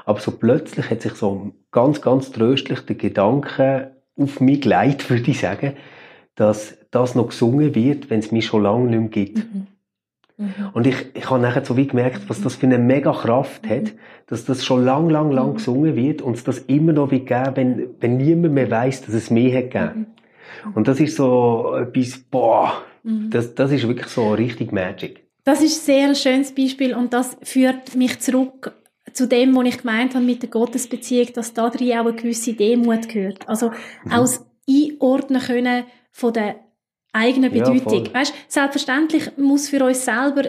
Aber 0.06 0.18
so 0.18 0.32
plötzlich 0.32 0.90
hat 0.90 1.02
sich 1.02 1.14
so 1.14 1.52
ganz, 1.70 2.00
ganz 2.00 2.32
tröstlich 2.32 2.80
der 2.80 2.96
Gedanke 2.96 3.92
auf 4.16 4.40
mich 4.40 4.62
geleitet, 4.62 5.08
würde 5.10 5.30
ich 5.30 5.38
sagen, 5.38 5.74
dass 6.34 6.76
das 6.90 7.14
noch 7.14 7.28
gesungen 7.28 7.74
wird, 7.74 8.10
wenn 8.10 8.20
es 8.20 8.32
mich 8.32 8.46
schon 8.46 8.62
lange 8.62 8.88
nicht 8.90 9.00
mehr 9.00 9.08
gibt. 9.08 9.38
Mhm. 9.38 9.66
Mhm. 10.36 10.52
Und 10.72 10.86
ich, 10.86 10.96
ich 11.14 11.30
habe 11.30 11.40
nachher 11.40 11.64
so 11.64 11.76
wie 11.76 11.86
gemerkt, 11.86 12.22
was 12.28 12.40
das 12.40 12.56
für 12.56 12.66
eine 12.66 12.78
mega 12.78 13.12
Kraft 13.12 13.68
hat, 13.68 13.92
dass 14.26 14.44
das 14.44 14.64
schon 14.64 14.84
lang, 14.84 15.08
lang, 15.08 15.30
lang 15.30 15.50
Mhm. 15.50 15.54
gesungen 15.54 15.94
wird 15.96 16.22
und 16.22 16.36
es 16.36 16.44
das 16.44 16.58
immer 16.60 16.92
noch 16.92 17.10
wie 17.12 17.20
geben, 17.20 17.52
wenn, 17.54 17.88
wenn 18.00 18.16
niemand 18.16 18.54
mehr 18.54 18.70
weiß, 18.70 19.02
dass 19.02 19.14
es 19.14 19.30
mehr 19.30 19.56
hat 19.58 19.70
gegeben. 19.70 20.06
Und 20.74 20.88
das 20.88 20.98
ist 21.00 21.16
so 21.16 21.74
etwas, 21.76 22.18
boah, 22.18 22.72
Mhm. 23.04 23.30
das, 23.30 23.54
das 23.54 23.70
ist 23.70 23.86
wirklich 23.86 24.08
so 24.08 24.32
richtig 24.32 24.72
Magic. 24.72 25.22
Das 25.44 25.60
ist 25.62 25.82
ein 25.82 25.84
sehr 25.84 26.14
schönes 26.14 26.54
Beispiel 26.54 26.94
und 26.94 27.12
das 27.12 27.36
führt 27.42 27.94
mich 27.94 28.18
zurück 28.20 28.72
zu 29.12 29.28
dem, 29.28 29.54
was 29.54 29.66
ich 29.66 29.78
gemeint 29.78 30.14
habe 30.14 30.24
mit 30.24 30.42
der 30.42 30.48
Gottesbeziehung, 30.48 31.28
dass 31.34 31.52
da 31.52 31.68
drin 31.68 31.92
auch 31.98 32.06
eine 32.06 32.14
gewisse 32.14 32.54
Demut 32.54 33.08
gehört. 33.08 33.46
Also 33.48 33.70
Mhm. 34.04 34.10
das 34.10 34.44
Einordnen 34.68 35.40
können 35.42 35.84
von 36.16 36.32
der 36.32 36.54
eigenen 37.12 37.52
Ja, 37.54 37.64
Bedeutung. 37.64 38.06
voll. 38.06 38.14
weißt, 38.14 38.32
selbstverständlich 38.48 39.30
muss 39.36 39.68
für 39.68 39.84
uns 39.84 40.04
selber, 40.04 40.44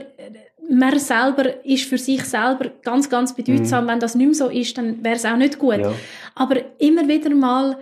man 0.70 0.97
selber 0.99 1.63
ist 1.66 1.86
für 1.86 1.97
sich 1.97 2.24
selber 2.24 2.70
ganz, 2.84 3.09
ganz 3.09 3.34
bedeutsam. 3.36 3.88
Wenn 3.88 3.99
das 3.99 4.16
nicht 4.16 4.26
mehr 4.28 4.34
so 4.36 4.47
ist, 4.49 4.78
dann 4.78 5.03
wäre 5.03 5.16
es 5.16 5.26
auch 5.26 5.36
nicht 5.38 5.59
gut. 5.59 5.78
Mhm. 5.78 5.84
Ja. 5.84 5.93
Aber 6.36 6.55
immer 6.80 7.07
wieder 7.07 7.30
mal 7.32 7.78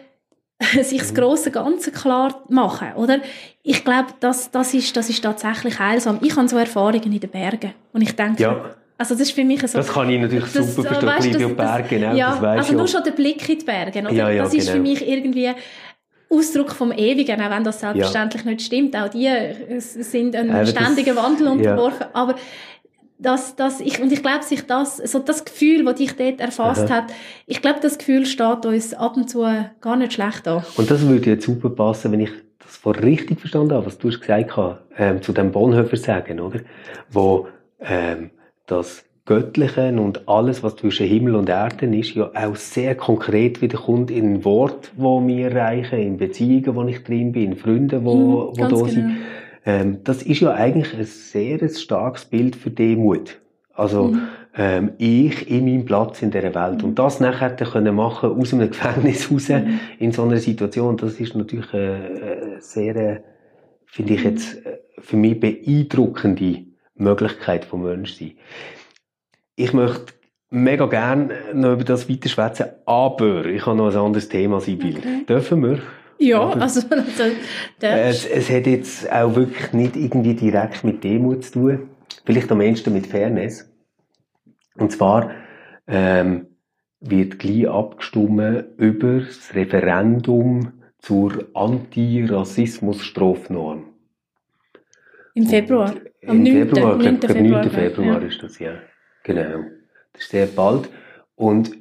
sich 0.81 0.99
das 0.99 1.11
Mhm. 1.11 1.15
große 1.17 1.51
Ganze 1.51 1.91
klar 1.91 2.43
machen, 2.49 2.93
oder? 2.95 3.19
Ich 3.63 3.83
glaube, 3.83 4.09
das, 4.21 4.49
das, 4.51 4.73
ist, 4.73 4.95
das 4.95 5.09
ist 5.09 5.21
tatsächlich 5.23 5.77
heilsam. 5.79 6.19
Ich 6.21 6.35
habe 6.35 6.47
so 6.47 6.57
Erfahrungen 6.57 7.03
in 7.13 7.19
den 7.19 7.29
Bergen 7.29 7.73
und 7.91 8.01
ich 8.01 8.13
denke, 8.15 8.41
Ja. 8.43 8.75
also 8.97 9.13
das 9.15 9.21
ist 9.27 9.31
für 9.31 9.43
mich 9.43 9.61
so... 9.67 9.77
Das 9.77 9.87
kann 9.91 10.09
ich 10.09 10.19
natürlich 10.21 10.51
das- 10.53 10.75
super 10.75 10.89
verstehen. 10.89 11.09
weißt, 11.09 11.27
das- 11.27 11.37
bin 11.37 11.47
ja 11.49 11.53
Berg, 11.53 11.89
genau, 11.89 12.13
ja, 12.15 12.31
das 12.35 12.43
also 12.67 12.73
nur 12.77 12.87
schon 12.87 13.03
der 13.03 13.11
Blick 13.11 13.47
in 13.49 13.59
die 13.59 13.65
Berge, 13.65 13.99
oder? 14.01 14.11
Ja, 14.11 14.29
ja, 14.29 14.43
das 14.43 14.53
ist 14.53 14.69
für 14.69 14.77
genau. 14.77 14.89
mich 14.89 15.05
irgendwie 15.07 15.51
Ausdruck 16.33 16.71
vom 16.71 16.91
Ewigen, 16.91 17.41
auch 17.41 17.49
wenn 17.49 17.63
das 17.63 17.79
selbstverständlich 17.79 18.45
nicht 18.45 18.61
stimmt. 18.61 18.95
Auch 18.95 19.09
die 19.09 19.27
äh, 19.27 19.79
sind 19.79 20.35
einem 20.35 20.51
das- 20.51 20.71
ständigen 20.71 21.15
Wandel 21.15 21.47
ja. 21.47 21.51
unterworfen. 21.53 22.05
Aber 22.13 22.35
das, 23.19 23.55
das, 23.55 23.79
ich, 23.79 24.01
und 24.01 24.11
ich 24.11 24.21
glaube, 24.21 24.43
sich 24.43 24.65
das, 24.65 24.97
so 24.97 25.19
das 25.19 25.45
Gefühl, 25.45 25.85
das 25.85 25.95
dich 25.95 26.15
dort 26.15 26.41
erfasst 26.41 26.89
Aha. 26.91 26.95
hat, 27.03 27.13
ich 27.45 27.61
glaube, 27.61 27.79
das 27.81 27.97
Gefühl 27.97 28.25
steht 28.25 28.65
uns 28.65 28.93
ab 28.93 29.15
und 29.15 29.29
zu 29.29 29.45
gar 29.79 29.95
nicht 29.95 30.13
schlecht 30.13 30.47
an. 30.47 30.63
Und 30.75 30.91
das 30.91 31.07
würde 31.07 31.29
jetzt 31.29 31.45
super 31.45 31.69
passen, 31.69 32.11
wenn 32.11 32.19
ich 32.19 32.31
das 32.59 32.75
vor 32.77 32.95
richtig 32.97 33.39
verstanden 33.39 33.73
habe, 33.73 33.85
was 33.85 33.97
du 33.97 34.09
hast 34.09 34.19
gesagt 34.19 34.57
hast, 34.57 34.79
ähm, 34.97 35.21
zu 35.21 35.31
dem 35.31 35.51
Bonhoeffer 35.51 35.97
sagen, 35.97 36.39
oder? 36.39 36.59
Wo 37.09 37.47
ähm, 37.79 38.31
das 38.65 39.05
Göttliche 39.25 39.87
und 39.93 40.27
alles, 40.27 40.63
was 40.63 40.75
zwischen 40.75 41.07
Himmel 41.07 41.35
und 41.35 41.47
Erden 41.47 41.93
ist, 41.93 42.13
ja 42.13 42.29
auch 42.35 42.55
sehr 42.57 42.95
konkret 42.95 43.61
wiederkommt 43.61 44.11
in 44.11 44.43
Wort, 44.43 44.91
wo 44.97 45.25
wir 45.25 45.49
erreichen, 45.51 45.97
in 45.99 46.17
Beziehungen, 46.17 46.75
wo 46.75 46.83
ich 46.83 47.03
drin 47.03 47.31
bin, 47.31 47.51
in 47.51 47.55
Freunden, 47.55 48.03
wo, 48.03 48.15
Mhm, 48.15 48.33
wo 48.33 48.51
da 48.57 48.67
genau. 48.67 48.85
sind. 48.85 49.17
Ähm, 49.65 49.97
das 50.03 50.23
ist 50.23 50.41
ja 50.41 50.51
eigentlich 50.53 50.93
ein 50.93 51.05
sehr 51.05 51.61
ein 51.61 51.69
starkes 51.69 52.25
Bild 52.25 52.57
für 52.57 52.69
Demut. 52.69 53.39
Also, 53.73 54.09
Mhm. 54.09 54.21
ähm, 54.57 54.91
ich 54.97 55.49
in 55.49 55.65
meinem 55.65 55.85
Platz 55.85 56.21
in 56.21 56.29
dieser 56.29 56.53
Welt. 56.53 56.83
Und 56.83 56.99
das 56.99 57.21
nachher 57.21 57.51
dann 57.51 57.69
können 57.69 57.95
machen 57.95 58.29
aus 58.31 58.53
einem 58.53 58.67
Gefängnis 58.71 59.31
raus 59.31 59.47
Mhm. 59.47 59.79
in 59.99 60.11
so 60.11 60.23
einer 60.23 60.37
Situation, 60.37 60.97
das 60.97 61.17
ist 61.21 61.33
natürlich 61.33 61.73
eine, 61.73 61.93
eine 61.93 62.61
sehr, 62.61 62.95
äh, 62.97 63.19
finde 63.85 64.15
ich 64.15 64.23
jetzt, 64.25 64.65
äh, 64.65 64.79
für 64.99 65.15
mich 65.15 65.39
beeindruckende 65.39 66.65
Möglichkeit 66.95 67.63
vom 67.63 67.83
Menschsein. 67.83 68.33
Ich 69.55 69.73
möchte 69.73 70.13
mega 70.49 70.85
gerne 70.85 71.35
noch 71.53 71.73
über 71.73 71.83
das 71.83 72.09
weiter 72.09 72.29
schwätzen, 72.29 72.65
aber 72.85 73.45
ich 73.45 73.65
habe 73.65 73.77
noch 73.77 73.91
ein 73.91 73.97
anderes 73.97 74.29
Thema, 74.29 74.59
Sibyl. 74.59 74.97
Okay. 74.97 75.25
Dürfen 75.27 75.63
wir? 75.63 75.81
Ja, 76.19 76.51
also, 76.51 76.81
also 76.89 77.23
es, 77.81 78.25
es 78.25 78.49
hat 78.49 78.67
jetzt 78.67 79.11
auch 79.11 79.35
wirklich 79.35 79.73
nicht 79.73 79.95
irgendwie 79.95 80.35
direkt 80.35 80.83
mit 80.83 81.03
Demut 81.03 81.45
zu 81.45 81.53
tun. 81.53 81.89
Vielleicht 82.25 82.51
am 82.51 82.61
ehesten 82.61 82.93
mit 82.93 83.07
Fairness. 83.07 83.67
Und 84.75 84.91
zwar 84.91 85.31
ähm, 85.87 86.47
wird 86.99 87.39
gleich 87.39 87.67
abgestimmt 87.67 88.65
über 88.77 89.19
das 89.19 89.53
Referendum 89.53 90.73
zur 90.99 91.47
Antirassismus-Strafnorm. 91.53 93.85
Im 95.35 95.47
Februar? 95.47 95.95
Am 96.25 96.37
Im 96.37 96.43
9. 96.43 96.69
Februar, 96.69 96.95
9. 96.95 97.21
Februar, 97.21 97.63
9. 97.63 97.71
Februar 97.71 98.21
ja. 98.21 98.27
ist 98.27 98.41
das, 98.41 98.57
ja. 98.59 98.75
Genau. 99.23 99.63
Das 100.13 100.23
ist 100.23 100.31
sehr 100.31 100.47
bald. 100.47 100.89
Und 101.35 101.71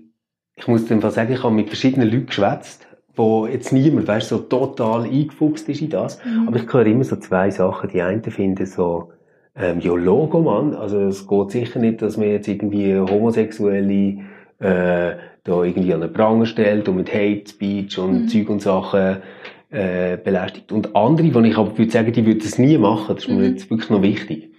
ich 0.57 0.69
muss 0.69 0.91
einfach 0.91 1.11
sagen, 1.11 1.33
ich 1.33 1.43
habe 1.43 1.55
mit 1.55 1.69
verschiedenen 1.69 2.11
Leuten 2.11 2.27
geschwätzt, 2.27 2.87
wo 3.15 3.47
jetzt 3.47 3.73
niemand, 3.73 4.09
weißt, 4.09 4.29
so 4.29 4.39
total 4.39 5.05
eingefuchst 5.05 5.69
ist 5.69 5.83
in 5.83 5.91
das. 5.91 6.19
Mhm. 6.25 6.49
Aber 6.49 6.57
ich 6.57 6.73
höre 6.73 6.87
immer 6.87 7.05
so 7.05 7.17
zwei 7.17 7.51
Sachen. 7.51 7.91
Die 7.91 8.01
einen 8.01 8.23
finden 8.23 8.65
so, 8.67 9.13
ähm, 9.55 9.81
ja, 9.81 9.93
Logo, 9.93 10.41
Mann. 10.41 10.75
Also, 10.75 11.01
es 11.03 11.27
geht 11.29 11.51
sicher 11.51 11.79
nicht, 11.79 12.01
dass 12.01 12.17
man 12.17 12.29
jetzt 12.29 12.49
irgendwie 12.49 12.97
Homosexuelle, 12.97 14.19
äh, 14.61 15.17
da 15.45 15.65
irgendwie 15.65 15.93
an 15.93 16.01
den 16.01 16.13
Pranger 16.13 16.47
stellt 16.47 16.89
und 16.89 16.97
mit 16.97 17.13
Hate 17.13 17.45
Speech 17.49 17.99
und 17.99 18.23
mhm. 18.23 18.29
Zeug 18.29 18.49
und 18.49 18.63
Sachen, 18.63 19.19
äh, 19.71 20.17
belästigt. 20.17 20.71
Und 20.71 20.95
andere, 20.95 21.35
wo 21.35 21.41
ich 21.41 21.57
aber 21.57 21.77
würde 21.77 21.91
sagen, 21.91 22.13
die 22.13 22.25
würden 22.25 22.41
das 22.43 22.59
nie 22.59 22.79
machen, 22.79 23.15
das 23.15 23.25
ist 23.25 23.31
mir 23.31 23.37
mhm. 23.37 23.55
jetzt 23.55 23.71
wirklich 23.71 23.91
noch 23.91 24.03
wichtig, 24.03 24.51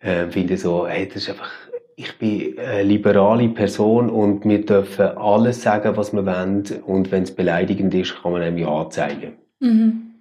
äh, 0.00 0.26
finde 0.28 0.56
so, 0.56 0.86
hey, 0.86 1.06
das 1.06 1.16
ist 1.22 1.30
einfach, 1.30 1.50
ich 1.96 2.18
bin 2.18 2.58
eine 2.58 2.82
liberale 2.82 3.48
Person 3.48 4.10
und 4.10 4.44
wir 4.44 4.64
dürfen 4.64 5.06
alles 5.16 5.62
sagen, 5.62 5.96
was 5.96 6.12
wir 6.12 6.26
wollen 6.26 6.64
und 6.84 7.12
wenn 7.12 7.22
es 7.22 7.34
beleidigend 7.34 7.94
ist, 7.94 8.20
kann 8.22 8.32
man 8.32 8.42
einem 8.42 8.58
ja 8.58 8.68
anzeigen. 8.68 9.34
Mhm. 9.60 10.14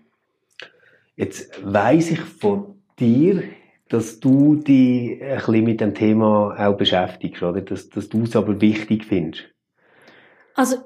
Jetzt 1.16 1.62
weiss 1.64 2.12
ich 2.12 2.20
von 2.20 2.76
dir, 3.00 3.44
dass 3.90 4.20
du 4.20 4.56
dich 4.56 5.22
ein 5.22 5.36
bisschen 5.38 5.64
mit 5.64 5.82
dem 5.82 5.94
Thema 5.94 6.56
auch 6.58 6.76
beschäftigst, 6.76 7.44
oder? 7.44 7.62
Dass, 7.62 7.90
dass 7.90 8.10
du 8.10 8.24
es 8.24 8.36
aber 8.36 8.60
wichtig 8.60 9.06
findest. 9.06 9.44
Also 10.56 10.78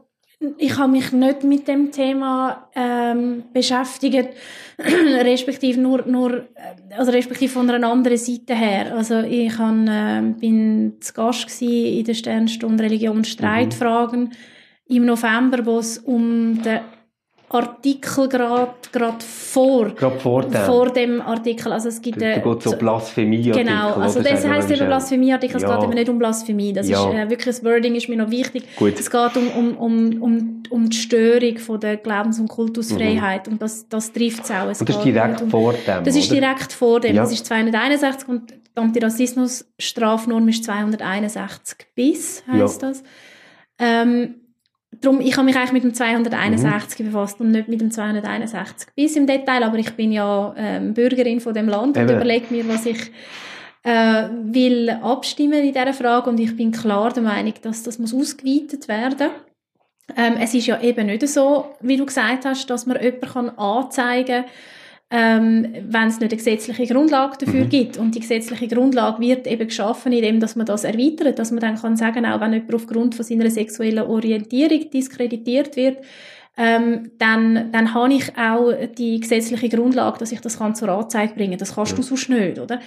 ich 0.57 0.77
habe 0.77 0.91
mich 0.91 1.11
nicht 1.11 1.43
mit 1.43 1.67
dem 1.67 1.91
Thema 1.91 2.69
ähm, 2.75 3.43
beschäftigt, 3.53 4.29
respektive 4.79 5.79
nur, 5.79 6.05
nur 6.05 6.33
äh, 6.55 6.95
also 6.95 7.11
respektive 7.11 7.51
von 7.51 7.69
einer 7.69 7.89
anderen 7.89 8.17
Seite 8.17 8.53
her. 8.53 8.95
Also 8.95 9.19
ich 9.21 9.57
han, 9.57 9.87
äh, 9.87 10.39
bin 10.39 10.97
zu 10.99 11.13
Gast 11.13 11.61
in 11.61 12.03
der 12.03 12.13
Sternstunde 12.13 12.83
Religion 12.83 13.23
Streitfragen 13.23 14.25
mhm. 14.25 14.95
im 14.95 15.05
November, 15.05 15.65
wo 15.65 15.79
es 15.79 15.97
um 15.97 16.61
den 16.61 16.81
Artikel 17.49 18.27
gerade 18.27 18.73
grad 18.91 19.23
vor, 19.23 19.89
grad 19.91 20.21
vor, 20.21 20.43
dem. 20.43 20.65
vor 20.65 20.89
dem 20.89 21.21
Artikel. 21.21 21.71
Also 21.71 21.87
es 21.87 22.01
gibt, 22.01 22.21
da, 22.21 22.35
da 22.35 22.39
geht 22.39 22.61
so 22.61 22.75
Blasphemie 22.75 23.41
Genau, 23.41 23.93
also 23.93 24.21
das 24.21 24.45
heisst 24.45 24.69
eben 24.69 24.85
Blasphemie-Artikel, 24.85 25.55
es 25.55 25.63
geht 25.63 25.83
eben 25.83 25.93
nicht 25.93 26.09
um 26.09 26.19
Blasphemie. 26.19 26.73
Das 26.73 26.89
ja. 26.89 27.07
ist, 27.07 27.15
äh, 27.15 27.29
wirklich, 27.29 27.45
das 27.45 27.63
Wording 27.63 27.95
ist 27.95 28.09
mir 28.09 28.17
noch 28.17 28.29
wichtig. 28.29 28.63
Gut. 28.75 28.99
Es 28.99 29.09
geht 29.09 29.37
um, 29.37 29.47
um, 29.47 29.77
um, 29.77 30.21
um, 30.21 30.63
um 30.69 30.89
die 30.89 30.97
Störung 30.97 31.57
von 31.57 31.79
der 31.79 31.95
Glaubens- 31.95 32.37
und 32.37 32.49
Kultusfreiheit 32.49 33.47
mhm. 33.47 33.53
und 33.53 33.61
das, 33.61 33.87
das 33.87 34.11
trifft 34.11 34.43
es 34.43 34.51
auch. 34.51 34.67
Es 34.67 34.81
und 34.81 34.89
das 34.89 34.97
ist 34.97 35.05
direkt 35.05 35.41
um, 35.41 35.49
vor 35.49 35.73
dem, 35.73 36.03
Das 36.03 36.15
ist 36.17 36.29
direkt 36.29 36.73
vor 36.73 36.99
dem. 36.99 37.15
Ja. 37.15 37.21
Das 37.21 37.31
ist 37.31 37.45
261 37.45 38.27
und 38.27 38.51
die 38.51 38.81
Antirassismus-Strafnorm 38.81 40.49
ist 40.49 40.65
261 40.65 41.77
bis, 41.95 42.43
heisst 42.45 42.81
ja. 42.81 42.89
das. 42.89 43.03
Ähm, 43.79 44.35
Darum, 45.01 45.21
ich 45.21 45.35
habe 45.37 45.45
mich 45.45 45.55
eigentlich 45.55 45.73
mit 45.73 45.83
dem 45.83 45.93
261 45.93 46.99
mhm. 46.99 47.05
befasst 47.05 47.39
und 47.39 47.51
nicht 47.51 47.67
mit 47.67 47.81
dem 47.81 47.91
261 47.91 48.89
bis 48.95 49.15
im 49.15 49.27
Detail, 49.27 49.63
aber 49.63 49.77
ich 49.77 49.91
bin 49.91 50.11
ja 50.11 50.53
ähm, 50.57 50.93
Bürgerin 50.93 51.39
von 51.39 51.53
dem 51.53 51.67
Land 51.67 51.97
Eben. 51.97 52.09
und 52.09 52.15
überlege 52.15 52.45
mir, 52.49 52.67
was 52.67 52.85
ich 52.85 53.11
äh, 53.83 54.23
will 54.43 54.89
abstimmen 54.89 55.63
in 55.63 55.73
dieser 55.73 55.93
Frage 55.93 56.29
und 56.29 56.39
ich 56.39 56.55
bin 56.55 56.71
klar 56.71 57.11
der 57.11 57.23
Meinung, 57.23 57.53
dass 57.61 57.83
das 57.83 57.99
muss 57.99 58.13
ausgeweitet 58.13 58.87
werden 58.87 59.29
ähm, 60.15 60.35
es 60.39 60.53
ist 60.53 60.67
ja 60.67 60.79
eben 60.81 61.07
nicht 61.07 61.27
so, 61.27 61.75
wie 61.81 61.97
du 61.97 62.05
gesagt 62.05 62.45
hast, 62.45 62.69
dass 62.69 62.85
man 62.85 63.01
jemanden 63.01 63.57
anzeigen 63.57 64.43
kann, 64.43 64.51
ähm, 65.09 65.73
wenn 65.87 66.07
es 66.07 66.19
nicht 66.19 66.31
eine 66.31 66.37
gesetzliche 66.37 66.93
Grundlage 66.93 67.37
dafür 67.45 67.65
mhm. 67.65 67.69
gibt. 67.69 67.97
Und 67.97 68.15
die 68.15 68.19
gesetzliche 68.19 68.67
Grundlage 68.67 69.21
wird 69.21 69.47
eben 69.47 69.67
geschaffen, 69.67 70.11
indem 70.11 70.39
dass 70.39 70.55
man 70.55 70.65
das 70.65 70.83
erweitert, 70.83 71.39
dass 71.39 71.51
man 71.51 71.61
dann 71.61 71.77
kann 71.77 71.95
sagen, 71.95 72.25
auch 72.25 72.41
wenn 72.41 72.53
jemand 72.53 72.75
aufgrund 72.75 73.15
von 73.15 73.23
seiner 73.23 73.49
sexuellen 73.49 74.05
Orientierung 74.05 74.89
diskreditiert 74.89 75.75
wird, 75.77 75.99
ähm, 76.57 77.11
dann, 77.19 77.71
dann 77.71 77.93
habe 77.93 78.13
ich 78.13 78.35
auch 78.37 78.73
die 78.97 79.19
gesetzliche 79.19 79.69
Grundlage, 79.69 80.17
dass 80.17 80.31
ich 80.31 80.41
das 80.41 80.57
kann 80.57 80.75
zur 80.75 80.89
Anzeige 80.89 81.35
bringen. 81.35 81.57
Das 81.57 81.75
kannst 81.75 81.97
du 81.97 82.01
sonst 82.01 82.29
nicht, 82.29 82.59
oder? 82.59 82.79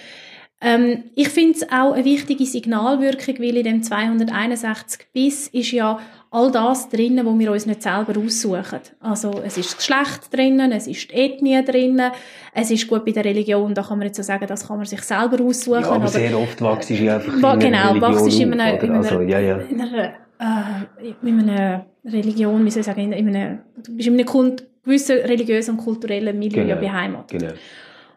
Ähm, 0.63 1.05
ich 1.15 1.29
finde 1.31 1.59
es 1.59 1.63
auch 1.71 1.93
eine 1.93 2.05
wichtige 2.05 2.45
Signalwirkung, 2.45 3.39
weil 3.39 3.57
in 3.57 3.65
dem 3.65 3.83
261 3.83 5.07
bis 5.13 5.49
ist 5.49 5.73
ja 5.73 5.99
all 6.31 6.53
das 6.53 6.89
drinnen, 6.91 7.25
wo 7.25 7.37
wir 7.39 7.51
uns 7.51 7.65
nicht 7.65 7.83
selber 7.83 8.19
aussuchen. 8.21 8.81
Also 9.01 9.41
es 9.45 9.57
ist 9.57 9.71
das 9.71 9.77
Geschlecht 9.79 10.33
drinnen, 10.33 10.71
es 10.73 10.87
ist 10.87 11.11
die 11.11 11.15
Ethnie 11.15 11.65
drinnen, 11.65 12.13
es 12.55 12.71
ist 12.71 12.87
gut 12.89 13.05
bei 13.05 13.13
der 13.13 13.25
Religion, 13.25 13.75
da 13.75 13.83
kann 13.83 13.99
man 13.99 14.07
jetzt 14.09 14.19
so 14.19 14.23
sagen, 14.23 14.47
das 14.47 14.69
kann 14.69 14.77
man 14.77 14.87
sich 14.87 15.03
selber 15.03 15.43
aussuchen. 15.43 15.81
Ja, 15.81 15.89
aber, 15.89 15.97
aber 15.97 16.09
sehr 16.09 16.39
oft 16.39 16.61
wächst 16.61 16.91
du 16.91 16.95
ja 16.95 17.17
einfach 17.17 17.55
in 17.55 17.61
Genau, 17.61 18.01
wächst 18.01 18.39
du 18.39 18.43
in 18.43 18.53
einer, 18.53 18.83
in 18.83 18.91
einer, 18.91 18.97
also, 18.99 19.21
ja, 19.23 19.41
ja. 19.41 19.57
in 19.57 19.81
einer, 19.81 20.05
äh, 20.39 21.29
in 21.29 21.41
einer 21.41 21.87
Religion, 22.05 22.65
wie 22.65 22.71
soll 22.71 22.81
ich 22.81 22.87
sagen, 22.87 23.13
in 23.13 23.29
einer, 23.29 23.59
du 23.83 23.97
bist 23.97 24.09
in 24.09 24.15
einem 24.15 24.27
Kult, 24.27 24.67
gewissen 24.85 25.19
religiösen 25.19 25.79
und 25.79 25.85
kulturellen 25.85 26.39
Milieu 26.39 26.65
genau, 26.65 26.81
beheimatet. 26.81 27.41
Genau. 27.41 27.53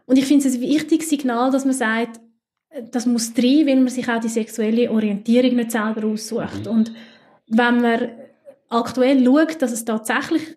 Und 0.05 0.17
ich 0.17 0.25
finde 0.25 0.47
es 0.47 0.55
ein 0.55 0.61
wichtiges 0.61 1.09
Signal, 1.09 1.51
dass 1.51 1.65
man 1.65 1.73
sagt, 1.73 2.19
das 2.91 3.05
muss 3.05 3.33
drin, 3.33 3.67
weil 3.67 3.75
man 3.77 3.89
sich 3.89 4.07
auch 4.09 4.19
die 4.19 4.29
sexuelle 4.29 4.89
Orientierung 4.91 5.55
nicht 5.55 5.71
selber 5.71 6.07
aussucht. 6.07 6.65
Mhm. 6.65 6.71
Und 6.71 6.91
wenn 7.47 7.81
man 7.81 8.09
aktuell 8.69 9.23
schaut, 9.23 9.61
dass 9.61 9.71
es 9.71 9.85
tatsächlich 9.85 10.55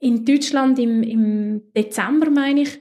in 0.00 0.24
Deutschland 0.24 0.78
im, 0.78 1.02
im 1.02 1.62
Dezember, 1.74 2.30
meine 2.30 2.62
ich, 2.62 2.80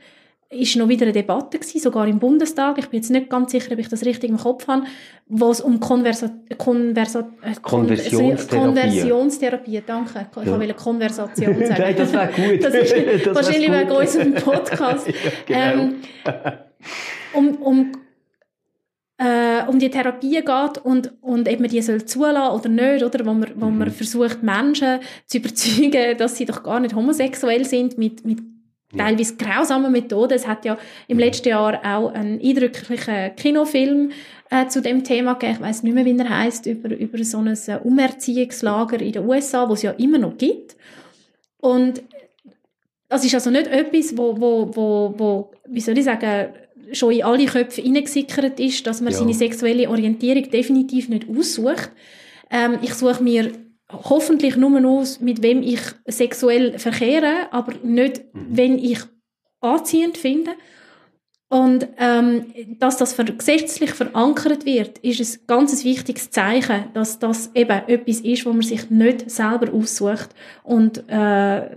ist 0.50 0.78
noch 0.78 0.88
wieder 0.88 1.04
eine 1.04 1.12
Debatte 1.12 1.60
gewesen, 1.60 1.82
sogar 1.82 2.08
im 2.08 2.20
Bundestag. 2.20 2.78
Ich 2.78 2.88
bin 2.88 3.02
jetzt 3.02 3.10
nicht 3.10 3.30
ganz 3.30 3.52
sicher, 3.52 3.74
ob 3.74 3.80
ich 3.80 3.90
das 3.90 4.06
richtig 4.06 4.30
im 4.30 4.38
Kopf 4.38 4.66
habe, 4.68 4.84
wo 5.28 5.52
es 5.52 5.60
um 5.60 5.82
Konversa 5.82 6.30
Konversa 6.58 7.28
äh, 7.42 7.54
Konversionstherapie. 7.62 8.56
Konversionstherapie, 8.56 9.84
danke. 9.86 10.28
Ich 10.40 10.48
ja. 10.48 10.58
wollte 10.58 10.74
Konversation 10.74 11.54
sagen. 11.66 11.76
Nein, 11.82 11.96
das 11.98 12.14
wäre 12.14 12.28
gut. 12.28 12.64
das 12.64 12.74
ist 12.76 12.96
das 13.26 13.36
wahrscheinlich 13.36 13.72
wegen 13.72 13.92
unserem 13.92 14.34
Podcast. 14.36 15.08
ja, 15.50 15.72
genau. 15.72 15.84
ähm, 15.84 15.96
um, 17.34 17.56
um 17.58 17.92
äh, 19.18 19.64
um 19.68 19.80
die 19.80 19.90
Therapie 19.90 20.42
geht 20.42 20.78
und, 20.84 21.12
und 21.22 21.50
ob 21.50 21.60
man 21.60 21.70
die 21.70 21.82
soll 21.82 22.06
zulassen 22.06 22.56
oder 22.60 22.70
nicht, 22.70 23.04
oder? 23.04 23.26
Wo 23.26 23.34
man, 23.34 23.52
wo 23.56 23.66
mhm. 23.66 23.80
man 23.80 23.92
versucht, 23.92 24.44
Menschen 24.44 25.00
zu 25.26 25.38
überzeugen, 25.38 26.16
dass 26.18 26.38
sie 26.38 26.46
doch 26.46 26.64
gar 26.64 26.80
nicht 26.80 26.96
homosexuell 26.96 27.66
sind, 27.66 27.98
mit, 27.98 28.26
mit 28.26 28.40
teilweise 28.96 29.36
grausamen 29.36 29.92
Methoden. 29.92 30.34
Es 30.34 30.48
hat 30.48 30.66
ja 30.66 30.78
im 31.08 31.20
letzten 31.20 31.50
Jahr 31.50 31.80
auch 31.84 32.14
einen 32.14 32.40
eindrücklichen 32.40 33.36
Kinofilm 33.36 34.12
äh, 34.50 34.68
zu 34.68 34.82
dem 34.82 35.04
Thema 35.04 35.34
gegeben. 35.34 35.56
Ich 35.56 35.62
weiß 35.62 35.84
nicht 35.84 35.94
mehr, 35.94 36.06
wie 36.06 36.18
er 36.18 36.30
heißt 36.30 36.68
über, 36.68 36.96
über 36.96 37.24
so 37.24 37.40
ein 37.40 37.48
äh, 37.48 37.80
Umerziehungslager 37.84 39.02
in 39.02 39.12
den 39.14 39.28
USA, 39.28 39.68
wo 39.68 39.74
es 39.74 39.82
ja 39.82 39.92
immer 39.92 40.20
noch 40.20 40.38
gibt. 40.38 40.78
Und 41.60 42.04
das 43.10 43.26
ist 43.26 43.34
also 43.34 43.50
nicht 43.50 43.68
etwas, 43.68 44.16
wo, 44.18 44.40
wo, 44.40 44.70
wo, 44.76 45.14
wo 45.18 45.52
wie 45.68 45.82
soll 45.82 45.98
ich 45.98 46.06
sagen, 46.06 46.50
schon 46.92 47.12
in 47.12 47.24
alle 47.24 47.46
Köpfe 47.46 47.82
hineingesickert 47.82 48.60
ist, 48.60 48.86
dass 48.88 49.02
man 49.02 49.14
ja. 49.14 49.20
seine 49.20 49.34
sexuelle 49.34 49.90
Orientierung 49.90 50.50
definitiv 50.50 51.10
nicht 51.10 51.28
aussucht. 51.30 51.92
Ähm, 52.50 52.80
ich 52.82 52.94
suche 52.94 53.24
mir 53.24 53.52
hoffentlich 53.92 54.56
nur 54.58 54.86
aus, 54.86 55.20
mit 55.20 55.42
wem 55.42 55.64
ich 55.64 55.80
sexuell 56.06 56.78
verkehre, 56.78 57.52
aber 57.52 57.74
nicht, 57.84 58.24
mhm. 58.34 58.48
wenn 58.50 58.78
ich 58.80 59.00
anziehend 59.62 60.18
finde. 60.18 60.52
Und 61.50 61.88
ähm, 61.98 62.54
dass 62.78 62.98
das 62.98 63.16
gesetzlich 63.16 63.92
verankert 63.92 64.66
wird, 64.66 64.98
ist 64.98 65.22
ein 65.22 65.48
ganz 65.48 65.86
wichtiges 65.86 66.30
Zeichen, 66.30 66.86
dass 66.94 67.20
das 67.20 67.52
eben 67.56 67.84
etwas 67.88 68.20
ist, 68.20 68.46
wo 68.46 68.52
man 68.52 68.64
sich 68.64 68.90
nicht 68.90 69.32
selber 69.32 69.74
aussucht 69.74 70.30
und 70.64 71.08
äh, 71.08 71.70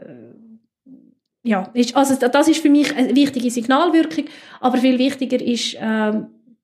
ja, 1.42 1.70
ist, 1.74 1.96
also 1.96 2.14
das 2.14 2.48
ist 2.48 2.60
für 2.60 2.68
mich 2.68 2.94
eine 2.94 3.14
wichtige 3.16 3.50
Signalwirkung, 3.50 4.24
aber 4.60 4.78
viel 4.78 4.98
wichtiger 4.98 5.40
ist, 5.40 5.74
äh, 5.74 6.12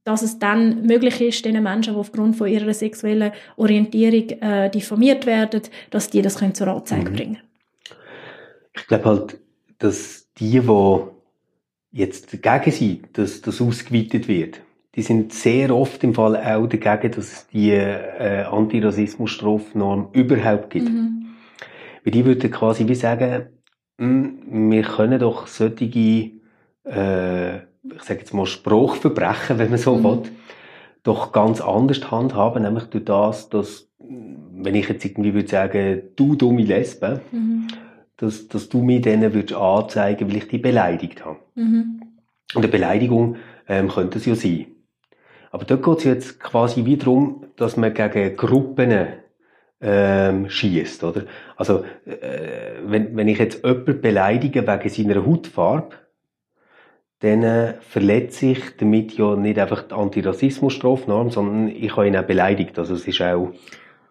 dass 0.05 0.23
es 0.23 0.39
dann 0.39 0.87
möglich 0.87 1.21
ist, 1.21 1.45
den 1.45 1.63
Menschen, 1.63 1.95
die 1.95 1.99
aufgrund 1.99 2.37
von 2.37 2.47
ihrer 2.47 2.73
sexuellen 2.73 3.33
Orientierung 3.57 4.29
äh, 4.41 4.71
diffamiert 4.71 5.27
werden, 5.27 5.63
dass 5.91 6.11
die 6.11 6.23
das 6.23 6.39
können 6.39 6.55
zur 6.55 6.69
Anzeige 6.69 7.11
mhm. 7.11 7.15
bringen 7.15 7.39
Ich 8.75 8.87
glaube 8.87 9.05
halt, 9.05 9.41
dass 9.79 10.29
die, 10.39 10.61
die 10.61 10.99
jetzt 11.91 12.33
dagegen 12.33 12.71
sind, 12.71 13.19
dass 13.19 13.41
das 13.41 13.61
ausgeweitet 13.61 14.29
wird, 14.29 14.61
die 14.95 15.03
sind 15.03 15.33
sehr 15.33 15.75
oft 15.75 16.03
im 16.05 16.15
Fall 16.15 16.37
auch 16.37 16.67
dagegen, 16.67 17.13
dass 17.13 17.33
es 17.33 17.47
die 17.49 17.73
äh, 17.73 18.45
Antirassismus-Strafnorm 18.45 20.11
überhaupt 20.13 20.71
gibt. 20.71 20.89
Mhm. 20.89 21.27
Weil 22.05 22.13
die 22.13 22.25
würden 22.25 22.51
quasi 22.51 22.87
wie 22.87 22.95
sagen, 22.95 23.47
wir 23.99 24.83
können 24.83 25.19
doch 25.19 25.47
solche, 25.47 26.33
äh, 26.85 27.57
ich 27.57 28.03
sage 28.03 28.21
jetzt 28.21 28.35
mal 28.35 28.47
Spruchverbrechen, 28.47 29.59
wenn 29.59 29.71
man 29.71 29.79
so 29.79 29.97
mhm. 29.97 30.05
will, 30.05 30.23
doch 31.03 31.33
ganz 31.33 31.61
anders 31.61 32.11
handhaben, 32.11 32.63
nämlich 32.63 32.85
durch 32.85 33.05
das, 33.05 33.49
dass, 33.49 33.89
wenn 33.99 34.75
ich 34.75 34.89
jetzt 34.89 35.05
irgendwie 35.05 35.35
würde 35.35 35.49
sagen, 35.49 36.03
du 36.17 36.35
dumme 36.35 36.63
Lesbe, 36.63 37.21
mhm. 37.31 37.69
dass, 38.17 38.49
dass 38.49 38.69
du 38.69 38.83
mir 38.83 39.01
denen 39.01 39.33
würdest 39.33 39.59
anzeigen, 39.59 40.29
weil 40.29 40.37
ich 40.37 40.49
die 40.49 40.59
beleidigt 40.59 41.25
habe. 41.25 41.39
Mhm. 41.55 42.03
Und 42.55 42.63
eine 42.63 42.69
Beleidigung 42.69 43.37
ähm, 43.69 43.89
könnte 43.89 44.19
es 44.19 44.27
ja 44.27 44.35
sein. 44.35 44.67
Aber 45.51 45.65
dort 45.65 45.83
geht 45.83 45.99
es 45.99 46.05
jetzt 46.05 46.41
quasi 46.41 46.85
wie 46.85 46.97
darum, 46.97 47.47
dass 47.57 47.77
man 47.77 47.95
gegen 47.95 48.37
Gruppen 48.37 49.07
ähm, 49.81 50.49
schießt, 50.49 51.05
oder? 51.05 51.23
Also 51.57 51.85
äh, 52.07 52.81
wenn, 52.85 53.17
wenn 53.17 53.29
ich 53.29 53.39
jetzt 53.39 53.65
jemanden 53.65 54.01
beleidige 54.01 54.67
wegen 54.67 54.89
seiner 54.89 55.27
Hautfarbe, 55.27 55.97
dann 57.21 57.43
äh, 57.43 57.75
verletze 57.81 58.47
ich 58.47 58.77
damit 58.79 59.17
ja 59.17 59.37
nicht 59.37 59.59
einfach 59.59 59.83
die 59.83 59.95
Antirassismusstrafnorm, 59.95 61.31
sondern 61.31 61.69
ich 61.69 61.97
habe 61.97 62.09
ihn 62.09 62.17
auch 62.17 62.23
beleidigt. 62.23 62.79
Also 62.79 62.95
es 62.95 63.07
ist 63.07 63.21
auch 63.23 63.53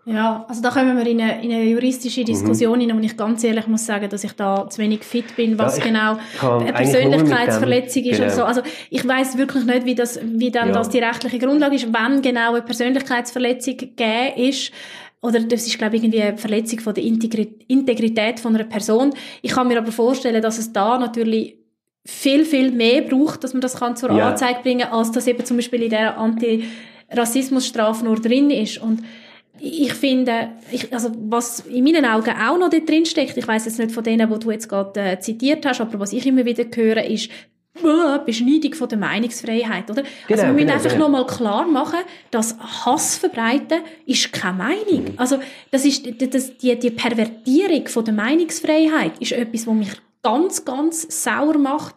ja, 0.07 0.45
also 0.47 0.61
da 0.61 0.69
kommen 0.69 0.95
wir 0.95 1.07
in 1.07 1.19
eine, 1.19 1.43
in 1.43 1.51
eine 1.51 1.63
juristische 1.63 2.21
mhm. 2.21 2.25
Diskussion 2.25 2.79
mhm. 2.79 2.95
wo 2.95 2.99
ich 2.99 3.17
ganz 3.17 3.43
ehrlich 3.43 3.65
muss 3.65 3.87
sagen, 3.87 4.07
dass 4.07 4.23
ich 4.23 4.33
da 4.33 4.69
zu 4.69 4.79
wenig 4.79 5.03
fit 5.03 5.35
bin, 5.35 5.57
was 5.57 5.79
ja, 5.79 5.83
genau 5.83 6.17
eine 6.41 6.73
Persönlichkeitsverletzung 6.73 8.03
ist 8.03 8.17
genau. 8.17 8.29
und 8.29 8.35
so. 8.35 8.43
Also 8.43 8.61
ich 8.91 9.07
weiß 9.07 9.35
wirklich 9.39 9.65
nicht, 9.65 9.85
wie 9.85 9.95
das, 9.95 10.19
wie 10.23 10.51
dann 10.51 10.67
ja. 10.67 10.73
das 10.75 10.89
die 10.89 10.99
rechtliche 10.99 11.39
Grundlage 11.39 11.75
ist, 11.75 11.91
wenn 11.91 12.21
genau 12.21 12.53
eine 12.53 12.61
Persönlichkeitsverletzung 12.61 13.77
gegeben 13.77 14.33
ist 14.37 14.71
oder 15.25 15.39
das 15.39 15.65
ist, 15.65 15.77
glaube 15.77 15.95
ich, 15.95 16.03
irgendwie 16.03 16.21
eine 16.21 16.37
Verletzung 16.37 16.79
von 16.79 16.93
der 16.93 17.03
Integrität 17.03 18.39
von 18.39 18.55
einer 18.55 18.63
Person. 18.63 19.13
Ich 19.41 19.51
kann 19.51 19.67
mir 19.67 19.77
aber 19.79 19.91
vorstellen, 19.91 20.41
dass 20.41 20.59
es 20.59 20.71
da 20.71 20.99
natürlich 20.99 21.57
viel, 22.05 22.45
viel 22.45 22.71
mehr 22.71 23.01
braucht, 23.01 23.43
dass 23.43 23.53
man 23.53 23.61
das 23.61 23.77
kann 23.77 23.95
zur 23.95 24.11
ja. 24.11 24.29
Anzeige 24.29 24.59
bringen, 24.61 24.87
als 24.91 25.11
das 25.11 25.25
eben 25.25 25.43
zum 25.43 25.57
Beispiel 25.57 25.81
in 25.81 25.89
der 25.89 26.19
Antirassismusstrafe 26.19 28.05
nur 28.05 28.17
drin 28.21 28.51
ist. 28.51 28.77
Und 28.77 29.01
ich 29.59 29.93
finde, 29.93 30.49
ich, 30.71 30.93
also 30.93 31.09
was 31.15 31.61
in 31.61 31.83
meinen 31.83 32.05
Augen 32.05 32.29
auch 32.29 32.59
noch 32.59 32.69
dort 32.69 32.87
drin 32.87 33.05
steckt, 33.05 33.35
ich 33.35 33.47
weiß 33.47 33.65
jetzt 33.65 33.79
nicht 33.79 33.91
von 33.91 34.03
denen, 34.03 34.29
wo 34.29 34.37
du 34.37 34.51
jetzt 34.51 34.69
gerade 34.69 34.99
äh, 34.99 35.19
zitiert 35.19 35.65
hast, 35.65 35.81
aber 35.81 35.99
was 35.99 36.13
ich 36.13 36.27
immer 36.27 36.45
wieder 36.45 36.65
höre, 36.75 37.03
ist 37.03 37.31
Beschneidung 38.25 38.73
von 38.73 38.89
der 38.89 38.97
Meinungsfreiheit, 38.97 39.89
oder? 39.89 40.03
Genau, 40.03 40.11
also 40.29 40.43
wir 40.43 40.53
müssen 40.53 40.67
genau, 40.67 40.73
einfach 40.73 40.91
genau. 40.91 41.05
nochmal 41.05 41.25
klar 41.25 41.67
machen, 41.67 41.99
dass 42.31 42.57
Hass 42.57 43.17
verbreiten 43.17 43.81
ist 44.05 44.31
keine 44.31 44.57
Meinung. 44.57 45.13
Also 45.17 45.39
das 45.71 45.85
ist 45.85 46.05
das, 46.33 46.57
die, 46.57 46.77
die 46.77 46.91
Pervertierung 46.91 47.87
von 47.87 48.05
der 48.05 48.13
Meinungsfreiheit 48.13 49.19
ist 49.19 49.33
etwas, 49.33 49.67
was 49.67 49.73
mich 49.73 49.91
ganz, 50.23 50.65
ganz 50.65 51.23
sauer 51.23 51.57
macht. 51.57 51.95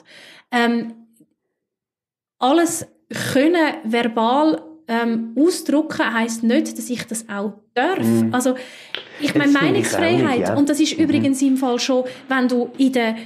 Ähm, 0.51 0.95
alles 2.39 2.87
können 3.33 3.75
verbal 3.85 4.63
ähm, 4.89 5.35
ausdrucken 5.39 6.13
heißt 6.13 6.43
nicht, 6.45 6.77
dass 6.77 6.89
ich 6.89 7.07
das 7.07 7.29
auch 7.29 7.53
darf. 7.75 7.99
Mm. 7.99 8.33
Also 8.33 8.55
ich 9.21 9.35
meine 9.35 9.53
Meinungsfreiheit 9.53 10.39
nicht, 10.39 10.49
ja. 10.49 10.57
und 10.57 10.69
das 10.69 10.81
ist 10.81 10.97
mhm. 10.97 11.05
übrigens 11.05 11.43
im 11.43 11.57
Fall 11.57 11.79
schon, 11.79 12.05
wenn 12.29 12.49
du 12.49 12.71
in 12.79 12.93
der 12.93 13.17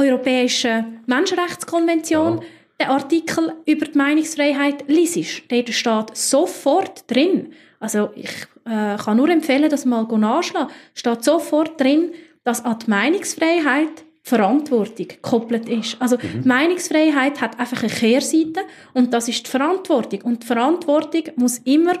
Europäischen 0.00 1.00
Menschenrechtskonvention 1.06 2.38
ja. 2.38 2.44
den 2.80 2.88
Artikel 2.88 3.52
über 3.66 3.86
die 3.86 3.98
Meinungsfreiheit 3.98 4.84
liest, 4.88 5.42
dort 5.48 5.70
steht 5.70 6.16
sofort 6.16 7.10
drin. 7.10 7.52
Also 7.78 8.10
ich 8.14 8.30
äh, 8.64 8.96
kann 8.96 9.16
nur 9.16 9.28
empfehlen, 9.28 9.70
das 9.70 9.84
mal 9.84 10.04
nachschlagen. 10.04 10.70
Steht 10.94 11.24
sofort 11.24 11.80
drin, 11.80 12.12
dass 12.44 12.64
an 12.64 12.78
die 12.78 12.90
Meinungsfreiheit 12.90 14.04
Verantwortung 14.22 15.08
gekoppelt 15.08 15.68
ist. 15.68 15.96
Also 16.00 16.16
mhm. 16.16 16.42
Meinungsfreiheit 16.44 17.40
hat 17.40 17.58
einfach 17.58 17.82
eine 17.82 17.92
Kehrseite 17.92 18.60
und 18.92 19.12
das 19.12 19.28
ist 19.28 19.46
die 19.46 19.50
Verantwortung. 19.50 20.22
Und 20.22 20.42
die 20.42 20.46
Verantwortung 20.46 21.22
muss 21.36 21.58
immer 21.58 21.94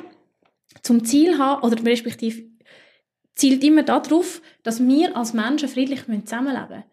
zum 0.82 1.04
Ziel 1.04 1.38
haben, 1.38 1.62
oder 1.62 1.82
respektive 1.84 2.44
zielt 3.34 3.64
immer 3.64 3.82
darauf, 3.82 4.42
dass 4.62 4.86
wir 4.86 5.16
als 5.16 5.32
Menschen 5.32 5.68
friedlich 5.68 6.02
zusammenleben 6.04 6.68
müssen. 6.68 6.89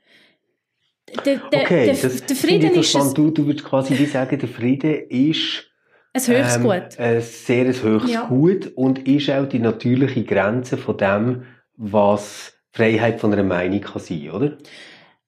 Der, 1.26 1.38
der, 1.38 1.62
okay, 1.62 1.86
der, 1.86 1.95
das 1.95 2.26
der 2.26 2.36
Frieden 2.36 2.74
ist 2.76 2.93
du, 2.93 3.32
du 3.32 3.45
würdest 3.45 3.66
quasi 3.66 3.97
wie 3.97 4.05
sagen, 4.05 4.38
der 4.38 4.49
Frieden 4.49 5.08
ist 5.10 5.68
ein 6.14 6.22
höchstes 6.22 6.55
ähm, 6.58 6.64
Gut. 6.64 6.99
Ein 6.99 7.22
sehr 7.22 7.66
ein 7.66 7.82
höchstes 7.82 8.12
ja. 8.12 8.26
Gut 8.26 8.72
und 8.76 9.08
ist 9.08 9.30
auch 9.30 9.47
die 9.47 9.60
natürliche 9.60 10.24
Grenze 10.24 10.78
von 10.78 10.97
dem, 10.97 11.43
was 11.76 12.53
Freiheit 12.72 13.20
von 13.20 13.32
einer 13.34 13.43
Meinung 13.43 13.82
kann 13.82 14.01
sein, 14.01 14.32
oder? 14.32 14.58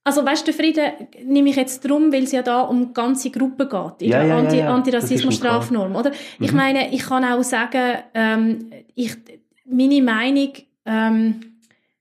Also 0.04 0.26
weißt 0.26 0.48
du, 0.48 0.54
Frieden 0.54 0.92
nehme 1.26 1.50
ich 1.50 1.56
jetzt 1.56 1.88
drum, 1.88 2.12
weil 2.12 2.24
es 2.24 2.32
ja 2.32 2.42
da 2.42 2.62
um 2.62 2.94
ganze 2.94 3.30
Gruppen 3.30 3.70
geht, 3.70 4.02
in 4.02 4.10
ja, 4.10 4.20
der 4.20 4.28
ja, 4.28 4.38
Anti 4.38 4.58
ja, 4.58 4.74
Antirassismus-Strafnorm, 4.74 5.96
oder? 5.96 6.10
Mhm. 6.10 6.46
Ich 6.46 6.52
meine, 6.52 6.94
ich 6.94 7.04
kann 7.04 7.24
auch 7.24 7.44
sagen, 7.44 7.98
ähm, 8.14 8.72
ich, 8.96 9.16
meine 9.66 10.02
Meinung 10.02 10.54
ähm, 10.86 11.42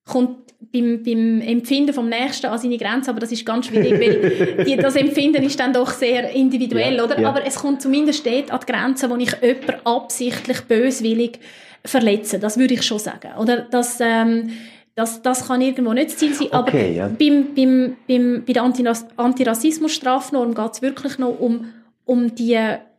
kommt 0.06 0.47
beim, 0.60 1.02
beim 1.02 1.40
Empfinden 1.40 1.92
vom 1.92 2.08
Nächsten 2.08 2.46
an 2.46 2.58
seine 2.58 2.76
Grenze, 2.76 3.10
aber 3.10 3.20
das 3.20 3.32
ist 3.32 3.46
ganz 3.46 3.66
schwierig, 3.66 3.92
weil 3.92 4.64
die, 4.64 4.76
das 4.76 4.96
Empfinden 4.96 5.42
ist 5.42 5.58
dann 5.58 5.72
doch 5.72 5.90
sehr 5.90 6.30
individuell, 6.30 6.96
ja, 6.96 7.04
oder? 7.04 7.20
Ja. 7.20 7.28
Aber 7.28 7.46
es 7.46 7.56
kommt 7.56 7.80
zumindest 7.80 8.26
dort 8.26 8.50
an 8.50 8.60
die 8.60 8.72
Grenze, 8.72 9.08
wo 9.08 9.16
ich 9.16 9.32
jemanden 9.40 9.86
absichtlich 9.86 10.60
böswillig 10.62 11.38
verletze. 11.84 12.38
Das 12.38 12.58
würde 12.58 12.74
ich 12.74 12.82
schon 12.82 12.98
sagen, 12.98 13.30
oder? 13.38 13.66
Das, 13.70 13.98
ähm, 14.00 14.50
das, 14.94 15.22
das 15.22 15.46
kann 15.46 15.60
irgendwo 15.60 15.92
nicht 15.92 16.10
das 16.10 16.16
Ziel 16.16 16.34
sein. 16.34 16.48
Aber 16.50 16.68
okay, 16.68 16.96
ja. 16.96 17.08
beim, 17.08 17.54
beim, 17.54 17.96
beim, 18.08 18.42
bei 18.44 18.52
der 18.52 18.64
Antirassismus-Strafnorm 19.16 20.54
geht 20.54 20.72
es 20.72 20.82
wirklich 20.82 21.18
noch 21.18 21.38
um, 21.38 21.72
um 22.04 22.34
die 22.34 22.58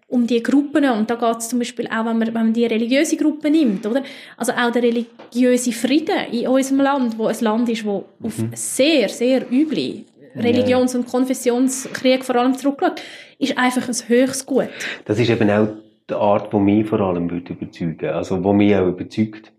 um 0.10 0.26
die 0.26 0.42
Gruppen 0.42 0.90
und 0.90 1.10
da 1.10 1.16
geht 1.16 1.38
es 1.38 1.50
zum 1.50 1.60
Beispiel 1.60 1.88
auch, 1.88 2.06
wenn 2.06 2.18
man, 2.18 2.28
wenn 2.28 2.34
man 2.34 2.54
die 2.54 2.66
religiöse 2.66 3.16
Gruppe 3.16 3.50
nimmt, 3.50 3.86
oder? 3.86 4.04
Also 4.38 4.54
auch 4.54 4.72
der 4.72 4.84
religiöse 4.84 5.72
Frieden 5.72 6.32
in 6.32 6.48
unserem 6.48 6.82
Land, 6.82 7.18
wo 7.18 7.28
ein 7.28 7.38
Land 7.42 7.70
ist, 7.70 7.86
wo 7.86 8.06
mhm. 8.20 8.26
auf 8.26 8.34
sehr, 8.54 9.10
sehr 9.10 9.52
üble 9.52 10.06
Religions- 10.36 10.96
und 10.96 11.08
Konfessionskrieg 11.08 12.24
vor 12.24 12.36
allem 12.36 12.56
zurückschaut, 12.56 13.02
ist 13.40 13.58
einfach 13.58 13.88
ein 13.88 13.96
höchstes 14.08 14.46
Gut. 14.46 14.70
Das 15.06 15.20
ist 15.20 15.30
eben 15.30 15.50
auch 15.50 15.68
die 16.10 16.14
Art, 16.14 16.52
die 16.54 16.58
mich 16.58 16.88
vor 16.88 17.02
allem 17.02 17.30
überzeugen 17.30 18.00
würde, 18.00 18.16
also 18.16 18.44
wo 18.44 18.54
mich 18.54 18.76
auch 18.76 18.88
überzeugt 18.88 19.52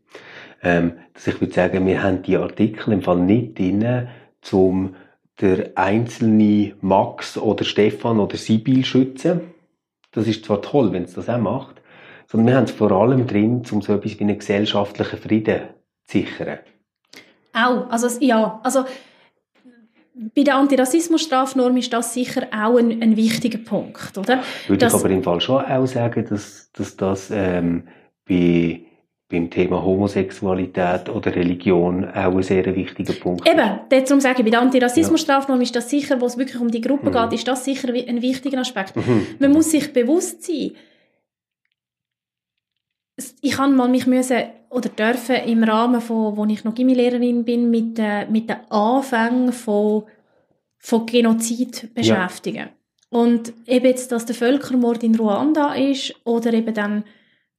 ähm, 0.62 0.92
dass 1.14 1.26
ich 1.26 1.40
würde 1.40 1.52
sagen, 1.52 1.86
wir 1.86 2.02
haben 2.02 2.22
die 2.22 2.36
Artikel 2.36 2.92
im 2.92 3.02
Fall 3.02 3.20
nicht 3.20 3.58
drin, 3.58 4.08
um 4.52 4.94
der 5.40 5.72
einzelne 5.74 6.74
Max 6.80 7.38
oder 7.38 7.64
Stefan 7.64 8.20
oder 8.20 8.36
Sibyl 8.36 8.84
schützen. 8.84 9.40
Das 10.12 10.26
ist 10.26 10.44
zwar 10.44 10.62
toll, 10.62 10.92
wenn 10.92 11.04
es 11.04 11.14
das 11.14 11.28
auch 11.28 11.38
macht, 11.38 11.80
sondern 12.26 12.46
wir 12.48 12.56
haben 12.56 12.64
es 12.64 12.70
vor 12.70 12.90
allem 12.92 13.26
drin, 13.26 13.62
um 13.70 13.82
so 13.82 13.94
etwas 13.94 14.18
wie 14.18 14.24
einen 14.24 14.38
gesellschaftlichen 14.38 15.18
Frieden 15.18 15.60
zu 16.04 16.18
sichern. 16.18 16.58
Auch, 17.52 17.90
also 17.90 18.08
ja, 18.20 18.60
also 18.62 18.84
bei 20.34 20.42
der 20.42 20.56
Antirassismusstrafnorm 20.56 21.76
ist 21.76 21.92
das 21.92 22.14
sicher 22.14 22.46
auch 22.52 22.76
ein, 22.76 23.02
ein 23.02 23.16
wichtiger 23.16 23.58
Punkt, 23.58 24.18
oder? 24.18 24.42
Würde 24.66 24.78
dass, 24.78 24.94
ich 24.94 25.00
aber 25.00 25.10
im 25.10 25.22
Fall 25.22 25.40
schon 25.40 25.64
auch 25.64 25.86
sagen, 25.86 26.26
dass, 26.28 26.70
dass 26.72 26.96
das 26.96 27.30
ähm, 27.30 27.84
bei 28.28 28.82
beim 29.30 29.48
Thema 29.48 29.82
Homosexualität 29.82 31.08
oder 31.08 31.34
Religion 31.34 32.04
auch 32.04 32.36
ein 32.36 32.42
sehr 32.42 32.74
wichtiger 32.74 33.12
Punkt 33.12 33.48
Eben, 33.48 33.80
darum 33.88 34.20
sage 34.20 34.38
ich, 34.38 34.44
bei 34.44 34.50
der 34.50 34.60
Antirassismusstrafnorm 34.60 35.60
ist 35.60 35.76
das 35.76 35.88
sicher, 35.88 36.20
wo 36.20 36.26
es 36.26 36.36
wirklich 36.36 36.60
um 36.60 36.70
die 36.70 36.80
Gruppe 36.80 37.10
mhm. 37.10 37.14
geht, 37.14 37.32
ist 37.34 37.48
das 37.48 37.64
sicher 37.64 37.88
ein 37.88 38.22
wichtiger 38.22 38.58
Aspekt. 38.58 38.96
Mhm. 38.96 39.26
Man 39.38 39.52
muss 39.52 39.70
sich 39.70 39.92
bewusst 39.92 40.42
sein, 40.42 40.72
ich 43.40 43.58
habe 43.58 43.72
mal 43.72 43.88
mich 43.88 44.06
müssen 44.06 44.42
oder 44.70 44.88
dürfen 44.88 45.36
im 45.46 45.62
Rahmen 45.62 46.00
von, 46.00 46.36
wo 46.36 46.44
ich 46.46 46.64
noch 46.64 46.74
Gimmilehrerin 46.74 47.44
bin, 47.44 47.70
mit, 47.70 47.98
äh, 47.98 48.26
mit 48.26 48.48
den 48.48 48.56
Anfängen 48.70 49.52
von, 49.52 50.04
von 50.78 51.06
Genozid 51.06 51.94
beschäftigen. 51.94 52.56
Ja. 52.56 52.68
Und 53.10 53.52
eben 53.66 53.86
jetzt, 53.86 54.12
dass 54.12 54.24
der 54.24 54.36
Völkermord 54.36 55.02
in 55.02 55.16
Ruanda 55.16 55.74
ist 55.74 56.14
oder 56.24 56.52
eben 56.52 56.72
dann 56.72 57.04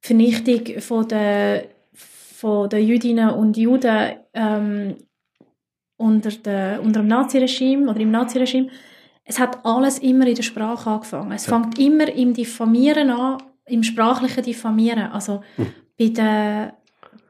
Vernichtung 0.02 0.82
von 0.82 1.08
der, 1.08 1.66
von 1.94 2.70
der 2.70 2.84
Jüdinnen 2.84 3.30
und 3.30 3.56
Juden 3.56 4.16
ähm, 4.34 4.98
unter, 5.98 6.32
der, 6.32 6.82
unter 6.84 7.02
dem 7.02 7.08
Naziregime 7.08 7.90
oder 7.90 8.00
im 8.00 8.12
Naziregime. 8.12 8.70
Es 9.24 9.40
hat 9.40 9.64
alles 9.64 10.00
immer 10.00 10.26
in 10.26 10.36
der 10.36 10.44
Sprache 10.44 10.90
angefangen. 10.90 11.32
Es 11.32 11.46
ja. 11.46 11.54
fängt 11.54 11.78
immer 11.80 12.12
im 12.12 12.34
Diffamieren 12.34 13.12
an, 13.12 13.38
im 13.66 13.84
sprachlichen 13.84 14.44
Diffamieren. 14.44 15.12
Also 15.12 15.44
hm. 15.56 15.68
bei 15.98 16.10
der 16.10 16.74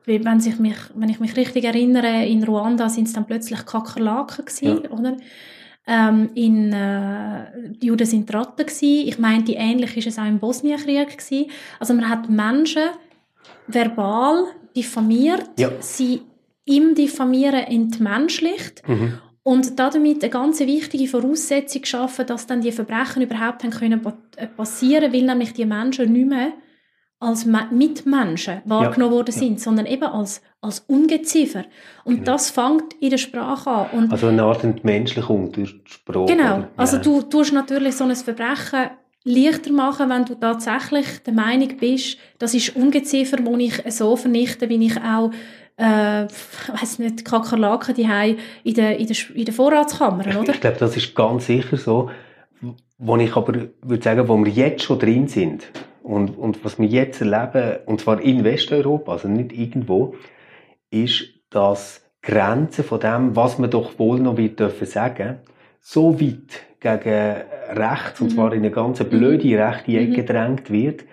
wenn, 0.06 0.40
sich 0.40 0.60
mich, 0.60 0.78
wenn 0.96 1.10
ich 1.10 1.20
mich 1.20 1.36
richtig 1.38 1.64
erinnere, 1.64 2.26
in 2.26 2.44
Ruanda 2.44 2.90
sind 2.90 3.08
es 3.08 3.14
dann 3.14 3.26
plötzlich 3.26 3.66
Kakerlaken 3.66 4.46
gewesen, 4.46 4.84
ja. 4.84 4.90
oder? 4.90 5.18
Ähm, 5.88 6.30
in, 6.36 6.72
äh, 6.72 7.48
die 7.82 7.88
Juden 7.88 8.06
sind 8.06 8.32
Ratten 8.34 8.66
gewesen. 8.66 9.08
Ich 9.08 9.18
meinte, 9.20 9.54
ähnlich 9.54 9.98
ist 9.98 10.08
es 10.08 10.20
auch 10.20 10.28
im 10.28 10.40
Bosnienkrieg 10.40 11.18
gewesen. 11.18 11.48
Also 11.80 11.94
man 11.96 12.08
hat 12.08 12.30
Menschen 12.30 12.84
verbal 13.68 14.46
diffamiert, 14.76 15.50
Ja. 15.58 15.70
sie 15.80 16.22
im 16.66 16.94
Diffamieren 16.96 17.64
entmenschlicht 17.66 18.88
Mhm. 18.88 19.14
und 19.44 19.80
damit 19.80 20.24
eine 20.24 20.30
ganz 20.30 20.60
wichtige 20.60 21.08
Voraussetzung 21.08 21.82
geschaffen, 21.82 22.26
dass 22.28 22.46
dann 22.48 22.62
die 22.62 22.72
Verbrechen 22.72 23.24
überhaupt 23.24 23.64
haben 23.64 23.72
können 23.72 24.02
äh, 24.38 24.48
passieren, 24.48 25.12
weil 25.12 25.24
nämlich 25.24 25.54
die 25.54 25.66
Menschen 25.66 26.14
nicht 26.14 26.28
mehr 26.30 26.54
als 27.22 27.46
Me- 27.46 27.68
Mitmenschen 27.72 28.62
wahrgenommen 28.66 29.14
worden 29.14 29.34
ja. 29.34 29.40
sind, 29.40 29.60
sondern 29.62 29.86
eben 29.86 30.04
als, 30.04 30.42
als 30.60 30.80
Ungeziefer. 30.88 31.64
Und 32.04 32.16
Genau. 32.16 32.26
das 32.34 32.50
fängt 32.50 32.94
in 33.00 33.12
der 33.12 33.18
Sprache 33.18 33.70
an. 33.70 33.88
Und 33.92 34.12
Also 34.12 34.28
eine 34.28 34.44
Art 34.44 34.64
Entmenschlichung 34.64 35.52
durch 35.52 35.72
die 35.84 35.92
Sprache. 35.92 36.26
Genau. 36.26 36.56
oder? 36.58 36.68
Also 36.78 36.98
Ja. 36.98 37.04
du 37.04 37.22
tust 37.22 37.54
natürlich 37.54 37.96
so 37.96 38.04
ein 38.04 38.16
Verbrechen 38.16 38.90
leichter 39.24 39.72
machen, 39.72 40.10
wenn 40.10 40.26
du 40.26 40.34
tatsächlich 40.36 41.06
der 41.24 41.34
Meinung 41.34 41.70
bist, 41.80 42.18
das 42.40 42.56
ist 42.56 42.76
Ungeziefer, 42.76 43.38
wo 43.44 43.56
ich 43.56 43.82
so 43.90 44.16
vernichte, 44.16 44.68
wie 44.68 44.84
ich 44.88 44.98
auch 44.98 45.32
äh, 45.78 46.28
weiß 46.80 47.00
nicht, 47.00 47.24
Kakerlaken 47.24 47.96
die 47.96 48.08
in 48.64 48.74
der, 48.74 48.98
in 49.00 49.08
der, 49.08 49.16
in 49.36 49.46
der 49.46 49.54
Vorratskammer, 49.54 50.26
oder? 50.40 50.54
Ich 50.54 50.60
glaube, 50.62 50.78
das 50.80 50.98
ist 50.98 51.16
ganz 51.16 51.46
sicher 51.46 51.78
so. 51.78 52.10
Wo 52.98 53.16
ich 53.18 53.36
aber 53.36 53.54
würde 53.82 54.04
sagen, 54.04 54.28
wo 54.28 54.38
wir 54.44 54.52
jetzt 54.52 54.84
schon 54.84 55.00
drin 55.00 55.28
sind 55.28 55.64
und, 56.12 56.38
und 56.38 56.64
was 56.66 56.78
wir 56.80 56.88
jetzt 56.88 57.22
erleben, 57.22 57.80
und 57.86 58.02
zwar 58.02 58.22
in 58.22 58.44
Westeuropa, 58.44 59.14
also 59.14 59.28
nicht 59.28 59.54
irgendwo, 59.54 60.16
ist, 60.90 61.24
dass 61.50 62.02
Grenzen 62.22 62.84
von 62.84 63.00
dem, 63.00 63.36
was 63.36 63.58
man 63.58 63.70
doch 63.70 63.98
wohl 63.98 64.20
noch 64.20 64.38
wird 64.38 64.60
dürfen 64.60 64.86
sagen, 64.88 65.38
so 65.80 66.20
weit 66.20 66.64
gegen 66.80 67.36
rechts, 67.74 68.22
und 68.22 68.28
Mhm. 68.32 68.36
zwar 68.36 68.54
in 68.54 68.60
eine 68.60 68.72
ganz 68.72 69.00
blöde 69.04 69.58
rechte 69.58 69.92
Ecke 69.94 70.10
Mhm. 70.12 70.14
gedrängt 70.16 70.70
wird, 70.70 71.04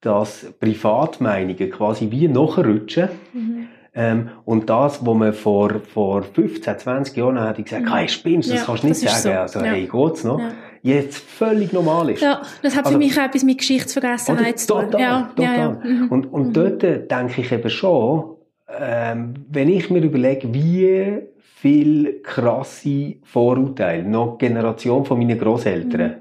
dass 0.00 0.46
Privatmeinungen 0.60 1.70
quasi 1.70 2.10
wie 2.10 2.28
nachrutschen 2.28 3.08
Mhm. 3.32 3.66
ähm, 3.94 4.28
und 4.44 4.68
das, 4.70 5.04
wo 5.04 5.14
man 5.14 5.32
vor, 5.32 5.80
vor 5.92 6.22
15, 6.22 6.78
20 6.78 7.16
Jahren 7.16 7.42
hätte 7.44 7.62
gesagt, 7.62 7.84
Mhm. 7.86 7.94
hey, 7.94 8.08
spinnst, 8.08 8.50
das 8.50 8.60
Ja, 8.60 8.66
kannst 8.66 8.82
du 8.84 8.88
nicht 8.88 9.00
sagen. 9.00 9.22
so. 9.22 9.30
Also, 9.32 9.58
Ja. 9.60 9.64
hey, 9.66 9.88
geht's 9.90 10.24
noch? 10.24 10.40
Ja. 10.40 10.52
Jetzt 10.84 11.16
völlig 11.16 11.72
normal 11.72 12.10
ist. 12.10 12.20
Ja, 12.20 12.42
das 12.62 12.76
hat 12.76 12.82
für 12.82 12.88
Also- 12.88 12.98
mich 12.98 13.18
auch 13.18 13.24
etwas 13.24 13.42
mit? 13.42 13.56
Geschichtsvergessenheit 13.56 14.58
zu 14.58 14.66
tun. 14.66 14.82
Total, 14.90 15.00
ja, 15.00 15.30
total. 15.34 15.44
Ja, 15.44 15.56
ja. 15.56 15.80
Mhm. 15.82 16.08
Und, 16.10 16.26
und 16.30 16.48
Mhm. 16.48 16.52
dort 16.52 16.84
äh, 16.84 17.06
denke 17.06 17.40
ich 17.40 17.50
eben 17.50 17.70
schon, 17.70 18.36
ähm, 18.78 19.32
wenn 19.48 19.70
ich 19.70 19.88
mir 19.88 20.02
überlege, 20.02 20.52
wie 20.52 21.20
viel 21.56 22.20
krasse 22.22 23.14
Vorurteile 23.22 24.06
noch 24.06 24.36
die 24.36 24.46
Generation 24.46 25.06
von 25.06 25.16
meinen 25.18 25.38
Großeltern 25.38 26.16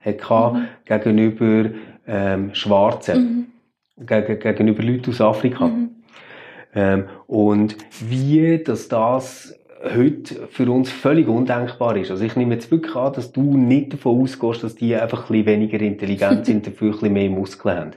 hatte 0.00 0.52
Mhm. 0.58 0.64
gegenüber 0.84 1.70
ähm, 2.06 2.54
Schwarzen, 2.54 3.46
Mhm. 3.96 4.06
gegen, 4.06 4.38
gegenüber 4.40 4.82
Leuten 4.82 5.08
aus 5.10 5.20
Afrika. 5.22 5.68
Mhm. 5.68 5.90
Ähm, 6.74 7.04
und 7.28 7.76
wie 8.00 8.58
dass 8.62 8.88
das 8.88 9.54
heute 9.82 10.46
für 10.48 10.70
uns 10.70 10.90
völlig 10.90 11.26
undenkbar 11.28 11.96
ist. 11.96 12.10
Also 12.10 12.24
ich 12.24 12.36
nehme 12.36 12.54
jetzt 12.54 12.70
wirklich 12.70 12.94
an, 12.94 13.12
dass 13.12 13.32
du 13.32 13.56
nicht 13.56 13.92
davon 13.94 14.22
ausgehst, 14.22 14.62
dass 14.62 14.74
die 14.76 14.94
einfach 14.94 15.22
ein 15.22 15.28
bisschen 15.28 15.46
weniger 15.46 15.80
intelligent 15.80 16.46
sind, 16.46 16.66
dafür 16.66 16.88
ein 16.88 16.92
bisschen 16.92 17.12
mehr 17.12 17.30
Muskeln 17.30 17.76
haben. 17.78 17.90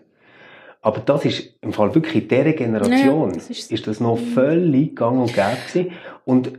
Aber 0.81 0.99
das 0.99 1.25
ist 1.25 1.53
im 1.61 1.73
Fall 1.73 1.93
wirklich 1.95 2.23
in 2.23 2.27
dieser 2.27 2.53
Generation, 2.53 3.29
Ja, 3.29 3.35
das 3.35 3.49
ist, 3.49 3.71
ist- 3.71 3.87
das 3.87 3.99
noch 3.99 4.17
völlig 4.17 4.95
gang 4.95 5.19
und 5.21 5.33
gäbe. 5.33 5.91
Und 6.25 6.51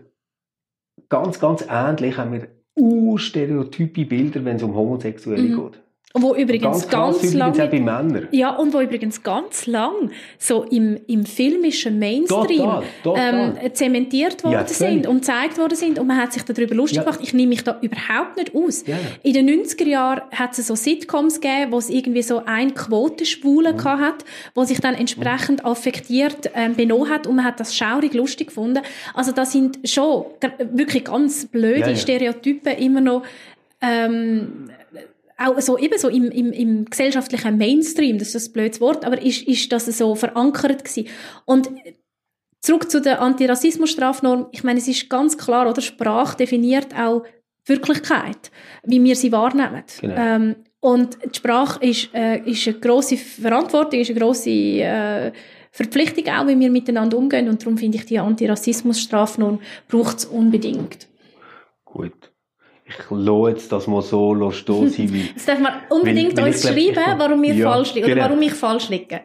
ganz, 1.09 1.39
ganz 1.41 1.65
ähnlich 1.69 2.17
haben 2.17 2.33
wir 2.33 2.49
uh, 2.79 3.17
stereotype 3.19 4.05
Bilder, 4.05 4.45
wenn 4.45 4.57
es 4.57 4.63
um 4.63 4.75
Homosexuelle 4.75 5.43
Mhm. 5.43 5.57
geht. 5.57 5.81
Und 6.17 6.23
wo 6.23 6.35
übrigens 6.35 6.89
ganz 6.89 6.89
ganz, 6.89 7.17
übrigens 7.19 7.35
auch 7.43 7.57
lange 7.59 7.71
bei 7.71 7.79
Männern. 7.79 8.29
Ja, 8.31 8.57
und 8.57 8.73
wo 8.73 8.81
übrigens 8.81 9.23
ganz 9.23 9.67
lang 9.67 10.11
so 10.39 10.63
im, 10.65 10.99
im 11.07 11.27
filmischen 11.27 11.99
Mainstream 11.99 12.47
Total, 12.59 12.83
total. 13.05 13.55
Ähm, 13.63 13.75
zementiert 13.75 14.43
worden 14.43 14.55
Ja, 14.55 14.67
sind 14.67 15.07
und 15.07 15.17
gezeigt 15.17 15.59
worden 15.59 15.77
sind 15.77 15.99
und 15.99 16.07
man 16.07 16.17
hat 16.17 16.33
sich 16.33 16.43
darüber 16.43 16.75
lustig 16.75 16.97
Ja. 16.97 17.03
gemacht. 17.03 17.21
Ich 17.23 17.35
nehme 17.35 17.51
mich 17.51 17.65
da 17.65 17.79
überhaupt 17.83 18.39
nicht 18.39 18.55
aus. 18.55 18.87
Ja. 18.87 18.97
In 19.25 19.35
den 19.35 19.47
90er 19.47 19.85
Jahren 19.87 20.23
hat 20.33 20.59
es 20.59 20.67
so 20.67 20.75
Sitcoms 20.75 21.43
gegeben, 21.43 21.73
wo 21.73 21.77
es 21.77 21.91
irgendwie 21.91 22.23
so 22.23 22.41
ein 22.47 22.73
Quotenschwule 22.73 23.75
Mhm. 23.75 23.77
gehabt 23.77 24.01
hat, 24.01 24.25
wo 24.55 24.65
sich 24.65 24.81
dann 24.81 24.95
entsprechend 24.95 25.67
affektiert 25.67 26.51
ähm, 26.55 26.77
benommen 26.77 27.11
hat 27.11 27.27
und 27.27 27.37
man 27.37 27.45
hat 27.45 27.61
das 27.61 27.77
schaurig 27.77 28.15
lustig 28.15 28.47
gefunden. 28.47 28.81
Also 29.13 29.33
das 29.33 29.53
sind 29.53 29.81
schon 29.85 30.25
wirklich 30.73 31.05
ganz 31.05 31.45
blöde. 31.45 31.95
Stereotypen 31.95 32.73
immer 32.79 33.03
noch 33.03 33.23
ähm, 33.83 34.71
auch 35.39 35.61
so, 35.61 35.79
eben 35.79 35.99
so 35.99 36.09
im, 36.09 36.31
im, 36.31 36.53
im 36.53 36.85
gesellschaftlichen 36.87 37.59
Mainstream, 37.59 38.19
das 38.19 38.29
ist 38.29 38.35
das 38.35 38.49
ein 38.49 38.53
blödes 38.53 38.81
Wort, 38.81 39.05
aber 39.05 39.21
ist, 39.21 39.43
ist 39.43 39.71
das 39.71 39.87
so 39.87 40.15
verankert 40.15 40.85
gewesen. 40.85 41.09
Und 41.45 41.71
zurück 42.61 42.91
zu 42.91 43.01
der 43.01 43.21
Antirassismusstrafnorm, 43.21 44.47
ich 44.53 44.65
meine, 44.65 44.79
es 44.79 44.89
ist 44.89 45.11
ganz 45.11 45.37
klar, 45.37 45.69
oder? 45.69 45.83
Sprache 45.83 46.37
definiert 46.37 46.95
auch 46.97 47.25
Wirklichkeit, 47.67 48.51
wie 48.85 49.03
wir 49.03 49.17
sie 49.17 49.33
wahrnehmen. 49.33 49.83
Genau. 50.01 50.15
Ähm, 50.17 50.57
und 50.81 51.19
die 51.25 51.37
Sprache 51.37 51.85
ist, 51.85 52.15
äh, 52.15 52.39
ist 52.49 52.67
eine 52.69 52.79
grosse 52.79 53.17
Verantwortung, 53.17 54.01
ist 54.01 54.11
eine 54.11 54.21
grosse 54.21 54.51
äh, 54.51 55.33
Verpflichtung 55.73 56.29
auch, 56.29 56.47
wie 56.47 56.59
wir 56.59 56.71
miteinander 56.71 57.19
umgehen. 57.19 57.49
Und 57.49 57.61
darum 57.61 57.77
finde 57.77 57.99
ich, 57.99 58.07
die 58.07 58.19
Antirassismusstrafnorm 58.19 59.61
braucht 59.89 60.19
es 60.19 60.25
unbedingt. 60.27 61.09
Gut. 61.85 62.33
Ich 62.89 62.95
lasse 63.11 63.49
jetzt 63.51 63.73
das 63.73 63.87
mal 63.87 64.03
so 64.03 64.51
stehen 64.53 64.89
sein, 64.89 65.13
wie 65.13 65.23
Jetzt 65.27 65.49
darf 65.49 65.59
man 65.59 65.73
unbedingt 65.91 66.37
Weil- 66.37 66.45
weil 66.45 66.53
uns 66.53 66.63
glaub- 66.63 66.75
schreiben, 66.75 67.19
warum 67.19 67.43
wir 67.43 67.55
Ja, 67.55 67.73
falsch 67.73 67.95
liegen 67.95 68.07
oder 68.07 68.15
genau. 68.15 68.27
warum 68.29 68.43
ich 68.43 68.53
falsch 68.55 68.89
liege. 68.89 69.21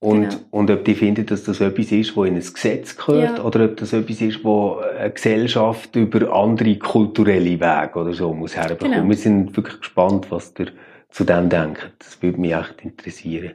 Und, 0.00 0.22
Genau. 0.30 0.36
und 0.52 0.70
ob 0.70 0.84
die 0.84 0.94
finden, 0.94 1.26
dass 1.26 1.42
das 1.42 1.60
etwas 1.60 1.90
ist, 1.90 2.16
was 2.16 2.28
in 2.28 2.34
ein 2.36 2.40
Gesetz 2.40 2.96
gehört, 2.96 3.38
Ja. 3.38 3.44
oder 3.44 3.64
ob 3.64 3.76
das 3.78 3.92
etwas 3.92 4.20
ist, 4.20 4.44
wo 4.44 4.76
eine 4.76 5.10
Gesellschaft 5.10 5.96
über 5.96 6.32
andere 6.32 6.76
kulturelle 6.78 7.58
Wege 7.58 7.90
oder 7.94 8.12
so 8.12 8.32
muss 8.32 8.54
herbekommen. 8.56 8.92
Genau. 8.94 9.08
Wir 9.08 9.16
sind 9.16 9.56
wirklich 9.56 9.80
gespannt, 9.80 10.30
was 10.30 10.54
ihr 10.58 10.68
zu 11.10 11.24
dem 11.24 11.48
denkt. 11.48 11.92
Das 11.98 12.22
würde 12.22 12.40
mich 12.40 12.52
echt 12.54 12.80
interessieren. 12.84 13.54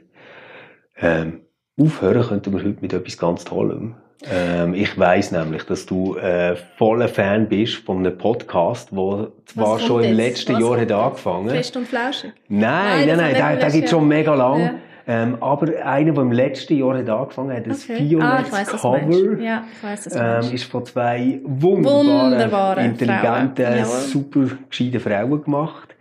Ähm, 0.98 1.40
aufhören 1.80 2.22
könnten 2.28 2.52
wir 2.52 2.62
heute 2.62 2.78
mit 2.82 2.92
etwas 2.92 3.16
ganz 3.16 3.44
Tollem. 3.44 3.94
Ähm, 4.32 4.74
ich 4.74 4.98
weiss 4.98 5.32
nämlich, 5.32 5.64
dass 5.64 5.86
du 5.86 6.16
äh, 6.16 6.56
voller 6.76 7.08
Fan 7.08 7.48
bist 7.48 7.76
von 7.76 7.98
einem 7.98 8.16
Podcast, 8.16 8.88
wo 8.90 9.28
zwar 9.46 9.78
schon 9.78 10.04
im 10.04 10.16
letzten 10.16 10.54
Was 10.54 10.60
Jahr 10.60 10.80
hat 10.80 10.92
angefangen. 10.92 11.50
Fest 11.50 11.76
und 11.76 11.86
flauschig. 11.86 12.32
Nein, 12.48 13.06
Nein, 13.06 13.16
nein, 13.16 13.32
das 13.32 13.40
nein, 13.40 13.54
letztes 13.58 13.72
gibt 13.74 13.90
schon 13.90 14.08
mega 14.08 14.34
lang. 14.34 14.60
Ja. 14.60 14.74
Ähm, 15.06 15.36
aber 15.42 15.84
einer, 15.84 16.12
der 16.12 16.22
im 16.22 16.32
letzten 16.32 16.78
Jahr 16.78 16.96
hat 16.96 17.08
angefangen 17.10 17.54
hat, 17.54 17.66
das 17.66 17.84
Okay. 17.84 18.16
Ah, 18.20 18.42
weiss. 18.50 18.68
Cover, 18.68 19.38
Ja, 19.38 19.64
weiss, 19.82 20.08
ähm, 20.14 20.54
ist 20.54 20.64
von 20.64 20.86
zwei 20.86 21.40
wunderbaren, 21.44 22.32
Wunderbare 22.32 22.84
intelligenten, 22.84 23.66
Frauen. 23.66 23.84
Super 23.84 24.46
gescheiten 24.70 25.00
Frauen 25.00 25.44
gemacht. 25.44 25.94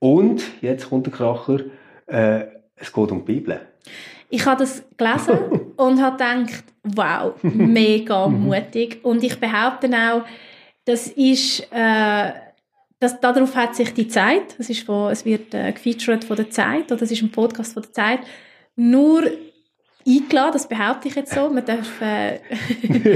Und, 0.00 0.42
jetzt 0.60 0.90
kommt 0.90 1.06
der 1.06 1.12
Kracher, 1.12 1.58
äh, 2.06 2.46
es 2.74 2.92
geht 2.92 3.12
um 3.12 3.24
die 3.24 3.32
Bibel. 3.32 3.60
Ich 4.34 4.46
habe 4.46 4.60
das 4.60 4.82
gelesen 4.96 5.38
und 5.76 6.00
habe 6.00 6.16
gedacht, 6.16 6.64
wow, 6.82 7.34
mega 7.42 8.26
Mhm. 8.28 8.44
mutig. 8.44 9.00
Und 9.02 9.22
ich 9.22 9.38
behaupte 9.38 9.88
auch, 9.88 10.22
das 10.86 11.08
ist, 11.08 11.60
äh, 11.70 12.32
das, 12.98 13.20
darauf 13.20 13.54
hat 13.54 13.76
sich 13.76 13.92
die 13.92 14.08
Zeit, 14.08 14.58
das 14.58 14.70
ist 14.70 14.84
von, 14.84 15.12
es 15.12 15.24
wird 15.24 15.52
äh, 15.54 15.70
gefeatured 15.72 16.24
von 16.24 16.36
der 16.36 16.50
Zeit, 16.50 16.90
oder 16.90 17.00
das 17.00 17.10
ist 17.10 17.22
ein 17.22 17.30
Podcast 17.30 17.74
von 17.74 17.82
der 17.82 17.92
Zeit, 17.92 18.20
nur 18.74 19.24
eingeladen, 20.06 20.52
das 20.52 20.68
behaupte 20.68 21.08
ich 21.08 21.14
jetzt 21.14 21.32
so, 21.32 21.48
man 21.50 21.64
darf 21.64 22.00
äh, 22.00 22.40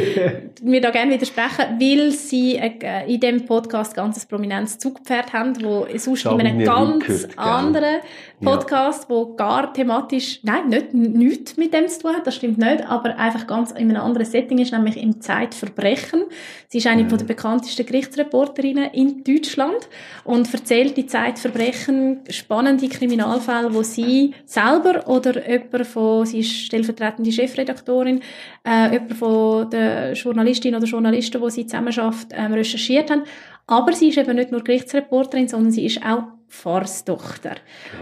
mir 0.63 0.81
da 0.81 0.91
gerne 0.91 1.13
widersprechen, 1.13 1.81
weil 1.81 2.13
sie 2.13 2.57
äh, 2.57 3.13
in 3.13 3.21
dem 3.21 3.45
Podcast 3.47 3.95
ganz 3.95 4.23
ein 4.23 4.29
prominentes 4.29 4.79
Zugpferd 4.79 5.33
haben, 5.33 5.63
wo 5.65 5.87
sonst 5.97 6.27
in 6.27 6.41
einem 6.41 6.65
ganz 6.65 7.05
Rückert, 7.05 7.37
gell? 7.37 8.01
Anderen 8.39 8.51
Ja. 8.51 8.57
Podcast, 8.57 9.09
wo 9.09 9.35
gar 9.35 9.73
thematisch, 9.73 10.41
nein, 10.43 10.69
nicht, 10.69 10.93
nichts 10.95 11.57
mit 11.57 11.73
dem 11.73 11.89
zu 11.89 12.01
tun 12.01 12.15
hat, 12.15 12.27
das 12.27 12.35
stimmt 12.35 12.59
nicht, 12.59 12.87
aber 12.87 13.17
einfach 13.19 13.47
ganz 13.47 13.71
in 13.71 13.91
einem 13.91 14.03
anderen 14.03 14.27
Setting 14.27 14.59
ist, 14.59 14.73
nämlich 14.73 14.97
im 14.97 15.21
Zeitverbrechen. 15.21 16.25
Sie 16.69 16.79
ist 16.79 16.87
eine 16.87 17.05
Mhm. 17.05 17.09
von 17.11 17.19
der 17.19 17.25
bekanntesten 17.27 17.87
Gerichtsreporterinnen 17.87 18.91
in 18.93 19.25
Deutschland 19.25 19.89
und 20.25 20.53
erzählt 20.53 20.97
die 20.97 21.07
Zeitverbrechen, 21.07 22.21
spannende 22.29 22.89
Kriminalfälle, 22.89 23.73
wo 23.73 23.83
sie 23.83 24.35
selber 24.45 25.09
oder 25.09 25.49
jemand 25.49 25.87
von, 25.87 26.27
sie 26.27 26.41
ist 26.41 26.51
stellvertretende 26.53 27.33
Chefredaktorin, 27.33 28.21
äh, 28.69 28.93
jemand 28.93 29.15
von 29.15 29.71
der 29.71 30.13
Journalistin 30.13 30.75
oder 30.75 30.87
Journalisten, 30.87 31.41
wo 31.41 31.49
sie 31.49 31.67
zusammen 31.67 31.93
schafft, 31.93 32.29
ähm, 32.33 32.53
recherchiert 32.53 33.11
haben. 33.11 33.23
Aber 33.67 33.93
sie 33.93 34.09
ist 34.09 34.19
eben 34.19 34.37
nicht 34.37 34.53
nur 34.53 34.63
Gerichtsreporterin, 34.63 35.49
sondern 35.49 35.73
sie 35.73 35.87
ist 35.87 36.01
auch 36.05 36.25
Pfarrstochter. 36.49 37.57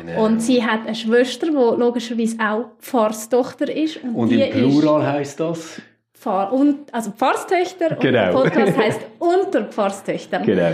Genau. 0.05 0.25
Und 0.25 0.41
sie 0.41 0.65
hat 0.65 0.87
eine 0.87 0.95
Schwester, 0.95 1.47
die 1.47 1.53
logischerweise 1.53 2.37
auch 2.41 2.71
Pfarrstochter 2.79 3.75
ist. 3.75 4.03
Und, 4.03 4.15
Und 4.15 4.29
die 4.31 4.41
im 4.41 4.71
Plural 4.71 5.07
heisst 5.07 5.41
das? 5.41 5.81
Pfarr 6.13 6.53
und, 6.53 6.93
also 6.93 7.11
Pfarrstöchter. 7.11 7.97
Genau. 7.97 8.43
Und 8.43 8.45
der 8.45 8.61
Podcast 8.61 8.79
heisst 8.79 9.01
Unter 9.19 9.65
Pfarrstöchtern. 9.65 10.45
Genau. 10.45 10.73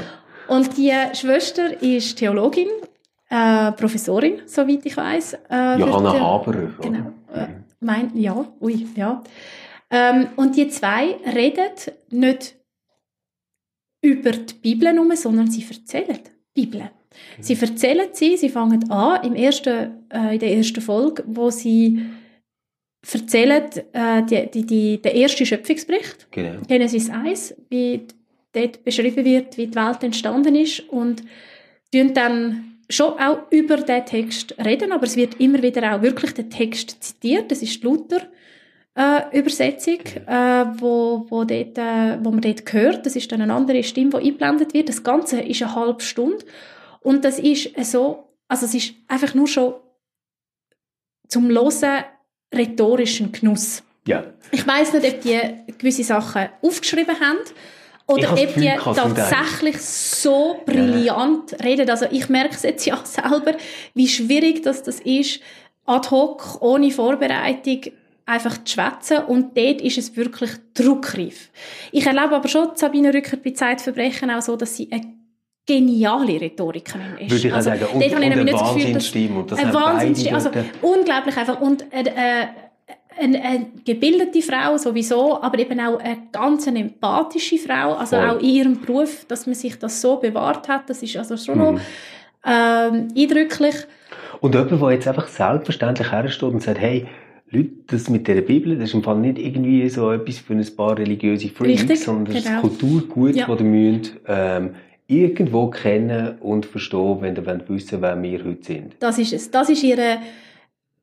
Und 0.49 0.77
die 0.77 0.93
Schwester 1.15 1.81
ist 1.83 2.17
Theologin, 2.19 2.69
äh, 3.29 3.73
Professorin, 3.73 4.43
soweit 4.47 4.85
ich 4.85 4.97
weiß. 4.97 5.39
Äh, 5.51 5.79
Johanna 5.79 6.19
Haberer. 6.19 6.71
Genau. 6.81 7.13
Äh, 7.33 7.47
mein, 7.81 8.11
ja, 8.17 8.45
ui, 8.61 8.87
ja. 8.95 9.23
Ähm, 9.91 10.29
und 10.37 10.57
die 10.57 10.69
zwei 10.69 11.17
reden 11.35 11.71
nicht 12.11 12.57
über 14.03 14.31
die 14.31 14.55
Bibel 14.55 14.93
nur, 14.93 15.17
sondern 15.17 15.51
sie 15.51 15.67
erzählen 15.69 16.19
die 16.57 16.67
Bibel. 16.67 16.91
Sie 17.41 17.59
erzählen 17.61 18.09
sie, 18.13 18.37
sie 18.37 18.49
fangen 18.49 18.91
an 18.91 19.25
im 19.25 19.35
ersten, 19.35 20.07
äh, 20.11 20.35
in 20.35 20.39
der 20.39 20.57
ersten 20.57 20.81
Folge, 20.81 21.25
wo 21.27 21.51
sie 21.51 22.01
erzählen 23.13 23.65
äh, 23.93 24.23
die, 24.25 24.51
die, 24.51 24.67
die, 24.67 25.03
den 25.03 25.17
ersten 25.17 25.47
Schöpfungsbericht, 25.47 26.29
genau. 26.31 26.61
Genesis 26.69 27.11
1, 27.11 27.55
wie 27.71 28.07
dort 28.53 28.85
beschrieben 28.85 29.25
wird, 29.25 29.57
wie 29.57 29.67
die 29.67 29.75
Welt 29.75 30.03
entstanden 30.03 30.55
ist 30.55 30.81
und 30.89 31.23
dann 31.93 32.79
schon 32.89 33.19
auch 33.19 33.51
über 33.51 33.77
den 33.77 34.05
Text 34.05 34.55
reden, 34.59 34.93
aber 34.93 35.05
es 35.05 35.17
wird 35.17 35.41
immer 35.41 35.63
wieder 35.63 35.95
auch 35.95 36.03
wirklich 36.03 36.33
der 36.35 36.49
Text 36.49 37.03
zitiert. 37.03 37.51
Das 37.51 37.63
ist 37.63 37.81
die 37.83 37.87
Luther 37.87 38.23
äh, 38.97 39.39
Übersetzung, 39.39 40.01
äh, 40.27 40.65
wo, 40.79 41.27
wo, 41.29 41.45
dort, 41.45 41.79
äh, 41.79 42.19
wo 42.23 42.31
man 42.31 42.41
dort 42.41 42.73
hört. 42.73 43.07
Das 43.07 43.15
ist 43.15 43.31
dann 43.31 43.43
eine 43.43 43.55
andere 43.55 43.83
Stimme, 43.85 44.11
die 44.11 44.17
eingeblendet 44.17 44.75
wird. 44.75 44.89
Das 44.89 45.05
Ganze 45.05 45.41
ist 45.41 45.63
eine 45.63 45.75
halbe 45.75 46.03
Stunde 46.03 46.45
und 47.01 47.25
das 47.25 47.39
ist 47.39 47.71
so, 47.91 48.31
also 48.49 48.67
es 48.67 48.75
ist 48.75 48.95
einfach 49.09 49.35
nur 49.35 49.47
schon 49.47 49.75
zum 51.29 51.49
Hören 51.49 52.05
rhetorischen 52.55 53.33
Genuss. 53.33 53.83
Ja. 54.07 54.25
Ich 54.51 54.67
weiß 54.67 54.95
nicht, 54.95 55.15
ob 55.15 55.21
die 55.21 55.41
gewisse 55.79 56.05
Sachen 56.05 56.49
aufgeschrieben 56.63 57.19
haben 57.21 57.39
oder 58.07 58.33
ob 58.33 58.55
die 58.55 58.73
tatsächlich 58.77 59.81
so 59.81 60.61
brillant 60.67 61.53
ja. 61.53 61.59
reden. 61.59 61.89
Also 61.89 62.07
ich 62.11 62.29
merke 62.29 62.57
es 62.57 62.63
jetzt 62.63 62.85
ja 62.87 63.01
selber, 63.05 63.55
wie 63.95 64.09
schwierig 64.09 64.63
das, 64.63 64.83
das 64.83 65.01
ist, 65.01 65.41
ad 65.87 66.11
hoc, 66.11 66.61
ohne 66.61 66.91
Vorbereitung 66.91 67.93
einfach 68.27 68.63
zu 68.65 68.75
schwätzen 68.75 69.19
und 69.25 69.57
dort 69.57 69.81
ist 69.81 69.99
es 69.99 70.17
wirklich 70.17 70.51
druckreif. 70.75 71.51
Ich 71.91 72.07
erlebe 72.07 72.37
aber 72.37 72.49
schon 72.49 72.71
Sabine 72.75 73.13
Rückert 73.13 73.43
bei 73.43 73.51
Zeitverbrechen 73.51 74.31
auch 74.31 74.43
so, 74.43 74.57
dass 74.57 74.77
sie 74.77 74.91
eine 74.91 75.20
geniale 75.67 76.41
Rhetorikerin 76.41 77.19
ist. 77.19 77.31
Würde 77.31 77.49
ich 77.49 77.55
also, 77.55 77.71
sagen. 77.71 77.85
Und, 77.93 78.05
und 78.05 78.15
eine 78.15 78.53
Wahnsinnsstimme. 78.53 79.47
Eine 79.57 79.75
Wahnsinnsstimme. 79.75 80.35
Also 80.35 80.51
unglaublich 80.83 81.37
einfach. 81.37 81.61
Und 81.61 81.83
äh, 81.93 82.03
äh, 82.03 82.47
eine, 83.19 83.43
eine, 83.43 83.67
gebildete 83.85 84.43
Frau 84.43 84.77
sowieso, 84.77 85.43
aber 85.43 85.59
eben 85.59 85.79
auch 85.81 85.99
eine 85.99 86.29
ganz 86.33 86.67
empathische 86.67 87.59
Frau, 87.59 87.95
also 87.95 88.17
Voll. 88.17 88.31
auch 88.31 88.41
in 88.41 88.49
ihrem 88.49 88.81
Beruf, 88.81 89.27
dass 89.27 89.47
man 89.47 89.55
sich 89.55 89.79
das 89.79 90.01
so 90.01 90.17
bewahrt 90.17 90.69
hat, 90.69 90.89
das 90.89 91.03
ist 91.03 91.17
also 91.17 91.37
schon 91.37 91.59
mhm. 91.59 91.65
noch 91.65 91.81
ähm, 92.47 93.09
eindrücklich. 93.17 93.75
Und 94.41 94.55
jemand, 94.55 94.81
der 94.81 94.91
jetzt 94.93 95.09
einfach 95.09 95.29
selbstverständlich 95.29 96.11
hersteht 96.11 96.49
und 96.49 96.63
sagt, 96.63 96.81
hey, 96.81 97.07
Leute, 97.51 97.71
das 97.89 98.09
mit 98.09 98.29
der 98.29 98.41
Bibel, 98.43 98.77
das 98.77 98.91
ist 98.91 98.95
im 98.95 99.03
Fall 99.03 99.19
nicht 99.19 99.39
irgendwie 99.39 99.89
so 99.89 100.13
etwas 100.13 100.39
für 100.39 100.55
ein 100.55 100.77
paar 100.77 100.97
religiöse 100.97 101.49
Freaks, 101.49 101.83
Richtig, 101.83 102.01
sondern 102.01 102.33
das 102.33 102.45
genau. 102.45 102.57
ist 102.57 102.61
Kulturgut, 102.61 103.35
ja. 103.35 103.47
das 103.47 103.59
ihr 103.59 103.67
müsst, 103.67 104.17
ähm, 104.27 104.71
irgendwo 105.11 105.69
kennen 105.69 106.39
und 106.41 106.67
verstehen, 106.67 107.19
wenn 107.21 107.35
ihr 107.35 107.45
wollt 107.45 107.69
wissen 107.69 108.01
wer 108.01 108.21
wir 108.23 108.45
heute 108.45 108.65
sind. 108.65 108.95
Das 109.01 109.19
ist 109.19 109.33
es. 109.33 109.51
Das 109.51 109.69
ist 109.69 109.83
ihre, 109.83 110.19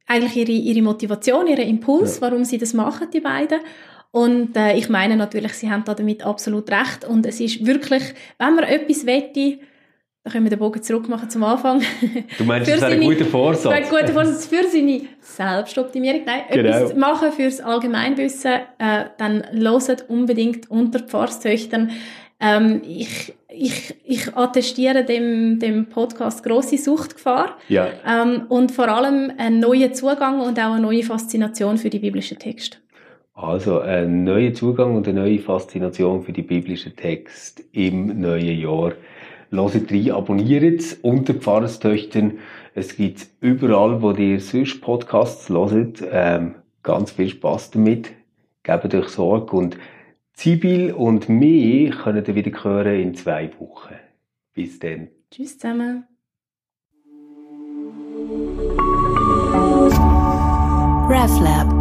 eigentlich 0.05 0.35
ihre, 0.37 0.51
ihre 0.51 0.81
Motivation, 0.81 1.47
ihr 1.47 1.59
Impuls, 1.59 2.15
ja. 2.15 2.21
warum 2.21 2.45
sie 2.45 2.57
das 2.57 2.73
machen, 2.73 3.09
die 3.13 3.19
beiden. 3.19 3.59
Und 4.11 4.55
äh, 4.55 4.77
ich 4.77 4.87
meine 4.87 5.17
natürlich, 5.17 5.53
sie 5.53 5.69
haben 5.69 5.83
damit 5.85 6.25
absolut 6.25 6.71
recht. 6.71 7.03
Und 7.05 7.25
es 7.25 7.41
ist 7.41 7.65
wirklich, 7.65 8.03
wenn 8.39 8.55
man 8.55 8.63
etwas 8.63 9.05
wette, 9.05 9.59
da 10.23 10.31
können 10.31 10.45
wir 10.45 10.49
den 10.51 10.59
Bogen 10.59 10.81
zurück 10.81 11.09
machen 11.09 11.29
zum 11.29 11.43
Anfang. 11.43 11.81
Du 12.37 12.45
meinst, 12.45 12.71
das 12.71 12.81
wäre 12.81 12.93
ein 12.93 13.01
guter 13.01 13.25
Vorsatz? 13.25 13.73
Ein 13.73 13.89
guter 13.89 14.13
Vorsatz 14.13 14.47
für 14.47 14.63
seine 14.67 15.01
Selbstoptimierung. 15.19 16.21
Nein, 16.25 16.41
genau. 16.51 16.69
etwas 16.69 16.95
machen 16.95 17.31
fürs 17.33 17.59
Allgemeinwissen, 17.59 18.53
äh, 18.77 19.05
dann 19.17 19.43
loset 19.51 20.05
unbedingt 20.07 20.71
unter 20.71 20.99
Pfarrstöchtern. 20.99 21.91
Ähm, 22.39 22.81
ich, 22.85 23.33
ich, 23.49 23.95
ich 24.03 24.35
attestiere 24.35 25.05
dem, 25.05 25.59
dem 25.59 25.87
Podcast 25.87 26.43
grosse 26.43 26.77
Suchtgefahr. 26.77 27.57
Ja. 27.69 27.87
Ähm, 28.05 28.43
und 28.49 28.71
vor 28.71 28.89
allem 28.89 29.31
einen 29.37 29.59
neuen 29.59 29.93
Zugang 29.93 30.41
und 30.41 30.59
auch 30.59 30.73
eine 30.73 30.81
neue 30.81 31.03
Faszination 31.03 31.77
für 31.77 31.89
die 31.89 31.99
biblischen 31.99 32.39
Texte. 32.39 32.77
Also 33.33 33.79
ein 33.79 34.23
neuer 34.23 34.53
Zugang 34.53 34.95
und 34.95 35.07
eine 35.07 35.21
neue 35.21 35.39
Faszination 35.39 36.23
für 36.23 36.33
die 36.33 36.41
biblischen 36.41 36.95
Texte 36.95 37.63
im 37.71 38.19
neuen 38.19 38.59
Jahr. 38.59 38.93
Hört 39.51 39.91
rein, 39.91 40.11
abonniert 40.11 40.97
unter 41.03 41.33
Pfarrerstöchtern. 41.33 42.39
Es 42.73 42.97
gibt 42.97 43.27
überall, 43.39 44.01
wo 44.01 44.11
ihr 44.11 44.39
sonst 44.41 44.81
Podcasts 44.81 45.49
hört. 45.49 46.03
Ähm, 46.11 46.55
ganz 46.83 47.11
viel 47.11 47.29
Spaß 47.29 47.71
damit. 47.71 48.11
Gebt 48.63 48.93
euch 48.93 49.07
Sorge 49.07 49.55
und 49.55 49.77
Sibyl 50.39 50.93
und 50.93 51.29
mich 51.29 51.89
können 51.97 52.23
ihr 52.23 52.35
wieder 52.35 52.63
hören 52.63 53.01
in 53.01 53.15
zwei 53.15 53.49
Wochen. 53.59 53.95
Bis 54.53 54.77
dann. 54.77 55.07
Tschüss 55.31 55.57
zusammen. 55.57 56.05
RefLab 61.09 61.76